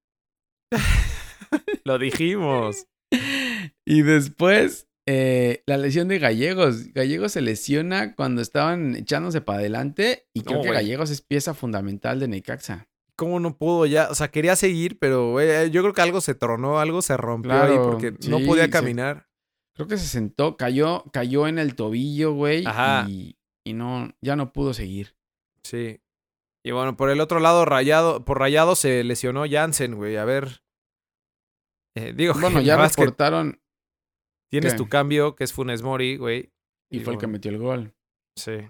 lo 1.85 1.99
dijimos. 1.99 2.87
y 3.87 4.03
después, 4.03 4.88
eh, 5.11 5.63
la 5.65 5.79
lesión 5.79 6.07
de 6.09 6.19
Gallegos. 6.19 6.93
Gallegos 6.93 7.33
se 7.33 7.41
lesiona 7.41 8.15
cuando 8.15 8.43
estaban 8.43 8.95
echándose 8.95 9.41
para 9.41 9.61
adelante 9.61 10.29
y 10.35 10.43
creo 10.43 10.61
que 10.61 10.71
Gallegos 10.71 11.09
es 11.09 11.23
pieza 11.23 11.55
fundamental 11.55 12.21
de 12.21 12.29
Necaxa. 12.29 12.89
¿Cómo 13.17 13.41
no 13.41 13.57
pudo 13.57 13.87
ya? 13.87 14.11
O 14.11 14.15
sea, 14.15 14.29
quería 14.29 14.55
seguir, 14.55 14.99
pero 14.99 15.41
eh, 15.41 15.71
yo 15.71 15.81
creo 15.81 15.95
que 15.95 16.03
algo 16.03 16.21
se 16.21 16.35
tronó, 16.35 16.79
algo 16.79 17.01
se 17.01 17.17
rompió 17.17 17.55
ahí 17.55 17.79
porque 17.83 18.15
no 18.29 18.39
podía 18.41 18.69
caminar. 18.69 19.29
creo 19.73 19.89
que 19.89 19.97
se 19.97 20.07
sentó, 20.07 20.59
cayó, 20.59 21.05
cayó 21.11 21.49
en 21.49 21.59
el 21.59 21.75
tobillo, 21.75 22.35
güey. 22.35 22.65
Y, 23.09 23.39
y 23.65 23.73
no, 23.73 24.15
ya 24.21 24.37
no 24.37 24.53
pudo 24.53 24.75
seguir. 24.75 25.17
Sí. 25.63 26.03
Y 26.63 26.71
bueno, 26.73 26.99
por 26.99 27.09
el 27.09 27.21
otro 27.21 27.41
lado, 27.41 27.65
Rayado, 27.65 28.27
por 28.27 28.39
Rayado 28.39 28.77
se 28.77 29.03
lesionó 29.05 29.45
Jansen, 29.51 29.95
güey. 29.95 30.19
A 30.19 30.27
ver. 30.27 30.61
Eh, 31.97 32.13
digo, 32.15 32.35
bueno, 32.39 32.61
ya 32.61 32.77
reportaron. 32.77 33.59
Tienes 34.51 34.77
tu 34.77 34.89
cambio, 34.89 35.37
que 35.37 35.45
es 35.45 35.53
Funes 35.53 35.83
Mori, 35.83 36.17
güey. 36.17 36.53
Y, 36.91 37.01
fue 37.01 37.15
el 37.15 37.19
que 37.19 37.27
metió 37.27 37.51
el 37.51 37.59
gol. 37.59 37.95
Sí. 38.37 38.69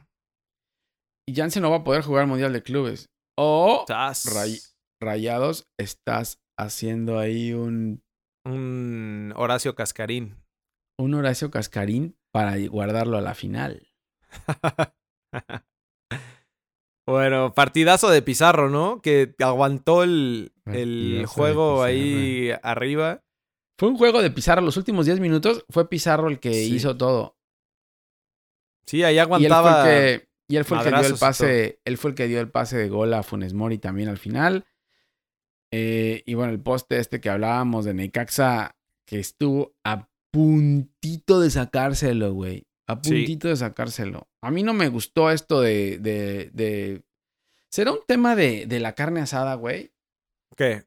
Y 1.28 1.34
Jansen 1.34 1.62
no 1.62 1.70
va 1.70 1.76
a 1.78 1.84
poder 1.84 2.02
jugar 2.02 2.26
Mundial 2.26 2.52
de 2.52 2.62
Clubes. 2.62 3.06
O 3.38 3.84
Rayados, 5.00 5.68
estás 5.78 6.40
haciendo 6.58 7.18
ahí 7.18 7.52
un. 7.52 8.02
Un 8.44 9.32
Horacio 9.36 9.74
Cascarín. 9.74 10.36
Un 10.98 11.14
Horacio 11.14 11.50
Cascarín 11.50 12.16
para 12.32 12.56
guardarlo 12.66 13.18
a 13.18 13.20
la 13.20 13.34
final. 13.34 13.88
Bueno, 17.08 17.54
partidazo 17.54 18.10
de 18.10 18.20
Pizarro, 18.20 18.68
¿no? 18.68 19.00
Que 19.00 19.34
aguantó 19.38 20.02
el, 20.02 20.52
el 20.66 21.24
juego 21.26 21.82
ahí 21.82 22.50
arriba. 22.62 23.22
Fue 23.78 23.88
un 23.88 23.96
juego 23.96 24.20
de 24.20 24.30
Pizarro. 24.32 24.60
Los 24.60 24.76
últimos 24.76 25.06
10 25.06 25.20
minutos 25.20 25.64
fue 25.70 25.88
Pizarro 25.88 26.28
el 26.28 26.40
que 26.40 26.64
hizo 26.64 26.96
todo. 26.96 27.38
Sí, 28.86 29.04
ahí 29.04 29.18
aguantaba. 29.18 29.86
Y 30.48 30.56
él 30.56 30.64
fue 30.64 30.78
el 30.78 30.84
que, 30.84 30.90
dio 30.90 31.06
el 31.06 31.18
pase. 31.18 31.80
Él 31.84 31.96
fue 31.96 32.10
el 32.10 32.16
que 32.16 32.26
dio 32.26 32.40
el 32.40 32.50
pase 32.50 32.76
de 32.76 32.88
gol 32.88 33.14
a 33.14 33.22
Funes 33.22 33.54
Mori 33.54 33.78
también 33.78 34.08
al 34.08 34.18
final. 34.18 34.66
Eh, 35.70 36.24
y 36.26 36.34
bueno, 36.34 36.52
el 36.52 36.60
poste 36.60 36.98
este 36.98 37.20
que 37.20 37.30
hablábamos 37.30 37.84
de 37.84 37.94
Necaxa, 37.94 38.76
que 39.06 39.20
estuvo 39.20 39.76
a 39.84 40.08
puntito 40.32 41.40
de 41.40 41.50
sacárselo, 41.50 42.32
güey. 42.32 42.66
A 42.88 43.00
puntito 43.00 43.46
de 43.46 43.56
sacárselo. 43.56 44.26
A 44.40 44.50
mí 44.50 44.64
no 44.64 44.74
me 44.74 44.88
gustó 44.88 45.30
esto 45.30 45.60
de. 45.60 45.98
de, 45.98 46.50
de... 46.52 47.04
¿Será 47.70 47.92
un 47.92 48.00
tema 48.08 48.34
de, 48.34 48.66
de 48.66 48.80
la 48.80 48.94
carne 48.94 49.20
asada, 49.20 49.54
güey? 49.54 49.92
¿Qué? 50.56 50.84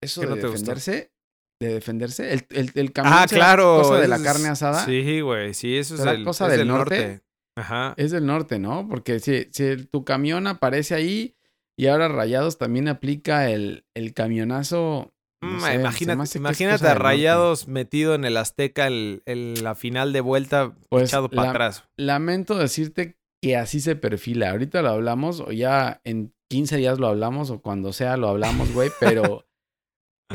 Eso 0.00 0.22
de 0.22 0.34
defenderse. 0.34 1.13
De 1.60 1.74
defenderse. 1.74 2.32
El, 2.32 2.46
el, 2.50 2.72
el 2.74 2.92
ah, 2.96 3.26
claro. 3.28 3.82
cosa 3.82 4.00
de 4.00 4.08
la 4.08 4.22
carne 4.22 4.48
asada. 4.48 4.84
Sí, 4.84 5.20
güey. 5.20 5.54
Sí, 5.54 5.76
eso 5.76 5.94
es, 5.94 6.00
el, 6.00 6.24
cosa 6.24 6.48
del 6.48 6.66
norte. 6.66 7.22
Ajá. 7.56 7.94
Es 7.96 8.10
del 8.10 8.26
norte, 8.26 8.58
¿no? 8.58 8.88
Porque 8.88 9.20
si, 9.20 9.48
si 9.52 9.76
tu 9.86 10.04
camión 10.04 10.46
aparece 10.46 10.94
ahí 10.94 11.36
y 11.76 11.86
ahora 11.86 12.08
Rayados 12.08 12.58
también 12.58 12.88
aplica 12.88 13.48
el, 13.50 13.84
el 13.94 14.12
camionazo 14.12 15.14
Mm, 15.44 15.80
imagínate, 15.80 16.38
imagínate 16.38 16.86
a 16.86 16.94
Rayados 16.94 17.68
metido 17.68 18.14
en 18.14 18.24
el 18.24 18.36
Azteca 18.36 18.86
en 18.86 19.54
la 19.62 19.74
final 19.74 20.12
de 20.12 20.20
vuelta 20.20 20.74
pues, 20.88 21.10
echado 21.10 21.28
para 21.28 21.50
atrás. 21.50 21.84
Lamento 21.96 22.56
decirte 22.56 23.18
que 23.42 23.56
así 23.56 23.80
se 23.80 23.96
perfila. 23.96 24.50
Ahorita 24.50 24.80
lo 24.82 24.90
hablamos 24.90 25.40
o 25.40 25.52
ya 25.52 26.00
en 26.04 26.32
15 26.48 26.78
días 26.78 26.98
lo 26.98 27.08
hablamos 27.08 27.50
o 27.50 27.60
cuando 27.60 27.92
sea 27.92 28.16
lo 28.16 28.28
hablamos, 28.28 28.72
güey, 28.72 28.90
pero, 29.00 29.46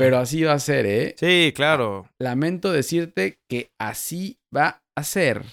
pero 0.00 0.18
así 0.18 0.42
va 0.42 0.54
a 0.54 0.58
ser, 0.58 0.86
¿eh? 0.86 1.14
Sí, 1.18 1.52
claro. 1.54 2.08
Lamento 2.18 2.72
decirte 2.72 3.38
que 3.48 3.70
así 3.78 4.38
va 4.54 4.82
a 4.96 5.04
ser. 5.04 5.44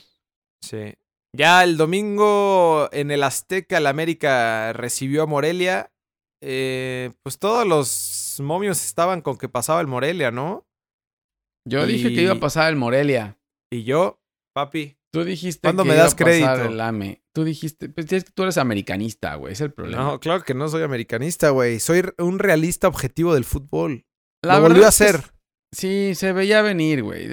Sí. 0.62 0.96
Ya 1.36 1.64
el 1.64 1.78
domingo 1.78 2.90
en 2.92 3.12
el 3.12 3.24
Azteca, 3.24 3.78
el 3.78 3.88
América 3.88 4.74
recibió 4.74 5.24
a 5.24 5.28
Morelia 5.28 5.92
eh, 6.42 7.12
pues 7.24 7.40
todos 7.40 7.66
los 7.66 8.38
momios 8.44 8.84
estaban 8.86 9.22
con 9.22 9.38
que 9.38 9.50
pasaba 9.50 9.82
el 9.82 9.88
Morelia, 9.88 10.32
¿no? 10.32 10.68
Yo 11.68 11.86
dije 11.86 12.14
que 12.14 12.22
iba 12.22 12.34
a 12.34 12.40
pasar 12.40 12.70
el 12.70 12.76
Morelia. 12.78 13.38
Y 13.72 13.84
yo, 13.84 14.22
papi. 14.54 14.98
Tú 15.12 15.24
dijiste 15.24 15.62
¿Cuándo 15.62 15.84
que 15.84 15.90
me 15.90 15.96
das 15.96 16.14
iba 16.14 16.14
a 16.14 16.26
crédito? 16.26 16.66
el 16.66 16.80
AME. 16.80 17.24
Tú 17.34 17.44
dijiste, 17.44 17.90
pues 17.90 18.12
es 18.12 18.26
que 18.26 18.32
tú 18.32 18.44
eres 18.44 18.58
americanista, 18.58 19.36
güey, 19.36 19.54
es 19.54 19.62
el 19.62 19.72
problema. 19.72 20.04
No, 20.04 20.20
claro 20.20 20.44
que 20.44 20.54
no 20.54 20.70
soy 20.70 20.84
americanista, 20.84 21.50
güey. 21.50 21.80
Soy 21.80 22.04
un 22.18 22.40
realista 22.40 22.88
objetivo 22.88 23.34
del 23.34 23.46
fútbol. 23.46 24.06
La 24.42 24.56
Lo 24.56 24.62
volvió 24.64 24.86
a 24.86 24.90
hacer. 24.90 25.22
sí, 25.72 26.14
se 26.16 26.34
veía 26.34 26.62
venir, 26.62 27.04
güey. 27.04 27.28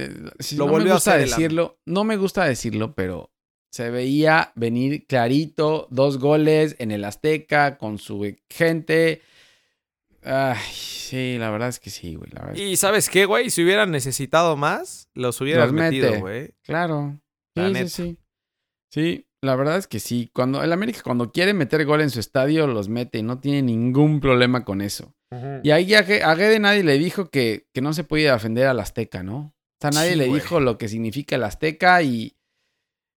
Lo 0.57 0.67
volvió 0.67 0.95
a 0.95 0.97
hacer 0.97 1.21
decirlo. 1.21 1.81
No 1.87 2.05
me 2.05 2.17
gusta 2.17 2.45
decirlo, 2.45 2.95
pero 2.95 3.31
se 3.71 3.91
veía 3.91 4.53
venir 4.55 5.07
clarito, 5.07 5.89
dos 5.91 6.19
goles 6.19 6.77
en 6.79 6.91
el 6.93 7.05
Azteca 7.05 7.77
con 7.77 7.99
su 7.99 8.37
gente. 8.49 9.21
Ay, 10.23 10.59
sí, 10.73 11.37
la 11.39 11.51
verdad 11.51 11.69
es 11.69 11.81
que 11.81 11.91
sí, 11.91 12.15
güey. 12.15 12.31
y 12.55 12.77
¿sabes 12.77 13.11
qué, 13.11 13.27
güey? 13.27 13.51
Si 13.51 13.63
hubieran 13.63 13.91
necesitado 13.91 14.57
más, 14.57 15.11
los 15.15 15.41
hubieran 15.41 15.75
metido, 15.75 16.21
güey. 16.21 16.55
Claro. 16.63 17.21
Sí, 17.57 17.75
sí, 17.75 17.89
sí. 17.89 18.19
Sí, 18.91 19.29
la 19.43 19.57
verdad 19.57 19.77
es 19.77 19.87
que 19.89 19.99
sí. 19.99 20.31
Cuando 20.33 20.63
el 20.63 20.73
América 20.73 21.01
cuando 21.03 21.33
quiere 21.33 21.53
meter 21.53 21.85
gol 21.85 22.01
en 22.01 22.11
su 22.11 22.21
estadio, 22.21 22.69
los 22.69 22.89
mete 22.89 23.19
y 23.19 23.23
no 23.23 23.41
tiene 23.41 23.63
ningún 23.63 24.21
problema 24.21 24.65
con 24.65 24.81
eso. 24.81 25.15
Y 25.63 25.71
ahí 25.71 25.95
a, 25.95 26.05
Gede 26.05 26.59
nadie 26.59 26.83
le 26.83 26.99
dijo 26.99 27.31
que, 27.31 27.67
que 27.73 27.81
no 27.81 27.93
se 27.93 28.05
podía 28.05 28.33
defender 28.33 28.67
al 28.67 28.81
Azteca, 28.81 29.23
¿no? 29.23 29.37
O 29.37 29.53
sea, 29.81 29.91
nadie 29.91 30.17
le 30.17 30.27
dijo 30.27 30.61
lo 30.61 30.79
que 30.79 30.89
significa 30.89 31.37
el 31.37 31.45
Azteca 31.45 32.03
y 32.03 32.37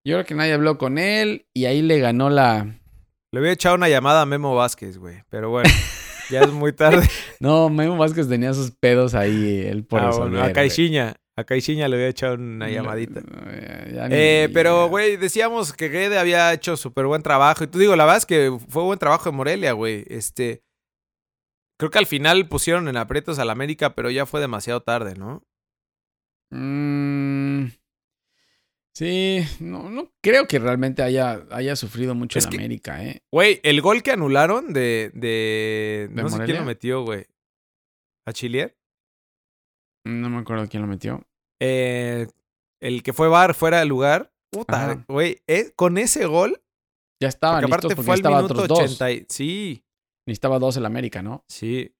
yo 0.08 0.16
creo 0.16 0.26
que 0.26 0.36
nadie 0.36 0.54
habló 0.54 0.78
con 0.78 0.98
él 0.98 1.48
y 1.54 1.66
ahí 1.66 1.82
le 1.82 2.00
ganó 2.00 2.30
la. 2.30 2.80
Le 3.32 3.40
había 3.40 3.52
echado 3.52 3.76
una 3.76 3.90
llamada 3.90 4.22
a 4.22 4.26
Memo 4.26 4.56
Vázquez, 4.56 4.98
güey. 4.98 5.24
Pero 5.30 5.50
bueno, 5.50 5.70
ya 6.30 6.42
es 6.42 6.52
muy 6.52 6.72
tarde. 6.72 7.06
no, 7.42 7.70
Memo 7.70 7.98
Vázquez 7.98 8.30
tenía 8.30 8.54
sus 8.54 8.72
pedos 8.72 9.14
ahí, 9.16 9.66
él 9.66 9.84
por 9.84 10.00
ah, 10.00 10.10
eso. 10.10 10.24
a 10.24 10.54
Caixinha. 10.54 11.16
A 11.36 11.44
Caixinha 11.44 11.88
le 11.90 11.98
había 11.98 12.08
echado 12.08 12.36
una 12.36 12.70
llamadita. 12.70 13.22
eh, 14.10 14.50
pero, 14.54 14.88
güey, 14.88 15.18
decíamos 15.18 15.74
que 15.74 15.90
Gede 15.90 16.18
había 16.18 16.52
hecho 16.54 16.78
súper 16.78 17.06
buen 17.06 17.22
trabajo. 17.22 17.66
Y 17.66 17.68
tú 17.68 17.78
digo, 17.78 17.96
la 17.96 18.06
verdad 18.06 18.18
es 18.18 18.26
que 18.26 18.58
fue 18.70 18.84
buen 18.84 18.98
trabajo 18.98 19.30
en 19.30 19.36
Morelia, 19.36 19.74
güey. 19.74 20.06
Este. 20.08 20.64
Creo 21.78 21.92
que 21.92 22.00
al 22.00 22.08
final 22.08 22.48
pusieron 22.48 22.88
en 22.88 22.98
aprietos 22.98 23.40
al 23.40 23.50
América, 23.50 23.94
pero 23.94 24.10
ya 24.10 24.26
fue 24.26 24.42
demasiado 24.42 24.82
tarde, 24.82 25.16
¿no? 25.16 25.44
Mmm. 26.50 27.68
Sí, 28.98 29.46
no, 29.60 29.92
no 29.92 30.12
creo 30.24 30.48
que 30.48 30.58
realmente 30.58 31.04
haya, 31.04 31.46
haya 31.52 31.76
sufrido 31.76 32.16
mucho 32.16 32.40
en 32.40 32.48
América, 32.48 33.04
¿eh? 33.04 33.22
Güey, 33.32 33.60
el 33.62 33.80
gol 33.80 34.02
que 34.02 34.12
anularon 34.12 34.74
de. 34.74 35.12
de, 35.14 36.10
no 36.14 36.28
sé 36.30 36.44
quién 36.46 36.58
lo 36.58 36.66
metió, 36.66 37.04
güey. 37.04 37.28
¿A 38.26 38.34
Chilier? 38.34 38.76
No 40.04 40.32
me 40.32 40.40
acuerdo 40.40 40.68
quién 40.68 40.82
lo 40.82 40.88
metió. 40.88 41.24
Eh, 41.62 42.26
el 42.82 43.04
que 43.04 43.14
fue 43.14 43.28
Bar 43.28 43.54
fuera 43.54 43.80
de 43.80 43.86
lugar. 43.86 44.34
Puta, 44.50 45.06
güey. 45.08 45.44
Eh, 45.46 45.74
con 45.76 46.00
ese 46.00 46.26
gol. 46.26 46.60
Ya 47.22 47.28
estaba 47.28 47.62
listo 47.62 47.76
aparte 47.76 48.02
fue 48.02 48.16
estaba 48.16 48.42
minuto 48.42 48.64
80. 48.64 49.26
Sí. 49.30 49.86
Necesitaba 50.28 50.60
dos 50.60 50.78
el 50.78 50.86
América, 50.86 51.24
¿no? 51.24 51.44
Sí. 51.48 51.96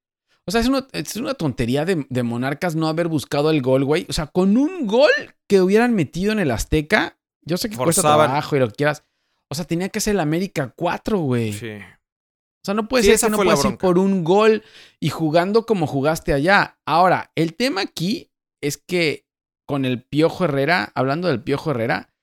O 0.46 0.52
sea, 0.52 0.62
es 0.62 0.68
una, 0.68 0.88
es 0.92 1.16
una 1.16 1.34
tontería 1.34 1.84
de, 1.86 2.06
de, 2.10 2.24
Monarcas 2.24 2.76
no 2.76 2.88
haber 2.88 3.08
buscado 3.08 3.50
el 3.50 3.62
gol, 3.62 3.84
güey. 3.84 4.06
O 4.10 4.14
sea, 4.14 4.28
con 4.28 4.58
un 4.58 4.86
gol 4.86 5.12
que 5.48 5.62
hubieran 5.62 5.94
metido 5.94 6.32
en 6.32 6.40
el 6.40 6.52
Azteca, 6.52 7.18
yo 7.42 7.58
sé 7.58 7.70
que 7.70 7.78
cuesta 7.78 8.02
trabajo 8.02 8.56
y 8.56 8.60
lo 8.60 8.68
que 8.68 8.76
quieras. 8.76 9.04
O 9.50 9.56
sea, 9.56 9.66
tenía 9.66 9.90
que 9.90 10.00
ser 10.00 10.16
el 10.16 10.20
América 10.20 10.74
4, 10.76 11.20
güey. 11.20 11.54
Sí. 11.54 11.72
O 11.72 12.66
sea, 12.66 12.74
no 12.74 12.88
puede 12.88 13.04
ser 13.04 13.20
que 13.20 13.30
no 13.30 13.38
puedes 13.38 13.64
ir 13.64 13.78
por 13.78 13.98
un 13.98 14.24
gol 14.24 14.64
y 15.00 15.10
jugando 15.10 15.66
como 15.66 15.88
jugaste 15.88 16.34
allá. 16.34 16.80
Ahora, 16.86 17.32
el 17.36 17.56
tema 17.56 17.82
aquí 17.82 18.32
es 18.62 18.78
que 18.78 19.26
con 19.66 19.86
el 19.86 20.04
Piojo 20.04 20.46
Herrera, 20.46 20.92
hablando 20.96 21.28
del 21.30 21.44
Piojo 21.44 21.72
Herrera, 21.72 22.14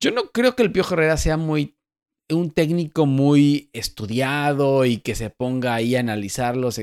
yo 0.00 0.10
no 0.10 0.30
creo 0.32 0.56
que 0.56 0.62
el 0.62 0.72
Piojo 0.72 0.94
Herrera 0.94 1.16
sea 1.16 1.36
muy 1.36 1.73
un 2.30 2.50
técnico 2.50 3.06
muy 3.06 3.68
estudiado 3.72 4.84
y 4.84 4.98
que 4.98 5.14
se 5.14 5.30
ponga 5.30 5.74
ahí 5.74 5.96
a 5.96 6.00
analizarlos. 6.00 6.80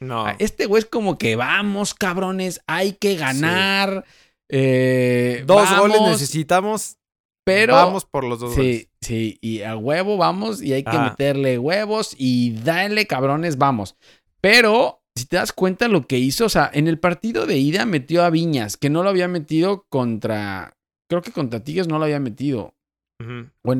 No. 0.00 0.26
Este 0.38 0.66
güey 0.66 0.80
es 0.80 0.86
como 0.86 1.18
que 1.18 1.36
vamos, 1.36 1.94
cabrones, 1.94 2.60
hay 2.66 2.92
que 2.92 3.16
ganar. 3.16 4.04
Eh, 4.48 5.44
dos 5.46 5.68
goles 5.78 6.00
necesitamos. 6.02 6.98
Pero 7.44 7.74
vamos 7.74 8.04
por 8.04 8.22
los 8.22 8.38
dos 8.38 8.54
sí, 8.54 8.88
Sí, 9.00 9.38
y 9.40 9.62
a 9.62 9.76
huevo 9.76 10.16
vamos 10.16 10.62
y 10.62 10.74
hay 10.74 10.84
que 10.84 10.96
meterle 10.96 11.58
huevos 11.58 12.14
y 12.16 12.52
dale, 12.52 13.06
cabrones, 13.08 13.58
vamos. 13.58 13.96
Pero 14.40 15.02
si 15.16 15.24
te 15.26 15.36
das 15.36 15.52
cuenta 15.52 15.88
lo 15.88 16.06
que 16.06 16.18
hizo, 16.18 16.44
o 16.44 16.48
sea, 16.48 16.70
en 16.72 16.86
el 16.86 17.00
partido 17.00 17.46
de 17.46 17.58
ida 17.58 17.84
metió 17.84 18.22
a 18.22 18.30
Viñas, 18.30 18.76
que 18.76 18.90
no 18.90 19.02
lo 19.02 19.08
había 19.08 19.26
metido 19.26 19.86
contra 19.88 20.76
creo 21.12 21.20
que 21.20 21.32
contra 21.32 21.62
Tigres 21.62 21.88
no 21.88 21.98
lo 21.98 22.04
había 22.04 22.20
metido. 22.20 22.74
o 23.20 23.74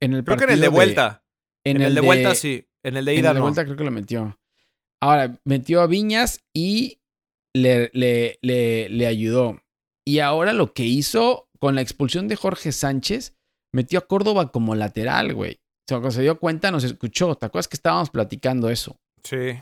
en, 0.00 0.14
el 0.14 0.24
Creo 0.24 0.36
que 0.36 0.44
en 0.44 0.50
el 0.50 0.60
de 0.60 0.68
vuelta. 0.68 1.24
en, 1.64 1.80
el, 1.80 1.94
de, 1.94 2.00
vuelta 2.00 2.34
sí. 2.34 2.66
En 2.82 2.96
el 2.96 3.04
de 3.04 3.14
ida 3.14 3.20
en 3.20 3.26
el 3.26 3.34
de 3.34 3.40
vuelta 3.40 3.64
creo 3.64 3.76
que 3.76 3.84
lo 3.84 3.90
metió. 3.90 4.38
Ahora, 5.00 5.38
metió 5.44 5.80
a 5.80 5.86
Viñas 5.86 6.40
y 6.54 7.00
le, 7.54 7.90
le, 7.92 8.38
le, 8.42 9.06
ayudó. 9.06 9.62
Y 10.04 10.18
ahora 10.20 10.52
lo 10.52 10.72
que 10.72 10.84
hizo 10.84 11.48
con 11.58 11.74
la 11.74 11.82
expulsión 11.82 12.28
de 12.28 12.36
Jorge 12.36 12.72
Sánchez, 12.72 13.36
metió 13.72 13.98
a 13.98 14.06
Córdoba 14.06 14.50
como 14.50 14.74
lateral, 14.74 15.34
güey. 15.34 15.54
O 15.54 15.88
sea, 15.88 15.98
cuando 15.98 16.10
se 16.10 16.22
dio 16.22 16.38
cuenta, 16.38 16.70
nos 16.70 16.84
escuchó. 16.84 17.34
¿Te 17.34 17.46
acuerdas 17.46 17.68
que 17.68 17.76
estábamos 17.76 18.10
platicando 18.10 18.70
eso? 18.70 18.96
Sí. 19.24 19.58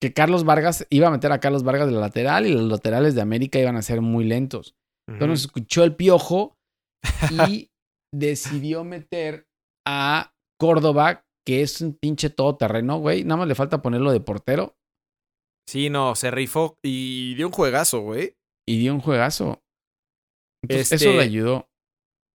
Que 0.00 0.12
Carlos 0.12 0.44
Vargas 0.44 0.86
iba 0.90 1.08
a 1.08 1.10
meter 1.10 1.32
a 1.32 1.40
Carlos 1.40 1.64
Vargas 1.64 1.86
de 1.86 1.94
la 1.94 2.00
lateral 2.00 2.46
y 2.46 2.52
los 2.52 2.70
laterales 2.70 3.14
de 3.14 3.22
América 3.22 3.58
iban 3.58 3.76
a 3.76 3.82
ser 3.82 4.00
muy 4.00 4.24
lentos. 4.24 4.76
Entonces 5.08 5.28
nos 5.28 5.40
escuchó 5.40 5.84
el 5.84 5.96
piojo 5.96 6.56
y 7.48 7.70
decidió 8.12 8.84
meter 8.84 9.47
a 9.90 10.34
Córdoba, 10.58 11.24
que 11.46 11.62
es 11.62 11.80
un 11.80 11.94
pinche 11.94 12.28
todoterreno, 12.28 12.98
güey. 12.98 13.24
Nada 13.24 13.38
más 13.38 13.48
le 13.48 13.54
falta 13.54 13.80
ponerlo 13.80 14.12
de 14.12 14.20
portero. 14.20 14.76
Sí, 15.66 15.88
no, 15.88 16.14
se 16.14 16.30
rifó 16.30 16.78
y 16.82 17.34
dio 17.36 17.46
un 17.46 17.52
juegazo, 17.52 18.00
güey. 18.00 18.36
Y 18.66 18.78
dio 18.78 18.92
un 18.92 19.00
juegazo. 19.00 19.62
Entonces, 20.62 20.92
eso 20.92 21.10
le 21.10 21.16
este, 21.16 21.24
ayudó. 21.24 21.70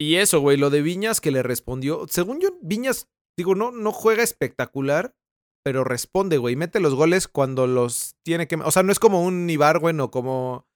Y 0.01 0.16
eso, 0.16 0.39
güey, 0.41 0.58
lo 0.58 0.72
de 0.72 0.82
Viñas 0.82 1.22
que 1.22 1.30
le 1.30 1.43
respondió. 1.43 2.08
Según 2.10 2.39
yo, 2.41 2.58
Viñas, 2.62 3.08
digo, 3.38 3.54
no, 3.54 3.72
no 3.72 3.91
juega 3.91 4.24
espectacular, 4.24 5.16
pero 5.64 5.84
responde, 5.84 6.38
güey. 6.39 6.56
Mete 6.56 6.80
los 6.80 6.95
goles 6.95 7.28
cuando 7.28 7.68
los 7.68 8.16
tiene 8.24 8.47
que. 8.47 8.56
O 8.56 8.72
sea, 8.72 8.82
no 8.82 8.91
es 8.91 8.99
como 8.99 9.24
un 9.24 9.47
Ibarwen 9.47 9.99
o 9.99 10.10
como. 10.10 10.68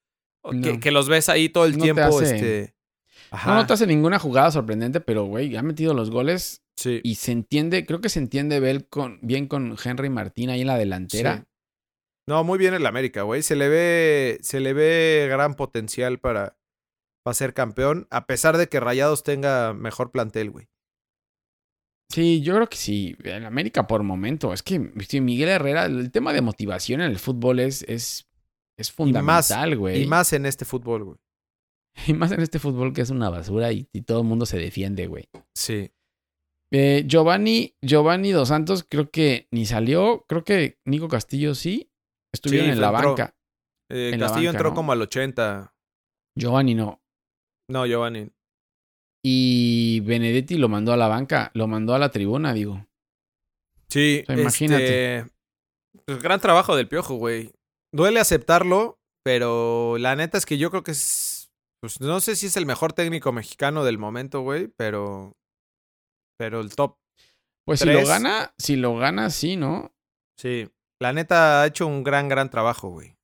Que, 0.81 0.91
los 0.91 1.09
ves 1.09 1.27
ahí 1.29 1.49
todo 1.49 1.65
el 1.65 1.77
tiempo. 1.77 2.21
este... 2.21 2.75
No, 3.45 3.55
no 3.55 3.67
te 3.67 3.73
hace 3.73 3.87
ninguna 3.87 4.19
jugada 4.19 4.51
sorprendente, 4.51 5.01
pero, 5.01 5.25
güey, 5.25 5.55
ha 5.57 5.63
metido 5.63 5.93
los 5.93 6.11
goles. 6.11 6.63
Sí. 6.77 7.01
Y 7.03 7.15
se 7.15 7.31
entiende, 7.31 7.85
creo 7.85 7.99
que 7.99 8.09
se 8.09 8.19
entiende 8.19 8.59
bien 8.59 8.85
con, 8.89 9.19
bien 9.21 9.47
con 9.47 9.75
Henry 9.83 10.09
Martín 10.09 10.49
ahí 10.49 10.61
en 10.61 10.67
la 10.67 10.77
delantera. 10.77 11.45
No, 12.27 12.43
muy 12.43 12.59
bien 12.59 12.73
el 12.73 12.85
América, 12.85 13.23
güey. 13.23 13.41
Se 13.41 13.55
le 13.55 13.67
ve, 13.67 14.37
se 14.41 14.59
le 14.59 14.73
ve 14.73 15.27
gran 15.29 15.55
potencial 15.55 16.19
para, 16.19 16.57
para 17.23 17.33
ser 17.33 17.53
campeón, 17.53 18.07
a 18.11 18.27
pesar 18.27 18.57
de 18.57 18.67
que 18.67 18.79
Rayados 18.79 19.23
tenga 19.23 19.73
mejor 19.73 20.11
plantel, 20.11 20.51
güey. 20.51 20.69
Sí, 22.09 22.41
yo 22.41 22.55
creo 22.55 22.69
que 22.69 22.77
sí. 22.77 23.15
El 23.23 23.45
América 23.45 23.87
por 23.87 24.03
momento. 24.03 24.53
Es 24.53 24.63
que 24.63 24.79
Miguel 24.79 25.49
Herrera, 25.49 25.85
el 25.85 26.11
tema 26.11 26.33
de 26.33 26.41
motivación 26.41 27.01
en 27.01 27.11
el 27.11 27.19
fútbol 27.19 27.59
es, 27.59 27.83
es, 27.83 28.27
es 28.77 28.91
fundamental, 28.91 29.77
güey. 29.77 30.03
Y, 30.03 30.07
más 30.07 30.31
en 30.33 30.45
este 30.45 30.65
fútbol, 30.65 31.03
güey. 31.03 31.17
Y 32.07 32.13
más 32.13 32.31
en 32.31 32.41
este 32.41 32.59
fútbol 32.59 32.93
que 32.93 33.01
es 33.01 33.09
una 33.09 33.29
basura 33.29 33.71
y, 33.71 33.85
todo 34.05 34.21
el 34.21 34.27
mundo 34.27 34.45
se 34.45 34.57
defiende, 34.57 35.07
güey. 35.07 35.27
Sí. 35.55 35.91
Eh, 36.71 37.03
Giovanni, 37.07 37.75
Giovanni 37.81 38.31
Dos 38.31 38.49
Santos 38.49 38.85
creo 38.87 39.09
que 39.09 39.47
ni 39.51 39.65
salió. 39.65 40.25
Creo 40.27 40.43
que 40.43 40.79
Nico 40.85 41.07
Castillo 41.07 41.55
sí. 41.55 41.91
Estuvieron 42.33 42.69
en 42.69 42.81
la 42.81 42.91
banca. 42.91 43.35
Eh, 43.89 44.15
Castillo 44.19 44.49
entró 44.49 44.73
como 44.73 44.91
al 44.91 45.01
80. 45.01 45.73
Giovanni 46.37 46.75
no. 46.75 47.01
No, 47.69 47.85
Giovanni. 47.85 48.29
Y 49.23 50.01
Benedetti 50.01 50.57
lo 50.57 50.69
mandó 50.69 50.93
a 50.93 50.97
la 50.97 51.07
banca, 51.07 51.51
lo 51.53 51.67
mandó 51.67 51.95
a 51.95 51.99
la 51.99 52.11
tribuna, 52.11 52.53
digo. 52.53 52.85
Sí, 53.89 54.23
imagínate. 54.27 55.17
Este, 55.17 55.31
pues, 56.05 56.21
gran 56.21 56.39
trabajo 56.39 56.75
del 56.75 56.87
piojo, 56.87 57.15
güey. 57.15 57.51
Duele 57.93 58.19
aceptarlo, 58.19 58.99
pero 59.23 59.97
la 59.97 60.15
neta 60.15 60.37
es 60.37 60.45
que 60.45 60.57
yo 60.57 60.69
creo 60.69 60.83
que 60.83 60.91
es. 60.91 61.51
Pues 61.81 62.01
no 62.01 62.19
sé 62.19 62.35
si 62.35 62.47
es 62.47 62.57
el 62.57 62.65
mejor 62.65 62.93
técnico 62.93 63.31
mexicano 63.31 63.83
del 63.83 63.97
momento, 63.97 64.41
güey, 64.41 64.67
pero. 64.67 65.36
Pero 66.37 66.61
el 66.61 66.75
top. 66.75 66.97
Pues 67.65 67.81
si 67.81 67.89
lo 67.89 68.05
gana, 68.05 68.53
si 68.57 68.75
lo 68.75 68.95
gana, 68.95 69.29
sí, 69.29 69.55
¿no? 69.57 69.93
Sí. 70.39 70.69
La 70.99 71.13
neta 71.13 71.61
ha 71.61 71.67
hecho 71.67 71.85
un 71.85 72.03
gran, 72.03 72.29
gran 72.29 72.49
trabajo, 72.49 72.89
güey. 72.89 73.17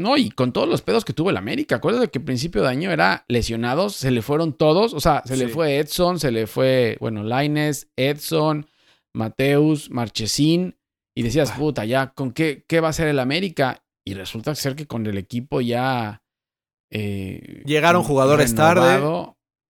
No, 0.00 0.16
y 0.16 0.30
con 0.30 0.52
todos 0.52 0.66
los 0.66 0.80
pedos 0.80 1.04
que 1.04 1.12
tuvo 1.12 1.28
el 1.30 1.36
América. 1.36 1.76
Acuérdate 1.76 2.08
que 2.08 2.20
el 2.20 2.24
principio 2.24 2.62
de 2.62 2.68
año 2.68 2.90
era 2.90 3.26
lesionados, 3.28 3.96
se 3.96 4.10
le 4.10 4.22
fueron 4.22 4.54
todos. 4.54 4.94
O 4.94 5.00
sea, 5.00 5.22
se 5.26 5.36
le 5.36 5.48
fue 5.48 5.78
Edson, 5.78 6.18
se 6.18 6.30
le 6.30 6.46
fue, 6.46 6.96
bueno, 7.00 7.22
Laines, 7.22 7.90
Edson, 7.96 8.66
Mateus, 9.14 9.90
Marchesín. 9.90 10.78
Y 11.14 11.22
decías, 11.22 11.52
ah. 11.52 11.56
puta, 11.58 11.84
ya, 11.84 12.12
¿con 12.14 12.32
qué, 12.32 12.64
qué 12.66 12.80
va 12.80 12.88
a 12.88 12.94
ser 12.94 13.08
el 13.08 13.18
América? 13.18 13.84
Y 14.06 14.14
resulta 14.14 14.54
ser 14.54 14.74
que 14.74 14.86
con 14.86 15.06
el 15.06 15.18
equipo 15.18 15.60
ya. 15.60 16.22
Eh, 16.90 17.62
llegaron 17.66 18.02
jugadores 18.02 18.54
tarde. 18.54 19.00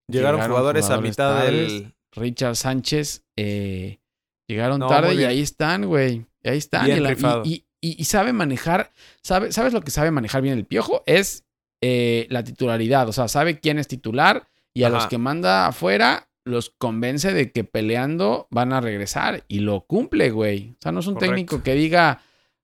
Llegaron, 0.09 0.41
jugadores, 0.43 0.91
a 0.91 1.01
mitad 1.01 1.45
del. 1.45 1.95
Richard 2.13 2.57
Sánchez. 2.57 3.25
Eh, 3.37 4.01
llegaron 4.49 4.81
tarde 4.81 5.15
y 5.15 5.25
ahí 5.25 5.41
están, 5.41 5.87
güey. 5.87 6.27
Ahí 6.45 6.59
están. 6.59 6.89
y, 7.45 7.65
y, 7.81 8.05
sabe 8.05 8.33
manejar, 8.33 8.93
sabe, 9.23 9.53
¿sabes 9.53 9.73
lo 9.73 9.81
que 9.83 9.91
sabe 9.91 10.11
manejar 10.11 10.43
bien 10.43 10.59
el 10.59 10.67
piojo? 10.67 11.03
Es 11.07 11.45
eh, 11.83 12.27
la 12.31 12.45
titularidad, 12.45 13.09
o 13.09 13.13
sea, 13.13 13.29
sabe 13.29 13.59
quién 13.59 13.79
es 13.79 13.89
titular 13.89 14.49
y 14.75 14.83
a 14.83 14.91
los 14.91 15.07
que 15.07 15.19
manda 15.19 15.67
afuera 15.67 16.29
los 16.45 16.71
convence 16.71 17.33
de 17.33 17.53
que 17.53 17.65
peleando 17.65 18.49
van 18.51 18.73
a 18.73 18.81
regresar 18.81 19.45
y 19.49 19.61
lo 19.61 19.87
cumple, 19.87 20.31
güey. 20.31 20.73
O 20.73 20.83
sea, 20.83 20.93
no 20.93 21.01
es 21.01 21.07
un 21.07 21.19
técnico 21.19 21.63
que 21.63 21.75
diga, 21.75 22.23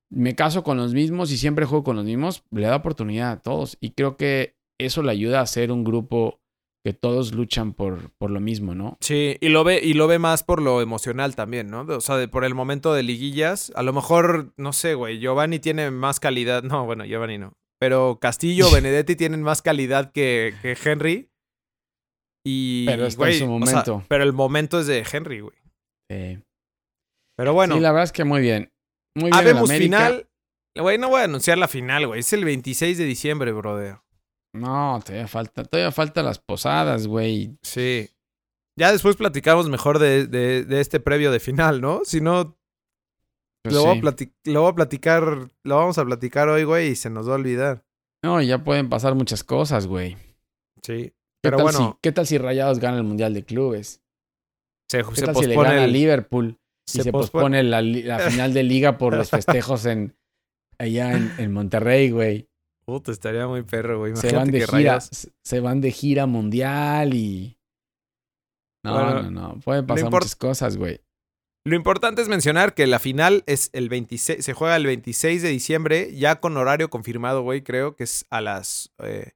me 0.09 0.35
caso 0.35 0.63
con 0.63 0.77
los 0.77 0.93
mismos 0.93 1.31
y 1.31 1.37
siempre 1.37 1.65
juego 1.65 1.83
con 1.83 1.95
los 1.95 2.05
mismos, 2.05 2.43
le 2.51 2.67
da 2.67 2.75
oportunidad 2.75 3.31
a 3.31 3.39
todos 3.39 3.77
y 3.81 3.91
creo 3.91 4.17
que 4.17 4.55
eso 4.77 5.01
le 5.01 5.11
ayuda 5.11 5.41
a 5.41 5.47
ser 5.47 5.71
un 5.71 5.83
grupo 5.83 6.39
que 6.87 6.93
todos 6.93 7.33
luchan 7.33 7.73
por, 7.73 8.11
por 8.17 8.31
lo 8.31 8.39
mismo, 8.39 8.73
¿no? 8.73 8.97
Sí, 9.01 9.35
y 9.41 9.49
lo 9.49 9.65
ve, 9.65 9.81
y 9.83 9.93
lo 9.93 10.07
ve 10.07 10.19
más 10.19 10.43
por 10.43 10.61
lo 10.61 10.81
emocional 10.81 11.35
también, 11.35 11.69
¿no? 11.69 11.81
O 11.81 11.99
sea, 11.99 12.25
por 12.29 12.45
el 12.45 12.55
momento 12.55 12.93
de 12.93 13.03
liguillas. 13.03 13.73
A 13.75 13.83
lo 13.83 13.91
mejor, 13.91 14.53
no 14.55 14.71
sé, 14.71 14.93
güey, 14.93 15.19
Giovanni 15.19 15.59
tiene 15.59 15.91
más 15.91 16.21
calidad. 16.21 16.63
No, 16.63 16.85
bueno, 16.85 17.03
Giovanni 17.03 17.39
no. 17.39 17.51
Pero 17.77 18.19
Castillo, 18.21 18.71
Benedetti 18.71 19.17
tienen 19.17 19.43
más 19.43 19.61
calidad 19.61 20.13
que, 20.13 20.53
que 20.61 20.77
Henry. 20.81 21.29
Y, 22.45 22.85
pero 22.85 23.05
está 23.05 23.31
en 23.31 23.39
su 23.39 23.47
momento. 23.47 24.05
pero 24.07 24.23
el 24.23 24.31
momento 24.31 24.79
es 24.79 24.87
de 24.87 25.05
Henry, 25.11 25.41
güey. 25.41 25.57
Sí. 26.09 26.39
Pero 27.35 27.53
bueno. 27.53 27.75
Sí, 27.75 27.81
la 27.81 27.91
verdad 27.91 28.05
es 28.05 28.13
que 28.13 28.23
muy 28.23 28.39
bien. 28.39 28.71
Muy 29.13 29.29
bien. 29.29 29.35
Habemos 29.35 29.69
final. 29.73 30.29
Güey, 30.73 30.97
no 30.97 31.09
voy 31.09 31.19
a 31.19 31.25
anunciar 31.25 31.57
la 31.57 31.67
final, 31.67 32.07
güey. 32.07 32.21
Es 32.21 32.31
el 32.31 32.45
26 32.45 32.97
de 32.97 33.03
diciembre, 33.03 33.51
brother. 33.51 33.97
No, 34.57 34.99
todavía 35.03 35.27
falta, 35.27 35.63
todavía 35.63 35.91
falta 35.91 36.23
las 36.23 36.39
posadas, 36.39 37.07
güey. 37.07 37.57
Sí. 37.61 38.09
Ya 38.77 38.91
después 38.91 39.15
platicamos 39.15 39.69
mejor 39.69 39.99
de, 39.99 40.27
de, 40.27 40.81
este 40.81 40.99
previo 40.99 41.31
de 41.31 41.39
final, 41.39 41.81
¿no? 41.81 42.01
Si 42.03 42.21
no, 42.21 42.57
pues 43.63 43.73
lo, 43.73 43.81
voy 43.81 43.97
a 43.97 44.51
lo, 44.51 44.61
voy 44.61 44.71
a 44.71 44.75
platicar, 44.75 45.49
lo 45.63 45.75
vamos 45.75 45.97
a 45.97 46.05
platicar 46.05 46.47
hoy, 46.49 46.63
güey, 46.63 46.89
y 46.89 46.95
se 46.95 47.09
nos 47.09 47.27
va 47.27 47.33
a 47.33 47.35
olvidar. 47.35 47.83
No, 48.23 48.41
ya 48.41 48.63
pueden 48.63 48.89
pasar 48.89 49.15
muchas 49.15 49.43
cosas, 49.43 49.87
güey. 49.87 50.17
Sí. 50.83 51.13
Pero 51.41 51.59
bueno. 51.59 51.97
¿Qué 52.01 52.11
tal 52.11 52.27
si 52.27 52.37
Rayados 52.37 52.79
gana 52.79 52.97
el 52.97 53.03
Mundial 53.03 53.33
de 53.33 53.43
Clubes? 53.43 54.01
Se, 54.89 55.03
¿Qué 55.03 55.21
tal 55.21 55.35
si 55.35 55.47
le 55.47 55.55
gana 55.55 55.83
a 55.83 55.87
Liverpool? 55.87 56.59
y 56.93 57.01
se, 57.01 57.11
pospone, 57.11 57.63
la, 57.63 57.81
final 58.29 58.53
de 58.53 58.63
liga 58.63 58.97
por 58.97 59.15
los 59.15 59.29
festejos 59.29 59.85
en 59.85 60.15
allá 60.77 61.13
en, 61.13 61.33
en 61.37 61.51
Monterrey, 61.51 62.11
güey. 62.11 62.47
Puta, 62.87 63.11
estaría 63.11 63.45
muy 63.47 63.63
perro, 63.63 63.99
güey. 63.99 64.15
Se 64.15 64.33
van 64.33 64.49
de 64.49 64.65
gira, 64.65 64.99
se 65.01 65.59
van 65.59 65.81
de 65.81 65.91
gira 65.91 66.25
mundial 66.25 67.13
y. 67.13 67.59
No, 68.85 69.23
no, 69.23 69.29
no. 69.29 69.59
Pueden 69.59 69.85
pasar 69.85 70.09
muchas 70.09 70.37
cosas, 70.37 70.77
güey. 70.77 71.01
Lo 71.65 71.75
importante 71.75 72.21
es 72.21 72.29
mencionar 72.29 72.73
que 72.73 72.87
la 72.87 72.99
final 72.99 73.43
es 73.45 73.69
el 73.73 73.89
26, 73.89 74.45
se 74.45 74.53
juega 74.53 74.77
el 74.77 74.85
26 74.85 75.41
de 75.41 75.49
diciembre, 75.49 76.15
ya 76.15 76.39
con 76.39 76.55
horario 76.55 76.89
confirmado, 76.89 77.41
güey, 77.41 77.61
creo 77.61 77.97
que 77.97 78.05
es 78.05 78.25
a 78.29 78.39
las 78.39 78.93
eh, 78.99 79.33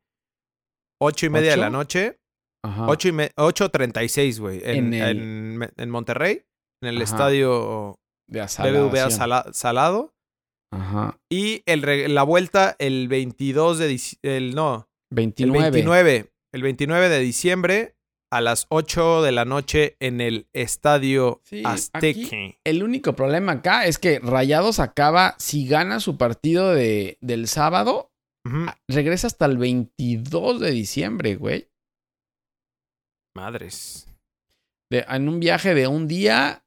8 1.01 1.25
y 1.25 1.29
media 1.29 1.51
de 1.51 1.57
la 1.57 1.69
noche. 1.69 2.21
Ajá. 2.63 2.87
8 2.87 3.07
y 3.09 3.11
8.36, 3.11 4.39
güey, 4.39 4.61
en, 4.63 4.93
en, 4.93 5.89
Monterrey, 5.89 6.45
en 6.81 6.87
el 6.87 7.01
estadio 7.01 7.99
de 8.29 8.71
BBVA 8.71 9.09
Salado. 9.51 10.13
Ajá. 10.71 11.19
Y 11.29 11.63
el, 11.65 12.13
la 12.13 12.23
vuelta 12.23 12.75
el 12.79 13.07
22 13.07 13.77
de 13.77 13.87
diciembre. 13.87 14.41
No. 14.53 14.87
29. 15.11 15.67
El 15.67 15.71
29. 15.71 16.31
El 16.53 16.63
29 16.63 17.09
de 17.09 17.19
diciembre 17.19 17.95
a 18.31 18.39
las 18.39 18.65
8 18.69 19.21
de 19.21 19.31
la 19.33 19.45
noche 19.45 19.97
en 19.99 20.21
el 20.21 20.47
estadio 20.53 21.41
Azteca. 21.65 22.55
El 22.63 22.83
único 22.83 23.13
problema 23.13 23.53
acá 23.53 23.85
es 23.85 23.97
que 23.99 24.19
Rayados 24.19 24.79
acaba, 24.79 25.35
si 25.37 25.67
gana 25.67 25.99
su 25.99 26.17
partido 26.17 26.73
de, 26.73 27.17
del 27.19 27.47
sábado, 27.47 28.11
regresa 28.87 29.27
hasta 29.27 29.45
el 29.45 29.57
22 29.57 30.61
de 30.61 30.71
diciembre, 30.71 31.35
güey. 31.35 31.69
Madres. 33.35 34.07
en 34.89 35.29
un 35.29 35.39
viaje 35.39 35.73
de 35.73 35.87
un 35.87 36.07
día, 36.07 36.65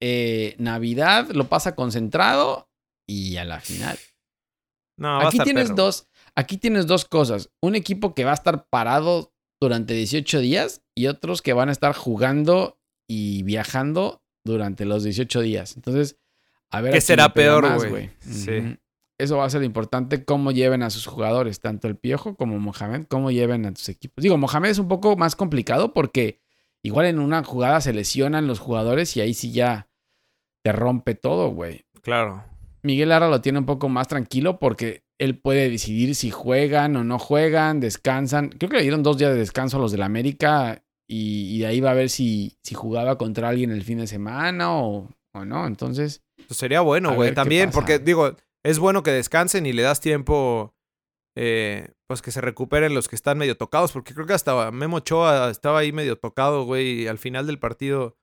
eh, 0.00 0.54
Navidad, 0.58 1.30
lo 1.30 1.48
pasa 1.48 1.74
concentrado 1.74 2.68
y 3.06 3.36
a 3.36 3.44
la 3.44 3.60
final. 3.60 3.98
No, 4.96 5.20
aquí 5.20 5.38
tienes 5.38 5.74
dos, 5.74 6.06
aquí 6.34 6.58
tienes 6.58 6.86
dos 6.86 7.04
cosas. 7.04 7.50
Un 7.60 7.74
equipo 7.74 8.14
que 8.14 8.24
va 8.24 8.32
a 8.32 8.34
estar 8.34 8.68
parado 8.68 9.32
durante 9.60 9.94
18 9.94 10.40
días 10.40 10.82
y 10.94 11.06
otros 11.06 11.42
que 11.42 11.52
van 11.52 11.68
a 11.68 11.72
estar 11.72 11.94
jugando 11.94 12.78
y 13.08 13.42
viajando 13.42 14.22
durante 14.44 14.84
los 14.84 15.04
18 15.04 15.40
días. 15.40 15.76
Entonces, 15.76 16.18
a 16.70 16.80
ver. 16.80 16.92
¿Qué 16.92 17.00
será 17.00 17.32
peor, 17.32 17.88
güey? 17.88 18.10
Sí. 18.20 18.76
Eso 19.18 19.36
va 19.36 19.44
a 19.44 19.50
ser 19.50 19.62
importante 19.62 20.24
cómo 20.24 20.50
lleven 20.50 20.82
a 20.82 20.90
sus 20.90 21.06
jugadores, 21.06 21.60
tanto 21.60 21.86
el 21.86 21.96
Piojo 21.96 22.34
como 22.34 22.58
Mohamed, 22.58 23.06
cómo 23.08 23.30
lleven 23.30 23.66
a 23.66 23.72
tus 23.72 23.88
equipos. 23.88 24.22
Digo, 24.22 24.36
Mohamed 24.36 24.70
es 24.70 24.78
un 24.78 24.88
poco 24.88 25.16
más 25.16 25.36
complicado 25.36 25.92
porque 25.92 26.40
igual 26.82 27.06
en 27.06 27.20
una 27.20 27.44
jugada 27.44 27.80
se 27.80 27.92
lesionan 27.92 28.48
los 28.48 28.58
jugadores 28.58 29.16
y 29.16 29.20
ahí 29.20 29.34
sí 29.34 29.52
ya 29.52 29.88
te 30.64 30.72
rompe 30.72 31.14
todo, 31.14 31.50
güey. 31.50 31.84
Claro. 32.02 32.44
Miguel 32.82 33.10
Lara 33.10 33.28
lo 33.28 33.40
tiene 33.40 33.60
un 33.60 33.66
poco 33.66 33.88
más 33.88 34.08
tranquilo 34.08 34.58
porque 34.58 35.04
él 35.18 35.38
puede 35.38 35.70
decidir 35.70 36.14
si 36.14 36.30
juegan 36.30 36.96
o 36.96 37.04
no 37.04 37.18
juegan, 37.18 37.80
descansan. 37.80 38.48
Creo 38.50 38.70
que 38.70 38.76
le 38.78 38.82
dieron 38.82 39.02
dos 39.02 39.18
días 39.18 39.32
de 39.32 39.38
descanso 39.38 39.76
a 39.76 39.80
los 39.80 39.92
del 39.92 40.02
América 40.02 40.84
y, 41.08 41.60
de 41.60 41.66
ahí 41.66 41.80
va 41.80 41.92
a 41.92 41.94
ver 41.94 42.10
si, 42.10 42.58
si 42.62 42.74
jugaba 42.74 43.18
contra 43.18 43.48
alguien 43.48 43.70
el 43.70 43.84
fin 43.84 43.98
de 43.98 44.06
semana 44.06 44.76
o, 44.76 45.08
no. 45.34 45.66
Entonces. 45.66 46.22
Pues 46.48 46.58
sería 46.58 46.80
bueno, 46.80 47.14
güey. 47.14 47.34
También, 47.34 47.70
porque 47.70 47.98
digo, 47.98 48.36
es 48.64 48.78
bueno 48.78 49.02
que 49.02 49.12
descansen 49.12 49.66
y 49.66 49.72
le 49.72 49.82
das 49.82 50.00
tiempo. 50.00 50.74
Eh, 51.36 51.88
pues 52.08 52.20
que 52.20 52.30
se 52.30 52.42
recuperen 52.42 52.92
los 52.92 53.08
que 53.08 53.16
están 53.16 53.38
medio 53.38 53.56
tocados, 53.56 53.92
porque 53.92 54.12
creo 54.12 54.26
que 54.26 54.34
hasta 54.34 54.70
Memo 54.70 54.98
Ochoa 54.98 55.50
estaba 55.50 55.78
ahí 55.78 55.90
medio 55.90 56.18
tocado, 56.18 56.64
güey, 56.64 57.04
y 57.04 57.06
al 57.06 57.16
final 57.16 57.46
del 57.46 57.58
partido 57.58 58.18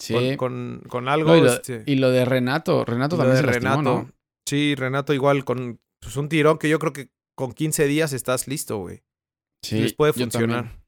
Sí. 0.00 0.36
Con, 0.36 0.82
con, 0.88 1.08
algo. 1.08 1.34
Este 1.34 1.82
y, 1.86 1.96
lo, 1.96 2.10
de 2.10 2.24
Renato. 2.24 2.84
Renato 2.84 3.16
también 3.16 3.36
se 3.38 3.42
Renato. 3.42 3.82
¿no? 3.82 4.12
Sí, 4.46 4.74
Renato 4.74 5.12
igual 5.12 5.44
con 5.44 5.80
pues, 6.00 6.16
un 6.16 6.28
tirón 6.28 6.58
que 6.58 6.68
yo 6.68 6.78
creo 6.78 6.92
que 6.92 7.10
con 7.36 7.52
15 7.52 7.86
días 7.86 8.12
estás 8.12 8.46
listo, 8.46 8.78
güey. 8.78 9.02
Sí. 9.62 9.80
Les 9.80 9.94
puede 9.94 10.12
funcionar. 10.12 10.78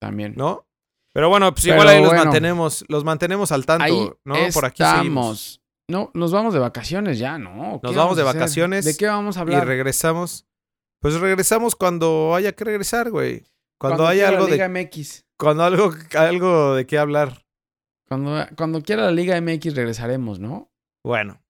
También. 0.00 0.34
¿No? 0.36 0.66
Pero 1.12 1.28
bueno, 1.28 1.52
pues 1.52 1.66
igual 1.66 1.88
ahí 1.88 2.02
los 2.02 2.12
mantenemos, 2.12 2.84
los 2.88 3.04
mantenemos 3.04 3.50
al 3.50 3.66
tanto, 3.66 4.20
¿no? 4.24 4.34
Por 4.52 4.64
aquí 4.64 4.82
estamos. 4.82 5.60
No, 5.90 6.10
nos 6.14 6.30
vamos 6.30 6.54
de 6.54 6.60
vacaciones 6.60 7.18
ya, 7.18 7.36
¿no? 7.36 7.80
Nos 7.82 7.94
vamos 7.96 8.16
de 8.16 8.22
vacaciones. 8.22 8.84
¿De 8.84 8.96
qué 8.96 9.06
vamos 9.06 9.36
a 9.36 9.40
hablar? 9.40 9.64
Y 9.64 9.66
regresamos. 9.66 10.46
Pues 11.00 11.14
regresamos 11.18 11.74
cuando 11.74 12.34
haya 12.34 12.52
que 12.52 12.64
regresar, 12.64 13.10
güey. 13.10 13.44
Cuando, 13.78 14.06
haya 14.06 14.28
algo 14.28 14.46
de 14.46 14.68
MX. 14.68 15.24
Cuando 15.38 15.64
algo 15.64 15.92
algo 16.16 16.74
de 16.74 16.86
qué 16.86 16.98
hablar. 16.98 17.42
Cuando, 18.10 18.44
cuando 18.56 18.82
quiera 18.82 19.04
la 19.04 19.12
Liga 19.12 19.40
MX 19.40 19.74
regresaremos, 19.74 20.40
¿no? 20.40 20.72
Bueno. 21.04 21.40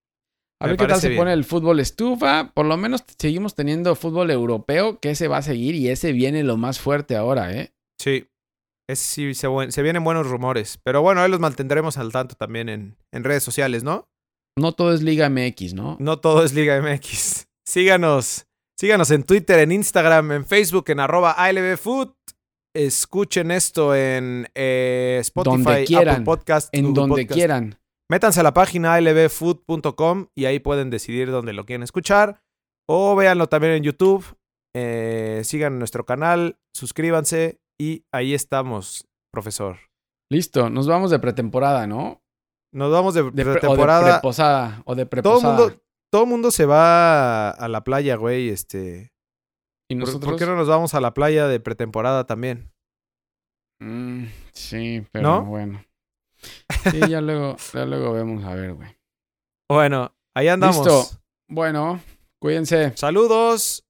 A 0.62 0.66
ver 0.66 0.76
qué 0.76 0.86
tal 0.86 1.00
se 1.00 1.16
pone 1.16 1.32
el 1.32 1.44
fútbol 1.44 1.80
estufa. 1.80 2.52
Por 2.52 2.66
lo 2.66 2.76
menos 2.76 3.02
seguimos 3.18 3.54
teniendo 3.54 3.94
fútbol 3.94 4.30
europeo, 4.30 5.00
que 5.00 5.10
ese 5.10 5.26
va 5.26 5.38
a 5.38 5.42
seguir 5.42 5.74
y 5.74 5.88
ese 5.88 6.12
viene 6.12 6.42
lo 6.42 6.58
más 6.58 6.78
fuerte 6.78 7.16
ahora, 7.16 7.50
¿eh? 7.54 7.72
Sí. 7.98 8.28
Ese 8.86 9.04
sí 9.04 9.34
se, 9.34 9.48
se 9.70 9.82
vienen 9.82 10.04
buenos 10.04 10.26
rumores. 10.28 10.78
Pero 10.84 11.00
bueno, 11.00 11.22
ahí 11.22 11.30
los 11.30 11.40
mantendremos 11.40 11.96
al 11.96 12.12
tanto 12.12 12.34
también 12.34 12.68
en, 12.68 12.98
en 13.10 13.24
redes 13.24 13.42
sociales, 13.42 13.82
¿no? 13.82 14.10
No 14.58 14.72
todo 14.72 14.92
es 14.92 15.00
Liga 15.02 15.30
MX, 15.30 15.72
¿no? 15.72 15.96
No 15.98 16.18
todo 16.20 16.44
es 16.44 16.52
Liga 16.52 16.78
MX. 16.82 17.46
Síganos. 17.66 18.46
Síganos 18.78 19.10
en 19.10 19.22
Twitter, 19.22 19.60
en 19.60 19.72
Instagram, 19.72 20.32
en 20.32 20.44
Facebook, 20.44 20.90
en 20.90 21.00
arroba 21.00 21.32
ALBFood 21.32 22.10
escuchen 22.74 23.50
esto 23.50 23.94
en 23.94 24.48
eh, 24.54 25.18
Spotify, 25.20 25.94
Apple 25.94 26.22
Podcast, 26.24 26.68
en 26.72 26.94
donde 26.94 27.26
quieran. 27.26 27.78
Métanse 28.10 28.40
a 28.40 28.42
la 28.42 28.54
página 28.54 29.00
lbfood.com 29.00 30.26
y 30.34 30.46
ahí 30.46 30.58
pueden 30.58 30.90
decidir 30.90 31.30
dónde 31.30 31.52
lo 31.52 31.64
quieren 31.64 31.82
escuchar. 31.82 32.42
O 32.88 33.14
véanlo 33.14 33.48
también 33.48 33.74
en 33.74 33.82
YouTube. 33.84 34.36
Eh, 34.74 35.42
sigan 35.44 35.78
nuestro 35.78 36.04
canal, 36.04 36.58
suscríbanse 36.74 37.60
y 37.80 38.04
ahí 38.12 38.34
estamos, 38.34 39.08
profesor. 39.32 39.76
Listo, 40.30 40.70
nos 40.70 40.86
vamos 40.86 41.10
de 41.10 41.18
pretemporada, 41.18 41.86
¿no? 41.86 42.20
Nos 42.72 42.92
vamos 42.92 43.14
de, 43.14 43.24
pretemporada. 43.24 44.02
O 44.02 44.06
de 44.06 44.12
preposada. 44.12 44.82
O 44.84 44.94
de 44.94 45.06
preposada. 45.06 45.40
Todo 45.40 45.68
mundo, 45.68 45.82
todo 46.12 46.26
mundo 46.26 46.50
se 46.50 46.66
va 46.66 47.50
a 47.50 47.68
la 47.68 47.82
playa, 47.82 48.16
güey. 48.16 48.48
Este. 48.48 49.12
¿Y 49.90 49.96
nosotros? 49.96 50.30
¿Por, 50.30 50.38
qué 50.38 50.46
no 50.46 50.54
nos 50.54 50.68
vamos 50.68 50.94
a 50.94 51.00
la 51.00 51.12
playa 51.14 51.48
de 51.48 51.58
pretemporada 51.58 52.24
también? 52.24 52.70
Mm, 53.80 54.26
sí, 54.52 55.04
pero 55.10 55.44
bueno. 55.44 55.84
Sí, 56.90 57.00
ya 57.10 57.20
luego, 57.20 57.56
ya 57.74 57.84
luego 57.84 58.12
vemos 58.12 58.42
a 58.44 58.54
ver, 58.54 58.72
güey. 58.72 58.96
Bueno, 59.68 60.14
ahí 60.32 60.48
andamos. 60.48 60.86
Listo. 60.86 61.20
Bueno, 61.48 62.00
cuídense. 62.38 62.96
Saludos. 62.96 63.84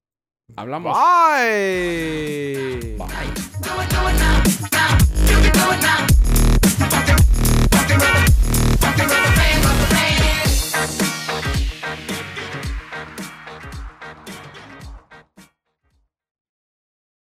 Hablamos. 0.56 0.96
Bye. 0.98 2.96
Bye. 2.96 3.06